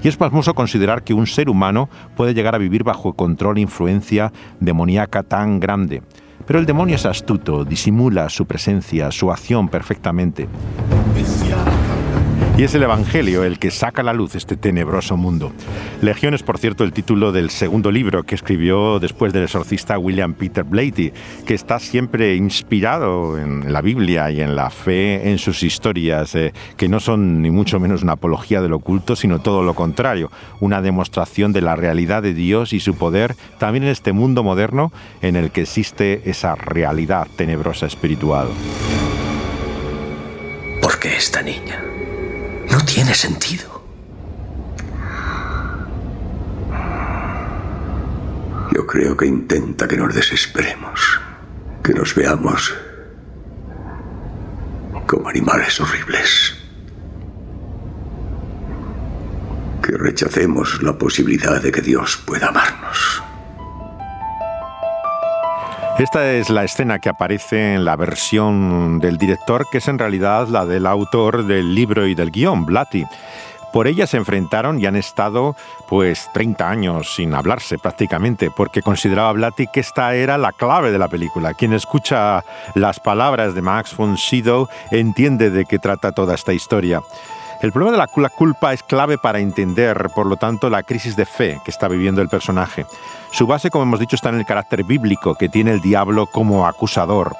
Y 0.06 0.08
es 0.08 0.18
pasmoso 0.18 0.53
considerar 0.53 1.03
que 1.03 1.16
un 1.16 1.26
ser 1.26 1.49
humano 1.49 1.89
puede 2.16 2.36
llegar 2.36 2.53
a 2.53 2.60
vivir 2.60 2.84
bajo 2.84 3.14
control 3.14 3.58
e 3.58 3.62
influencia 3.62 4.32
demoníaca 4.60 5.24
tan 5.24 5.60
grande. 5.60 6.03
Pero 6.45 6.60
el 6.60 6.68
demonio 6.68 6.95
es 6.95 7.08
astuto, 7.08 7.66
disimula 7.66 8.30
su 8.30 8.45
presencia, 8.45 9.10
su 9.10 9.32
acción 9.32 9.68
perfectamente. 9.68 10.47
Y 12.58 12.64
es 12.64 12.74
el 12.74 12.84
Evangelio 12.84 13.43
el 13.43 13.60
que 13.60 13.70
saca 13.70 14.01
a 14.01 14.06
la 14.06 14.14
luz 14.14 14.34
este 14.34 14.56
tenebroso 14.56 15.18
mundo. 15.18 15.51
Legión 16.01 16.34
es, 16.34 16.41
por 16.41 16.58
cierto, 16.58 16.86
el 16.86 16.93
título 16.93 17.34
del 17.34 17.49
segundo 17.49 17.91
libro 17.91 18.24
que 18.24 18.34
escribió 18.34 18.97
después 18.99 19.34
del 19.34 19.43
exorcista 19.43 19.99
William 19.99 20.34
Peter 20.36 20.64
Blatty, 20.64 21.12
que 21.45 21.53
está 21.53 21.80
siempre 21.80 22.34
inspirado 22.36 23.38
en 23.38 23.74
la 23.74 23.82
Biblia 23.82 24.32
y 24.32 24.39
en 24.39 24.56
la 24.56 24.70
fe 24.70 25.32
en 25.32 25.38
sus 25.38 25.64
historias, 25.64 26.34
eh, 26.36 26.53
que 26.78 26.88
no 26.88 27.01
son 27.01 27.41
ni 27.41 27.51
mucho 27.51 27.78
menos 27.82 28.03
una 28.03 28.14
apología 28.14 28.62
del 28.62 28.72
oculto, 28.72 29.18
sino 29.18 29.39
todo 29.39 29.62
lo 29.62 29.74
contrario, 29.74 30.32
una 30.62 30.82
demostración 30.82 31.51
de 31.51 31.60
la 31.60 31.76
realidad 31.76 32.24
de 32.24 32.34
Dios 32.34 32.72
y 32.72 32.80
su 32.80 32.95
poder 32.95 33.36
también 33.58 33.84
en 33.84 33.89
este 33.89 34.14
mundo 34.14 34.43
moderno 34.43 34.93
en 35.22 35.36
el 35.36 35.51
que 35.51 35.64
existe 35.64 36.22
esa 36.24 36.56
realidad 36.56 37.28
tenebrosa 37.36 37.86
espiritual. 37.86 38.47
¿Por 40.82 40.99
qué 40.99 41.18
esta 41.18 41.41
niña? 41.41 41.94
No 42.76 42.84
tiene 42.84 43.15
sentido. 43.15 43.82
Yo 48.73 48.86
creo 48.86 49.15
que 49.15 49.26
intenta 49.26 49.88
que 49.88 49.95
nos 49.95 50.13
desesperemos, 50.13 51.21
que 51.82 51.93
nos 51.93 52.13
veamos 52.13 52.76
como 55.07 55.30
animales 55.30 55.80
horribles, 55.80 56.53
que 59.82 59.93
rechacemos 59.93 60.84
la 60.84 60.97
posibilidad 60.97 61.61
de 61.61 61.71
que 61.71 61.80
Dios 61.80 62.17
pueda 62.26 62.47
amarnos. 62.47 63.23
Esta 65.97 66.33
es 66.33 66.49
la 66.49 66.65
escena 66.65 66.99
que 66.99 67.07
aparece 67.07 67.75
en 67.75 67.85
la 67.85 67.95
versión 67.95 68.99
del 68.99 69.17
director, 69.17 69.65
que 69.71 69.77
es 69.77 69.87
en 69.87 69.97
realidad 69.97 70.49
la 70.49 70.65
del 70.65 70.87
autor 70.87 71.45
del 71.45 71.73
libro 71.73 72.05
y 72.05 72.15
del 72.15 72.31
guion, 72.31 72.65
Blatty. 72.65 73.05
Por 73.71 73.87
ella 73.87 74.05
se 74.05 74.17
enfrentaron 74.17 74.81
y 74.81 74.87
han 74.87 74.97
estado 74.97 75.55
pues 75.87 76.29
30 76.33 76.69
años 76.69 77.15
sin 77.15 77.33
hablarse 77.33 77.77
prácticamente, 77.77 78.51
porque 78.51 78.81
consideraba 78.81 79.31
Blatty 79.31 79.67
que 79.67 79.79
esta 79.79 80.13
era 80.15 80.37
la 80.37 80.51
clave 80.51 80.91
de 80.91 80.99
la 80.99 81.07
película. 81.07 81.53
Quien 81.53 81.71
escucha 81.71 82.43
las 82.73 82.99
palabras 82.99 83.55
de 83.55 83.61
Max 83.61 83.95
von 83.95 84.17
Sydow 84.17 84.67
entiende 84.91 85.49
de 85.49 85.63
qué 85.63 85.79
trata 85.79 86.11
toda 86.11 86.35
esta 86.35 86.51
historia. 86.51 87.01
El 87.62 87.72
problema 87.72 87.91
de 87.91 88.22
la 88.22 88.30
culpa 88.30 88.74
es 88.74 88.84
clave 88.84 89.18
para 89.18 89.39
entender, 89.39 90.10
por 90.14 90.26
lo 90.26 90.36
tanto, 90.36 90.70
la 90.70 90.84
crisis 90.84 91.16
de 91.16 91.26
fe 91.26 91.60
que 91.64 91.72
está 91.72 91.88
viviendo 91.88 92.22
el 92.22 92.30
personaje. 92.30 92.86
Su 93.32 93.47
base, 93.47 93.70
como 93.70 93.84
hemos 93.84 93.99
dicho, 93.99 94.16
está 94.16 94.30
en 94.30 94.39
el 94.39 94.45
carácter 94.45 94.84
bíblico 94.84 95.36
que 95.36 95.49
tiene 95.49 95.72
el 95.72 95.82
diablo 95.82 96.28
como 96.28 96.68
acusador. 96.68 97.36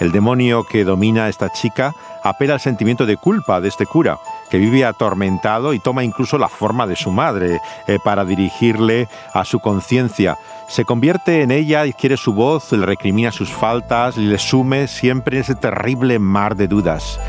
El 0.00 0.12
demonio 0.12 0.64
que 0.64 0.84
domina 0.84 1.24
a 1.24 1.28
esta 1.28 1.50
chica 1.50 1.94
apela 2.22 2.54
al 2.54 2.60
sentimiento 2.60 3.06
de 3.06 3.16
culpa 3.16 3.60
de 3.60 3.68
este 3.68 3.86
cura, 3.86 4.18
que 4.50 4.58
vive 4.58 4.84
atormentado 4.84 5.72
y 5.72 5.78
toma 5.78 6.02
incluso 6.04 6.36
la 6.36 6.48
forma 6.48 6.86
de 6.86 6.96
su 6.96 7.10
madre 7.10 7.60
eh, 7.86 7.98
para 8.02 8.24
dirigirle 8.24 9.08
a 9.32 9.44
su 9.44 9.60
conciencia. 9.60 10.36
Se 10.68 10.84
convierte 10.84 11.42
en 11.42 11.50
ella 11.50 11.86
y 11.86 11.92
quiere 11.92 12.16
su 12.16 12.32
voz, 12.32 12.72
le 12.72 12.86
recrimina 12.86 13.30
sus 13.30 13.50
faltas 13.50 14.16
le 14.16 14.38
sume 14.38 14.88
siempre 14.88 15.36
en 15.36 15.42
ese 15.42 15.54
terrible 15.54 16.18
mar 16.18 16.56
de 16.56 16.68
dudas. 16.68 17.20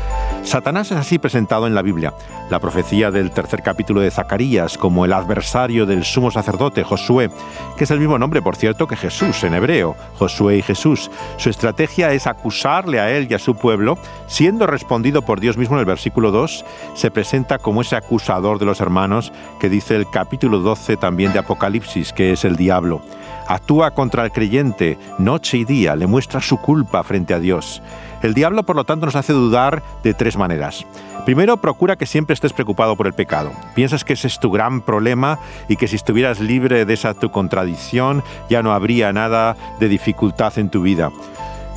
Satanás 0.42 0.92
es 0.92 0.96
así 0.96 1.18
presentado 1.18 1.66
en 1.66 1.74
la 1.74 1.82
Biblia. 1.82 2.14
La 2.50 2.60
profecía 2.60 3.10
del 3.10 3.32
tercer 3.32 3.62
capítulo 3.62 4.00
de 4.00 4.12
Zacarías 4.12 4.78
como 4.78 5.04
el 5.04 5.12
adversario 5.12 5.86
del 5.86 6.04
sumo 6.04 6.30
sacerdote 6.30 6.84
Josué, 6.84 7.30
que 7.76 7.82
es 7.82 7.90
el 7.90 7.98
mismo 7.98 8.16
nombre, 8.16 8.40
por 8.40 8.54
cierto, 8.54 8.86
que 8.86 8.94
Jesús 8.94 9.42
en 9.42 9.54
hebreo, 9.54 9.96
Josué 10.18 10.58
y 10.58 10.62
Jesús. 10.62 11.10
Su 11.36 11.50
estrategia 11.50 12.12
es 12.12 12.28
acusarle 12.28 13.00
a 13.00 13.10
él 13.10 13.26
y 13.28 13.34
a 13.34 13.40
su 13.40 13.56
pueblo, 13.56 13.98
siendo 14.28 14.68
respondido 14.68 15.22
por 15.22 15.40
Dios 15.40 15.56
mismo 15.56 15.74
en 15.74 15.80
el 15.80 15.86
versículo 15.86 16.30
2, 16.30 16.64
se 16.94 17.10
presenta 17.10 17.58
como 17.58 17.80
ese 17.80 17.96
acusador 17.96 18.60
de 18.60 18.66
los 18.66 18.80
hermanos 18.80 19.32
que 19.58 19.68
dice 19.68 19.96
el 19.96 20.08
capítulo 20.08 20.60
12 20.60 20.96
también 20.96 21.32
de 21.32 21.40
Apocalipsis, 21.40 22.12
que 22.12 22.30
es 22.30 22.44
el 22.44 22.54
diablo. 22.54 23.02
Actúa 23.48 23.92
contra 23.92 24.24
el 24.24 24.32
creyente 24.32 24.98
noche 25.18 25.58
y 25.58 25.64
día, 25.64 25.96
le 25.96 26.06
muestra 26.06 26.40
su 26.40 26.58
culpa 26.58 27.02
frente 27.02 27.34
a 27.34 27.38
Dios. 27.38 27.82
El 28.22 28.34
diablo, 28.34 28.64
por 28.64 28.76
lo 28.76 28.84
tanto, 28.84 29.06
nos 29.06 29.16
hace 29.16 29.32
dudar 29.32 29.82
de 30.02 30.14
tres 30.14 30.36
maneras. 30.36 30.84
Primero, 31.24 31.56
procura 31.56 31.96
que 31.96 32.06
siempre 32.06 32.34
estés 32.34 32.52
preocupado 32.52 32.96
por 32.96 33.06
el 33.06 33.12
pecado. 33.12 33.50
Piensas 33.74 34.04
que 34.04 34.12
ese 34.12 34.28
es 34.28 34.38
tu 34.38 34.50
gran 34.50 34.80
problema 34.80 35.38
y 35.68 35.76
que 35.76 35.88
si 35.88 35.96
estuvieras 35.96 36.40
libre 36.40 36.84
de 36.84 36.94
esa 36.94 37.14
tu 37.14 37.30
contradicción 37.30 38.22
ya 38.48 38.62
no 38.62 38.72
habría 38.72 39.12
nada 39.12 39.56
de 39.80 39.88
dificultad 39.88 40.56
en 40.58 40.70
tu 40.70 40.82
vida. 40.82 41.10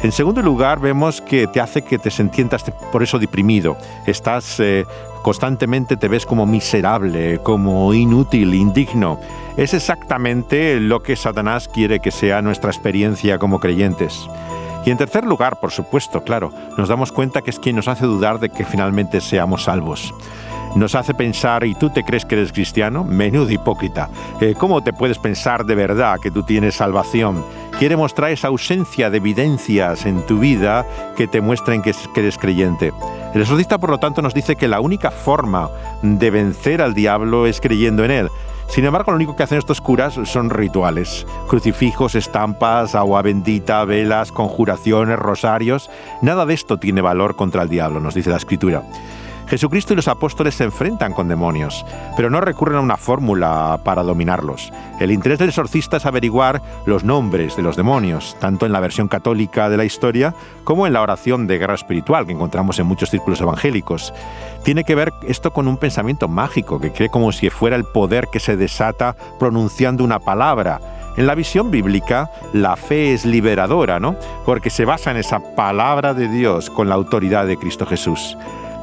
En 0.01 0.13
segundo 0.13 0.41
lugar, 0.41 0.79
vemos 0.79 1.19
que 1.19 1.47
te 1.47 1.59
hace 1.59 1.81
que 1.81 1.99
te 1.99 2.09
sientas 2.09 2.63
por 2.91 3.03
eso 3.03 3.19
deprimido. 3.19 3.75
Estás 4.05 4.59
eh, 4.59 4.85
constantemente, 5.21 5.97
te 5.97 6.07
ves 6.07 6.25
como 6.25 6.45
miserable, 6.45 7.39
como 7.43 7.93
inútil, 7.93 8.53
indigno. 8.53 9.19
Es 9.57 9.73
exactamente 9.73 10.79
lo 10.79 11.01
que 11.01 11.15
Satanás 11.15 11.67
quiere 11.67 11.99
que 11.99 12.11
sea 12.11 12.41
nuestra 12.41 12.71
experiencia 12.71 13.37
como 13.39 13.59
creyentes. 13.59 14.27
Y 14.85 14.91
en 14.91 14.97
tercer 14.97 15.25
lugar, 15.25 15.59
por 15.59 15.71
supuesto, 15.71 16.23
claro, 16.23 16.51
nos 16.77 16.89
damos 16.89 17.11
cuenta 17.11 17.41
que 17.41 17.49
es 17.49 17.59
quien 17.59 17.75
nos 17.75 17.87
hace 17.87 18.05
dudar 18.05 18.39
de 18.39 18.49
que 18.49 18.63
finalmente 18.63 19.21
seamos 19.21 19.63
salvos 19.63 20.13
nos 20.75 20.95
hace 20.95 21.13
pensar, 21.13 21.65
¿y 21.65 21.75
tú 21.75 21.89
te 21.89 22.03
crees 22.03 22.25
que 22.25 22.35
eres 22.35 22.51
cristiano? 22.51 23.03
Menudo 23.03 23.49
hipócrita. 23.49 24.09
Eh, 24.39 24.55
¿Cómo 24.57 24.81
te 24.81 24.93
puedes 24.93 25.17
pensar 25.17 25.65
de 25.65 25.75
verdad 25.75 26.19
que 26.21 26.31
tú 26.31 26.43
tienes 26.43 26.75
salvación? 26.75 27.43
Quiere 27.77 27.97
mostrar 27.97 28.31
esa 28.31 28.49
ausencia 28.49 29.09
de 29.09 29.17
evidencias 29.17 30.05
en 30.05 30.25
tu 30.25 30.39
vida 30.39 30.85
que 31.15 31.27
te 31.27 31.41
muestren 31.41 31.81
que 31.81 31.93
eres 32.15 32.37
creyente. 32.37 32.91
El 33.33 33.41
exorcista, 33.41 33.77
por 33.77 33.89
lo 33.89 33.99
tanto, 33.99 34.21
nos 34.21 34.33
dice 34.33 34.55
que 34.55 34.67
la 34.67 34.79
única 34.79 35.11
forma 35.11 35.69
de 36.01 36.31
vencer 36.31 36.81
al 36.81 36.93
diablo 36.93 37.45
es 37.45 37.61
creyendo 37.61 38.03
en 38.03 38.11
él. 38.11 38.29
Sin 38.69 38.85
embargo, 38.85 39.11
lo 39.11 39.15
único 39.15 39.35
que 39.35 39.43
hacen 39.43 39.57
estos 39.57 39.81
curas 39.81 40.19
son 40.25 40.51
rituales. 40.51 41.25
Crucifijos, 41.47 42.13
estampas, 42.13 42.93
agua 42.93 43.23
bendita, 43.23 43.83
velas, 43.83 44.31
conjuraciones, 44.31 45.17
rosarios. 45.17 45.89
Nada 46.21 46.45
de 46.45 46.53
esto 46.53 46.77
tiene 46.77 47.01
valor 47.01 47.35
contra 47.35 47.63
el 47.63 47.69
diablo, 47.69 47.99
nos 47.99 48.13
dice 48.13 48.29
la 48.29 48.37
escritura. 48.37 48.83
Jesucristo 49.49 49.93
y 49.93 49.95
los 49.95 50.07
apóstoles 50.07 50.53
se 50.53 50.63
enfrentan 50.63 51.11
con 51.11 51.27
demonios, 51.27 51.83
pero 52.15 52.29
no 52.29 52.39
recurren 52.39 52.77
a 52.77 52.81
una 52.81 52.97
fórmula 52.97 53.79
para 53.83 54.03
dominarlos. 54.03 54.71
El 54.99 55.11
interés 55.11 55.39
del 55.39 55.49
exorcista 55.49 55.97
es 55.97 56.05
averiguar 56.05 56.61
los 56.85 57.03
nombres 57.03 57.55
de 57.55 57.63
los 57.63 57.75
demonios, 57.75 58.37
tanto 58.39 58.67
en 58.67 58.71
la 58.71 58.79
versión 58.79 59.07
católica 59.07 59.69
de 59.69 59.77
la 59.77 59.85
historia 59.85 60.35
como 60.63 60.85
en 60.85 60.93
la 60.93 61.01
oración 61.01 61.47
de 61.47 61.57
guerra 61.57 61.73
espiritual 61.73 62.27
que 62.27 62.33
encontramos 62.33 62.77
en 62.77 62.85
muchos 62.85 63.09
círculos 63.09 63.41
evangélicos. 63.41 64.13
Tiene 64.63 64.83
que 64.83 64.93
ver 64.93 65.11
esto 65.27 65.51
con 65.51 65.67
un 65.67 65.77
pensamiento 65.77 66.27
mágico 66.27 66.79
que 66.79 66.91
cree 66.91 67.09
como 67.09 67.31
si 67.31 67.49
fuera 67.49 67.75
el 67.75 67.85
poder 67.85 68.27
que 68.31 68.39
se 68.39 68.55
desata 68.55 69.15
pronunciando 69.39 70.03
una 70.03 70.19
palabra. 70.19 70.79
En 71.17 71.25
la 71.25 71.33
visión 71.33 71.71
bíblica, 71.71 72.29
la 72.53 72.75
fe 72.75 73.13
es 73.13 73.25
liberadora, 73.25 73.99
¿no? 73.99 74.15
Porque 74.45 74.69
se 74.69 74.85
basa 74.85 75.09
en 75.09 75.17
esa 75.17 75.55
palabra 75.55 76.13
de 76.13 76.27
Dios 76.27 76.69
con 76.69 76.87
la 76.87 76.95
autoridad 76.95 77.47
de 77.47 77.57
Cristo 77.57 77.87
Jesús. 77.87 78.37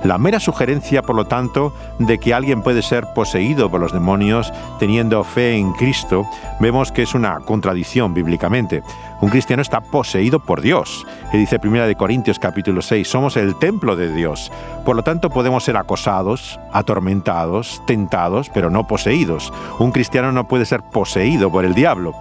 La 0.05 0.19
mera 0.19 0.39
sugerencia, 0.39 1.03
por 1.03 1.17
lo 1.17 1.25
tanto, 1.25 1.73
de 1.99 2.19
que 2.19 2.35
alguien 2.35 2.63
puede 2.63 2.83
ser 2.83 3.07
poseído 3.15 3.71
por 3.71 3.81
los 3.81 3.93
demonios 3.93 4.53
teniendo 4.79 5.25
fe 5.25 5.57
en 5.57 5.73
Cristo, 5.73 6.27
vemos 6.61 6.93
que 6.93 7.03
es 7.03 7.15
una 7.15 7.41
contradicción 7.41 8.15
bíblicamente. 8.15 8.83
Un 9.21 9.31
cristiano 9.31 9.63
está 9.63 9.81
poseído 9.81 10.39
por 10.41 10.61
Dios. 10.61 11.07
Y 11.33 11.39
dice 11.39 11.59
1 11.63 11.97
Corintios 11.97 12.39
capítulo 12.39 12.83
6, 12.83 13.09
somos 13.09 13.37
el 13.37 13.57
templo 13.57 13.97
de 13.97 14.13
Dios. 14.13 14.53
Por 14.85 14.95
lo 14.95 15.03
tanto, 15.03 15.31
podemos 15.31 15.65
ser 15.65 15.77
acosados, 15.77 16.61
atormentados, 16.73 17.83
tentados, 17.87 18.51
pero 18.51 18.71
no 18.71 18.87
poseídos. 18.87 19.53
Un 19.79 19.93
cristiano 19.93 20.31
no 20.31 20.47
puede 20.47 20.67
ser 20.67 20.83
poseído 20.83 21.51
por 21.51 21.65
el 21.65 21.75
diablo. 21.75 22.15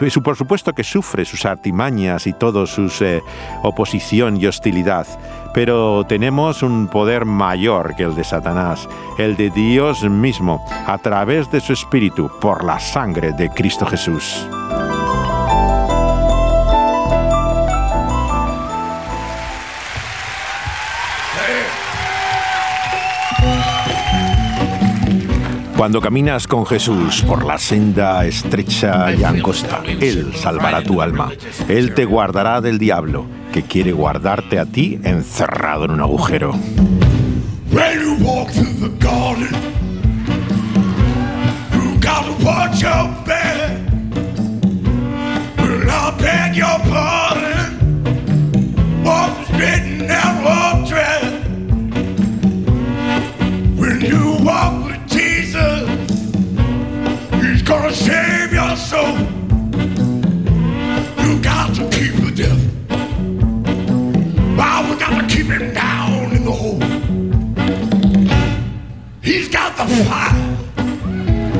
Pues, 0.00 0.18
por 0.18 0.34
supuesto 0.34 0.72
que 0.72 0.82
sufre 0.82 1.26
sus 1.26 1.44
artimañas 1.44 2.26
y 2.26 2.32
toda 2.32 2.66
su 2.66 2.90
eh, 3.00 3.20
oposición 3.62 4.38
y 4.40 4.46
hostilidad, 4.46 5.06
pero 5.52 6.04
tenemos 6.04 6.62
un 6.62 6.88
poder 6.88 7.24
mayor 7.24 7.94
que 7.96 8.04
el 8.04 8.14
de 8.14 8.24
Satanás, 8.24 8.88
el 9.18 9.36
de 9.36 9.50
Dios 9.50 10.02
mismo, 10.04 10.64
a 10.86 10.98
través 10.98 11.50
de 11.50 11.60
su 11.60 11.72
Espíritu, 11.72 12.30
por 12.40 12.64
la 12.64 12.78
sangre 12.78 13.32
de 13.32 13.50
Cristo 13.50 13.86
Jesús. 13.86 14.46
Cuando 25.80 26.02
caminas 26.02 26.46
con 26.46 26.66
Jesús 26.66 27.22
por 27.22 27.42
la 27.42 27.56
senda 27.56 28.26
estrecha 28.26 29.14
y 29.14 29.24
angosta, 29.24 29.82
Él 29.86 30.34
salvará 30.36 30.82
tu 30.82 31.00
alma. 31.00 31.30
Él 31.70 31.94
te 31.94 32.04
guardará 32.04 32.60
del 32.60 32.78
diablo, 32.78 33.24
que 33.50 33.62
quiere 33.62 33.92
guardarte 33.92 34.58
a 34.58 34.66
ti 34.66 35.00
encerrado 35.02 35.86
en 35.86 35.92
un 35.92 36.00
agujero. 36.00 36.52
You 54.02 54.38
walk 54.42 54.79
gonna 57.90 58.02
save 58.02 58.52
your 58.52 58.76
soul. 58.76 59.18
You 61.24 61.42
got 61.42 61.74
to 61.74 61.88
keep 61.90 62.14
the 62.14 62.32
devil. 62.34 62.66
Wow, 64.56 64.88
we 64.88 64.98
got 64.98 65.20
to 65.20 65.26
keep 65.34 65.46
him 65.46 65.74
down 65.74 66.32
in 66.32 66.44
the 66.44 66.52
hole. 66.52 66.80
He's 69.22 69.48
got 69.48 69.76
the 69.76 69.86
fire. 70.04 70.56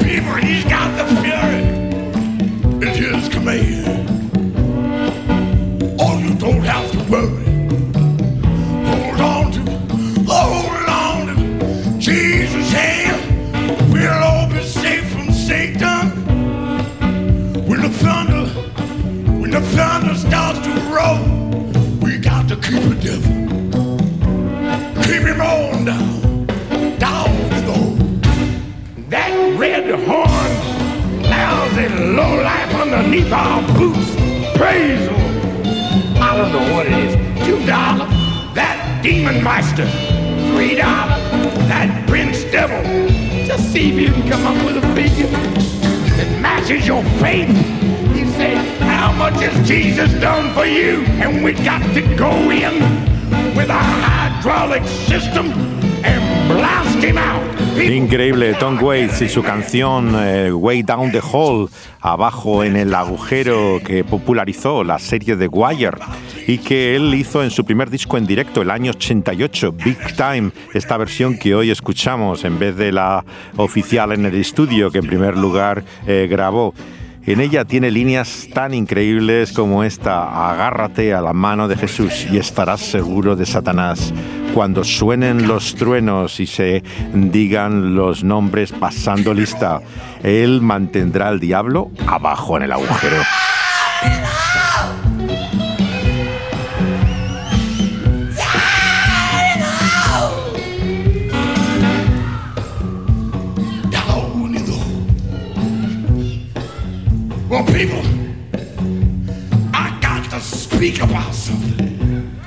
People, 0.04 0.34
he's 0.34 0.64
got 0.64 0.96
the 0.98 1.04
fury. 1.20 1.62
It's 2.88 2.98
his 2.98 3.28
command. 3.28 4.19
That 39.24 39.32
demon 39.32 39.44
master. 39.44 39.86
Three 40.54 40.76
dollars, 40.76 41.22
that 41.68 42.06
prince 42.08 42.44
devil. 42.44 42.82
Just 43.46 43.72
see 43.72 43.90
if 43.90 44.00
you 44.00 44.12
can 44.12 44.28
come 44.30 44.46
up 44.46 44.64
with 44.64 44.82
a 44.82 44.94
figure 44.94 45.28
that 46.16 46.40
matches 46.40 46.86
your 46.86 47.02
faith. 47.20 47.48
You 48.16 48.26
say, 48.32 48.54
how 48.80 49.12
much 49.12 49.34
has 49.42 49.66
Jesus 49.66 50.12
done 50.20 50.52
for 50.54 50.66
you? 50.66 51.02
And 51.22 51.44
we 51.44 51.52
got 51.52 51.82
to 51.94 52.00
go 52.16 52.30
in 52.50 52.74
with 53.56 53.70
a 53.70 53.78
hydraulic 53.78 54.84
system 54.84 55.50
and 56.04 56.48
blast 56.48 57.02
him 57.02 57.18
out. 57.18 57.40
Increíble, 57.76 58.54
Tom 58.58 58.78
Waits 58.82 59.22
y 59.22 59.28
su 59.28 59.42
canción 59.42 60.14
eh, 60.14 60.52
Way 60.52 60.82
Down 60.82 61.12
the 61.12 61.20
Hole, 61.20 61.68
abajo 62.00 62.62
en 62.62 62.76
el 62.76 62.94
agujero 62.94 63.80
que 63.84 64.04
popularizó 64.04 64.84
la 64.84 64.98
serie 64.98 65.36
The 65.36 65.48
Wire 65.48 65.92
y 66.46 66.58
que 66.58 66.96
él 66.96 67.14
hizo 67.14 67.42
en 67.42 67.50
su 67.50 67.64
primer 67.64 67.90
disco 67.90 68.18
en 68.18 68.26
directo 68.26 68.62
el 68.62 68.70
año 68.70 68.90
88, 68.92 69.72
Big 69.72 69.98
Time, 70.16 70.50
esta 70.74 70.96
versión 70.96 71.38
que 71.38 71.54
hoy 71.54 71.70
escuchamos 71.70 72.44
en 72.44 72.58
vez 72.58 72.76
de 72.76 72.92
la 72.92 73.24
oficial 73.56 74.12
en 74.12 74.26
el 74.26 74.34
estudio 74.34 74.90
que 74.90 74.98
en 74.98 75.06
primer 75.06 75.36
lugar 75.36 75.84
eh, 76.06 76.26
grabó. 76.30 76.74
En 77.26 77.40
ella 77.40 77.66
tiene 77.66 77.90
líneas 77.90 78.48
tan 78.52 78.72
increíbles 78.72 79.52
como 79.52 79.84
esta, 79.84 80.50
agárrate 80.50 81.12
a 81.12 81.20
la 81.20 81.34
mano 81.34 81.68
de 81.68 81.76
Jesús 81.76 82.26
y 82.32 82.38
estarás 82.38 82.80
seguro 82.80 83.36
de 83.36 83.44
Satanás. 83.44 84.12
Cuando 84.54 84.82
suenen 84.84 85.46
los 85.46 85.74
truenos 85.74 86.40
y 86.40 86.46
se 86.46 86.82
digan 87.12 87.94
los 87.94 88.24
nombres 88.24 88.72
pasando 88.72 89.34
lista, 89.34 89.80
Él 90.22 90.62
mantendrá 90.62 91.28
al 91.28 91.40
diablo 91.40 91.90
abajo 92.06 92.56
en 92.56 92.64
el 92.64 92.72
agujero. 92.72 93.18
people, 107.86 108.04
I 109.72 109.98
got 110.02 110.30
to 110.30 110.38
speak 110.38 111.00
about 111.00 111.32
something. 111.32 112.38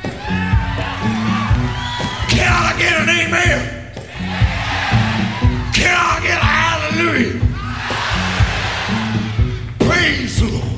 Can 2.30 2.52
I 2.52 2.76
get 2.78 2.94
an 3.02 3.10
amen? 3.10 3.60
Can 5.74 5.96
I 5.98 6.20
get 6.22 6.38
a 6.38 6.52
hallelujah? 6.62 7.40
Praise 9.80 10.40
the 10.40 10.48
Lord. 10.54 10.78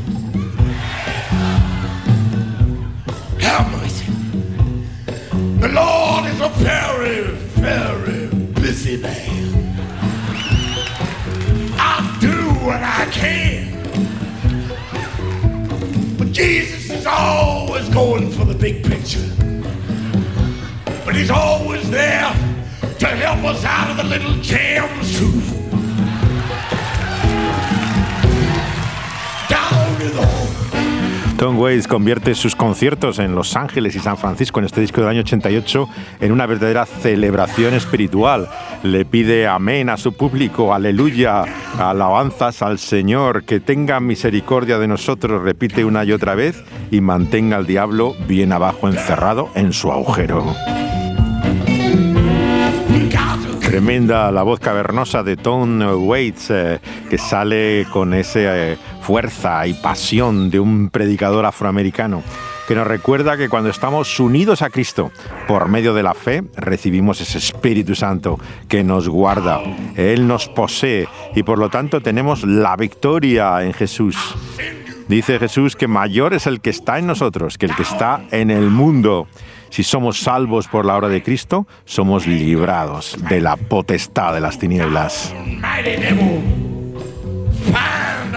Have 3.41 3.67
mercy. 3.73 4.07
The 5.59 5.67
Lord 5.67 6.25
is 6.27 6.39
a 6.39 6.49
very, 6.63 7.23
very 7.59 8.27
busy 8.61 8.95
man. 9.01 9.53
I 11.77 12.17
do 12.21 12.37
what 12.65 12.81
I 12.81 13.05
can. 13.11 13.64
Jesus 16.35 16.89
is 16.89 17.05
always 17.05 17.87
going 17.87 18.29
for 18.29 18.43
the 18.43 18.53
big 18.53 18.83
picture. 18.83 19.25
But 21.05 21.15
he's 21.15 21.29
always 21.29 21.89
there 21.89 22.29
to 22.99 23.07
help 23.07 23.45
us 23.45 23.63
out 23.63 23.91
of 23.91 23.95
the 23.95 24.03
little 24.03 24.35
jams 24.41 25.17
too. 25.17 25.54
Tom 31.45 31.59
Waits 31.59 31.87
convierte 31.87 32.33
sus 32.33 32.55
conciertos 32.55 33.19
en 33.19 33.35
Los 33.35 33.55
Ángeles 33.55 33.95
y 33.95 33.99
San 33.99 34.17
Francisco 34.17 34.57
en 34.57 34.65
este 34.65 34.81
disco 34.81 35.01
del 35.01 35.11
año 35.11 35.19
88 35.19 35.87
en 36.21 36.31
una 36.31 36.47
verdadera 36.47 36.87
celebración 36.87 37.75
espiritual. 37.75 38.49
Le 38.81 39.05
pide 39.05 39.45
amén 39.45 39.91
a 39.91 39.97
su 39.97 40.13
público, 40.13 40.73
aleluya, 40.73 41.43
alabanzas 41.77 42.63
al 42.63 42.79
Señor, 42.79 43.43
que 43.43 43.59
tenga 43.59 43.99
misericordia 43.99 44.79
de 44.79 44.87
nosotros, 44.87 45.43
repite 45.43 45.85
una 45.85 46.03
y 46.03 46.13
otra 46.13 46.33
vez, 46.33 46.63
y 46.89 46.99
mantenga 46.99 47.57
al 47.57 47.67
diablo 47.67 48.15
bien 48.27 48.51
abajo 48.51 48.87
encerrado 48.87 49.51
en 49.53 49.71
su 49.71 49.91
agujero. 49.91 50.51
Tremenda 53.61 54.31
la 54.31 54.43
voz 54.43 54.59
cavernosa 54.59 55.21
de 55.21 55.37
Tom 55.37 55.81
Waits, 56.07 56.49
eh, 56.49 56.79
que 57.09 57.17
sale 57.17 57.85
con 57.91 58.13
esa 58.13 58.39
fuerza 59.05 59.67
y 59.67 59.75
pasión 59.75 60.49
de 60.49 60.59
un 60.59 60.89
predicador 60.89 61.45
afroamericano, 61.45 62.23
que 62.67 62.73
nos 62.73 62.87
recuerda 62.87 63.37
que 63.37 63.49
cuando 63.49 63.69
estamos 63.69 64.19
unidos 64.19 64.63
a 64.63 64.71
Cristo 64.71 65.11
por 65.47 65.69
medio 65.69 65.93
de 65.93 66.01
la 66.01 66.15
fe, 66.15 66.43
recibimos 66.57 67.21
ese 67.21 67.37
Espíritu 67.37 67.93
Santo 67.93 68.39
que 68.67 68.83
nos 68.83 69.07
guarda. 69.07 69.61
Él 69.95 70.27
nos 70.27 70.49
posee 70.49 71.07
y 71.35 71.43
por 71.43 71.59
lo 71.59 71.69
tanto 71.69 72.01
tenemos 72.01 72.43
la 72.45 72.75
victoria 72.75 73.61
en 73.61 73.73
Jesús. 73.73 74.17
Dice 75.07 75.37
Jesús 75.37 75.75
que 75.75 75.87
mayor 75.87 76.33
es 76.33 76.47
el 76.47 76.59
que 76.59 76.71
está 76.71 76.97
en 76.97 77.05
nosotros 77.05 77.59
que 77.59 77.67
el 77.67 77.75
que 77.75 77.83
está 77.83 78.23
en 78.31 78.49
el 78.49 78.71
mundo. 78.71 79.27
Si 79.69 79.83
somos 79.83 80.19
salvos 80.19 80.67
por 80.67 80.83
la 80.83 80.97
obra 80.97 81.09
de 81.09 81.21
Cristo, 81.21 81.67
somos 81.85 82.25
librados 82.25 83.17
de 83.29 83.39
la 83.39 83.55
potestad 83.55 84.33
de 84.33 84.41
las 84.41 84.57
tinieblas. 84.57 85.31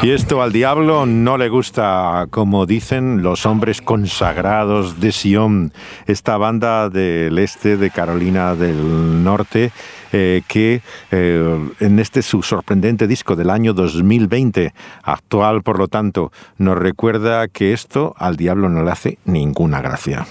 Y 0.01 0.11
esto 0.11 0.43
al 0.43 0.53
diablo 0.53 1.07
no 1.07 1.37
le 1.39 1.49
gusta, 1.49 2.29
como 2.31 2.67
dicen 2.67 3.23
los 3.23 3.47
hombres 3.47 3.83
consagrados 3.83 5.01
de 5.01 5.11
Sion, 5.11 5.73
esta 6.07 6.37
banda 6.37 6.89
del 6.89 7.37
este 7.39 7.77
de 7.77 7.91
Carolina 7.91 8.55
del 8.55 9.25
Norte, 9.25 9.73
eh, 10.13 10.43
que 10.47 10.83
eh, 11.11 11.69
en 11.81 11.99
este 11.99 12.23
su 12.23 12.43
sorprendente 12.43 13.09
disco 13.09 13.35
del 13.35 13.51
año 13.51 13.75
2020, 13.75 14.73
actual 15.03 15.63
por 15.63 15.81
lo 15.81 15.89
tanto, 15.89 16.31
nos 16.59 16.79
recuerda 16.79 17.49
que 17.49 17.73
esto 17.73 18.15
al 18.19 18.37
diablo 18.37 18.69
no 18.69 18.85
le 18.85 18.93
hace 18.93 19.19
ninguna 19.25 19.81
gracia. 19.81 20.27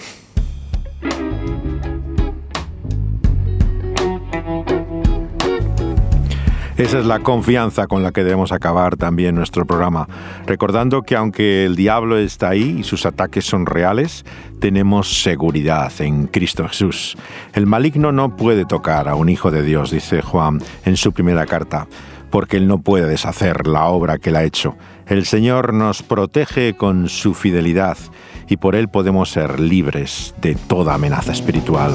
Esa 6.78 7.00
es 7.00 7.06
la 7.06 7.18
confianza 7.18 7.88
con 7.88 8.04
la 8.04 8.12
que 8.12 8.22
debemos 8.22 8.52
acabar 8.52 8.96
también 8.96 9.34
nuestro 9.34 9.66
programa, 9.66 10.08
recordando 10.46 11.02
que 11.02 11.16
aunque 11.16 11.64
el 11.64 11.74
diablo 11.74 12.16
está 12.16 12.50
ahí 12.50 12.76
y 12.78 12.84
sus 12.84 13.04
ataques 13.04 13.44
son 13.44 13.66
reales, 13.66 14.24
tenemos 14.60 15.20
seguridad 15.24 15.90
en 15.98 16.28
Cristo 16.28 16.68
Jesús. 16.68 17.16
El 17.52 17.66
maligno 17.66 18.12
no 18.12 18.36
puede 18.36 18.64
tocar 18.64 19.08
a 19.08 19.16
un 19.16 19.28
hijo 19.28 19.50
de 19.50 19.64
Dios, 19.64 19.90
dice 19.90 20.22
Juan 20.22 20.62
en 20.84 20.96
su 20.96 21.10
primera 21.10 21.46
carta, 21.46 21.88
porque 22.30 22.58
él 22.58 22.68
no 22.68 22.78
puede 22.78 23.08
deshacer 23.08 23.66
la 23.66 23.86
obra 23.86 24.18
que 24.18 24.30
él 24.30 24.36
ha 24.36 24.44
hecho. 24.44 24.76
El 25.08 25.26
Señor 25.26 25.74
nos 25.74 26.04
protege 26.04 26.76
con 26.76 27.08
su 27.08 27.34
fidelidad 27.34 27.98
y 28.46 28.56
por 28.56 28.76
él 28.76 28.88
podemos 28.88 29.30
ser 29.30 29.58
libres 29.58 30.32
de 30.40 30.54
toda 30.54 30.94
amenaza 30.94 31.32
espiritual. 31.32 31.92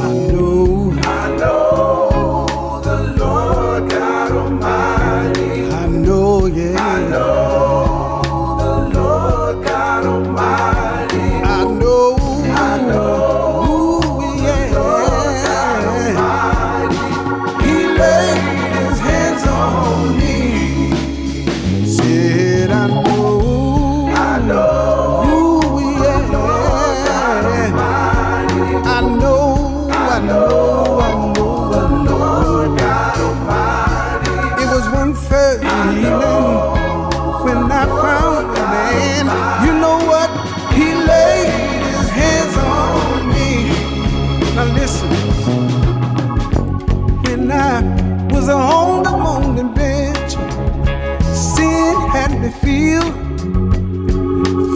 Feel 52.61 53.03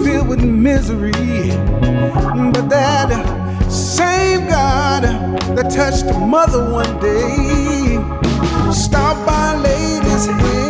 filled 0.03 0.27
with 0.27 0.43
misery. 0.43 1.11
But 2.53 2.69
that 2.69 3.09
same 3.69 4.47
God 4.47 5.03
that 5.55 5.71
touched 5.71 6.05
a 6.05 6.19
mother 6.19 6.71
one 6.71 6.99
day 6.99 7.97
stopped 8.71 9.25
by, 9.25 9.55
laid 9.55 10.03
his 10.03 10.25
hands 10.27 10.66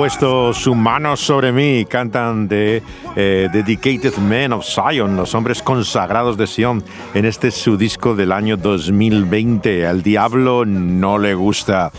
puesto 0.00 0.54
su 0.54 0.74
mano 0.74 1.14
sobre 1.14 1.52
mí, 1.52 1.84
cantan 1.84 2.48
de 2.48 2.82
eh, 3.16 3.50
Dedicated 3.52 4.16
Men 4.16 4.54
of 4.54 4.64
Zion, 4.64 5.14
los 5.14 5.34
hombres 5.34 5.62
consagrados 5.62 6.38
de 6.38 6.46
Sion, 6.46 6.82
en 7.12 7.26
este 7.26 7.50
su 7.50 7.76
disco 7.76 8.14
del 8.14 8.32
año 8.32 8.56
2020. 8.56 9.86
Al 9.86 10.02
diablo 10.02 10.64
no 10.64 11.18
le 11.18 11.34
gusta. 11.34 11.92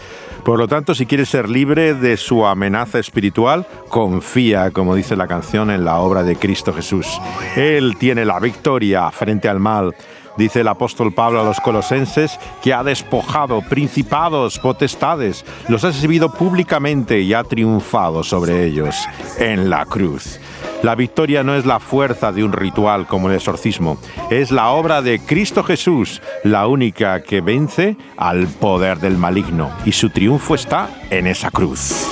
Por 0.43 0.57
lo 0.57 0.67
tanto, 0.67 0.95
si 0.95 1.05
quieres 1.05 1.29
ser 1.29 1.47
libre 1.47 1.93
de 1.93 2.17
su 2.17 2.43
amenaza 2.43 2.97
espiritual, 2.97 3.67
confía, 3.89 4.71
como 4.71 4.95
dice 4.95 5.15
la 5.15 5.27
canción, 5.27 5.69
en 5.69 5.85
la 5.85 5.99
obra 5.99 6.23
de 6.23 6.35
Cristo 6.37 6.73
Jesús. 6.73 7.05
Él 7.55 7.97
tiene 7.99 8.25
la 8.25 8.39
victoria 8.39 9.11
frente 9.11 9.47
al 9.47 9.59
mal. 9.59 9.93
Dice 10.38 10.61
el 10.61 10.67
apóstol 10.67 11.13
Pablo 11.13 11.41
a 11.41 11.43
los 11.43 11.59
colosenses 11.59 12.39
que 12.61 12.73
ha 12.73 12.84
despojado 12.84 13.61
principados, 13.61 14.59
potestades, 14.59 15.45
los 15.67 15.84
ha 15.84 15.89
exhibido 15.89 16.32
públicamente 16.32 17.19
y 17.21 17.34
ha 17.34 17.43
triunfado 17.43 18.23
sobre 18.23 18.65
ellos 18.65 18.95
en 19.39 19.69
la 19.69 19.86
cruz. 19.86 20.39
La 20.84 20.95
victoria 20.95 21.43
no 21.43 21.55
es 21.55 21.65
la 21.65 21.79
fuerza 21.79 22.32
de 22.32 22.43
un 22.43 22.53
ritual 22.53 23.05
como 23.05 23.29
el 23.29 23.36
exorcismo, 23.36 23.97
es 24.32 24.51
la 24.51 24.69
obra 24.69 25.03
de 25.03 25.19
Cristo 25.19 25.63
Jesús, 25.63 26.21
la 26.43 26.65
única 26.65 27.21
que 27.21 27.41
vence 27.41 27.97
al 28.17 28.47
poder 28.47 28.99
del 28.99 29.17
maligno, 29.17 29.69
y 29.86 29.91
su 29.91 30.09
triunfo 30.09 30.55
está 30.55 30.89
en 31.11 31.27
esa 31.27 31.51
cruz. 31.51 32.07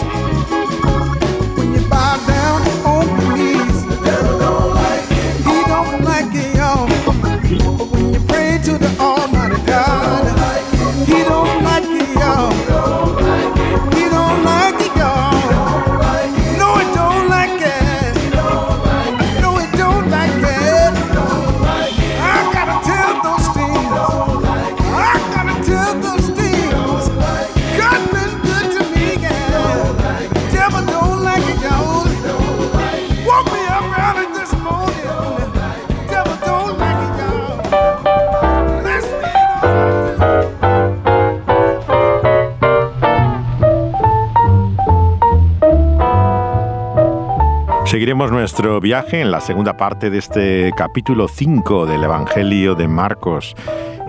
Nuestro 48.20 48.82
viaje 48.82 49.22
en 49.22 49.32
la 49.32 49.40
segunda 49.40 49.78
parte 49.78 50.10
de 50.10 50.18
este 50.18 50.74
capítulo 50.76 51.30
5 51.30 51.86
del 51.86 52.04
Evangelio 52.04 52.76
de 52.76 52.86
Marcos. 52.88 53.56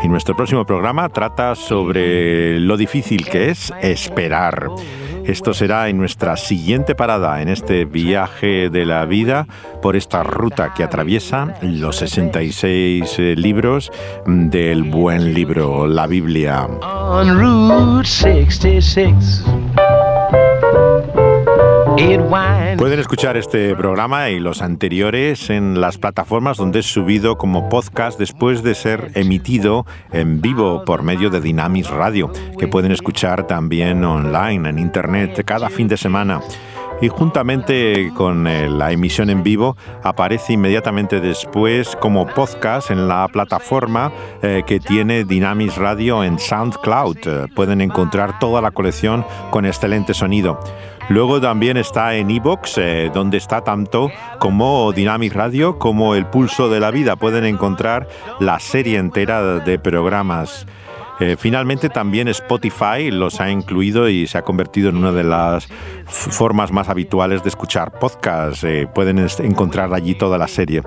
Y 0.02 0.08
nuestro 0.08 0.34
próximo 0.34 0.66
programa 0.66 1.08
trata 1.08 1.54
sobre 1.54 2.58
lo 2.58 2.76
difícil 2.76 3.24
que 3.24 3.50
es 3.50 3.72
esperar. 3.80 4.68
Esto 5.24 5.54
será 5.54 5.88
en 5.88 5.96
nuestra 5.96 6.36
siguiente 6.36 6.96
parada 6.96 7.40
en 7.40 7.48
este 7.48 7.84
viaje 7.84 8.68
de 8.68 8.84
la 8.84 9.06
vida 9.06 9.46
por 9.80 9.94
esta 9.94 10.24
ruta 10.24 10.74
que 10.74 10.82
atraviesa 10.82 11.54
los 11.62 11.96
66 11.98 13.18
eh, 13.18 13.34
libros 13.36 13.92
del 14.26 14.82
buen 14.82 15.32
libro, 15.32 15.86
la 15.86 16.08
Biblia. 16.08 16.66
On 16.82 18.04
66. 18.04 19.44
Pueden 22.78 22.98
escuchar 22.98 23.36
este 23.36 23.76
programa 23.76 24.30
y 24.30 24.40
los 24.40 24.62
anteriores 24.62 25.50
en 25.50 25.82
las 25.82 25.98
plataformas 25.98 26.56
donde 26.56 26.78
es 26.78 26.86
subido 26.86 27.36
como 27.36 27.68
podcast 27.68 28.18
después 28.18 28.62
de 28.62 28.74
ser 28.74 29.10
emitido 29.14 29.84
en 30.10 30.40
vivo 30.40 30.82
por 30.86 31.02
medio 31.02 31.28
de 31.28 31.42
Dynamis 31.42 31.90
Radio, 31.90 32.32
que 32.58 32.68
pueden 32.68 32.92
escuchar 32.92 33.46
también 33.46 34.02
online 34.02 34.70
en 34.70 34.78
internet 34.78 35.42
cada 35.44 35.68
fin 35.68 35.88
de 35.88 35.98
semana 35.98 36.40
y 37.02 37.08
juntamente 37.08 38.12
con 38.14 38.46
eh, 38.46 38.68
la 38.68 38.92
emisión 38.92 39.30
en 39.30 39.42
vivo 39.42 39.76
aparece 40.02 40.54
inmediatamente 40.54 41.20
después 41.20 41.96
como 41.96 42.26
podcast 42.26 42.90
en 42.90 43.08
la 43.08 43.26
plataforma 43.28 44.12
eh, 44.42 44.62
que 44.66 44.80
tiene 44.80 45.24
Dynamis 45.24 45.76
Radio 45.76 46.22
en 46.24 46.38
SoundCloud. 46.38 47.50
Pueden 47.54 47.80
encontrar 47.80 48.38
toda 48.38 48.60
la 48.60 48.70
colección 48.70 49.24
con 49.50 49.64
excelente 49.64 50.14
sonido. 50.14 50.60
Luego 51.10 51.40
también 51.40 51.76
está 51.76 52.14
en 52.14 52.30
Evox, 52.30 52.78
eh, 52.78 53.10
donde 53.12 53.36
está 53.36 53.62
tanto 53.62 54.12
como 54.38 54.92
Dynamic 54.92 55.34
Radio 55.34 55.76
como 55.76 56.14
El 56.14 56.26
Pulso 56.26 56.68
de 56.68 56.78
la 56.78 56.92
Vida. 56.92 57.16
Pueden 57.16 57.44
encontrar 57.44 58.06
la 58.38 58.60
serie 58.60 58.96
entera 58.96 59.58
de 59.58 59.76
programas. 59.80 60.68
Eh, 61.20 61.36
finalmente 61.38 61.90
también 61.90 62.28
Spotify 62.28 63.10
los 63.10 63.40
ha 63.42 63.50
incluido 63.50 64.08
y 64.08 64.26
se 64.26 64.38
ha 64.38 64.42
convertido 64.42 64.88
en 64.88 64.96
una 64.96 65.12
de 65.12 65.24
las 65.24 65.68
formas 66.06 66.72
más 66.72 66.88
habituales 66.88 67.42
de 67.42 67.50
escuchar 67.50 67.92
podcasts. 67.98 68.64
Eh, 68.64 68.88
pueden 68.92 69.18
encontrar 69.18 69.92
allí 69.92 70.14
toda 70.14 70.38
la 70.38 70.48
serie. 70.48 70.82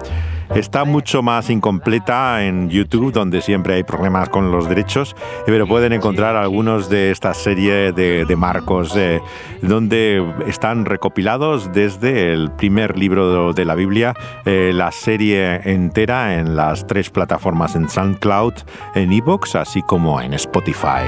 Está 0.56 0.86
mucho 0.86 1.22
más 1.22 1.50
incompleta 1.50 2.44
en 2.44 2.70
YouTube, 2.70 3.12
donde 3.12 3.42
siempre 3.42 3.76
hay 3.76 3.84
problemas 3.84 4.30
con 4.30 4.52
los 4.52 4.68
derechos, 4.68 5.16
pero 5.46 5.68
pueden 5.68 5.94
encontrar 5.94 6.36
algunos 6.36 6.90
de 6.90 7.12
esta 7.12 7.34
serie 7.34 7.92
de, 7.92 8.36
marcos, 8.36 8.96
eh, 8.96 9.22
donde 9.62 10.24
están 10.48 10.86
recopilados 10.86 11.72
desde 11.72 12.34
el 12.34 12.52
primer 12.52 12.98
libro 12.98 13.54
de 13.54 13.66
la 13.66 13.76
Biblia, 13.76 14.14
la 14.46 14.92
serie 14.92 15.62
entera 15.72 16.36
en 16.40 16.56
las 16.56 16.86
tres 16.86 17.10
plataformas, 17.10 17.76
en 17.76 17.90
SoundCloud, 17.90 18.54
en 18.96 19.12
Evox, 19.12 19.56
así 19.56 19.82
como 19.82 20.22
en 20.24 20.34
Spotify. 20.34 21.04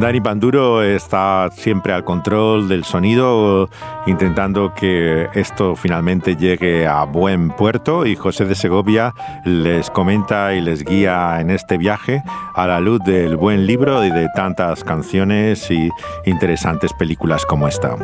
Dani 0.00 0.20
Panduro 0.22 0.82
está 0.82 1.50
siempre 1.52 1.92
al 1.92 2.04
control 2.04 2.68
del 2.68 2.84
sonido, 2.84 3.68
intentando 4.06 4.72
que 4.72 5.28
esto 5.34 5.76
finalmente 5.76 6.36
llegue 6.36 6.86
a 6.86 7.04
buen 7.04 7.50
puerto 7.50 8.06
y 8.06 8.16
José 8.16 8.46
de 8.46 8.54
Segovia 8.54 9.12
les 9.44 9.90
comenta 9.90 10.54
y 10.54 10.62
les 10.62 10.84
guía 10.84 11.38
en 11.40 11.50
este 11.50 11.76
viaje 11.76 12.22
a 12.54 12.66
la 12.66 12.80
luz 12.80 13.00
del 13.04 13.36
buen 13.36 13.66
libro 13.66 14.02
y 14.02 14.10
de 14.10 14.28
tantas 14.34 14.84
canciones 14.84 15.70
y 15.70 15.90
interesantes 16.24 16.94
películas 16.94 17.44
como 17.44 17.68
esta. 17.68 17.94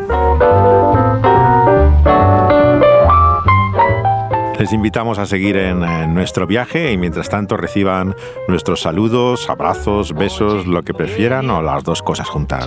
Les 4.66 4.72
invitamos 4.72 5.20
a 5.20 5.26
seguir 5.26 5.56
en, 5.58 5.78
nuestro 6.12 6.44
viaje 6.44 6.90
y 6.90 6.96
mientras 6.96 7.28
tanto 7.28 7.56
reciban 7.56 8.16
nuestros 8.48 8.80
saludos, 8.80 9.48
abrazos, 9.48 10.12
besos, 10.12 10.66
lo 10.66 10.82
que 10.82 10.92
prefieran 10.92 11.48
o 11.50 11.62
las 11.62 11.84
dos 11.84 12.02
cosas 12.02 12.28
juntas. 12.28 12.66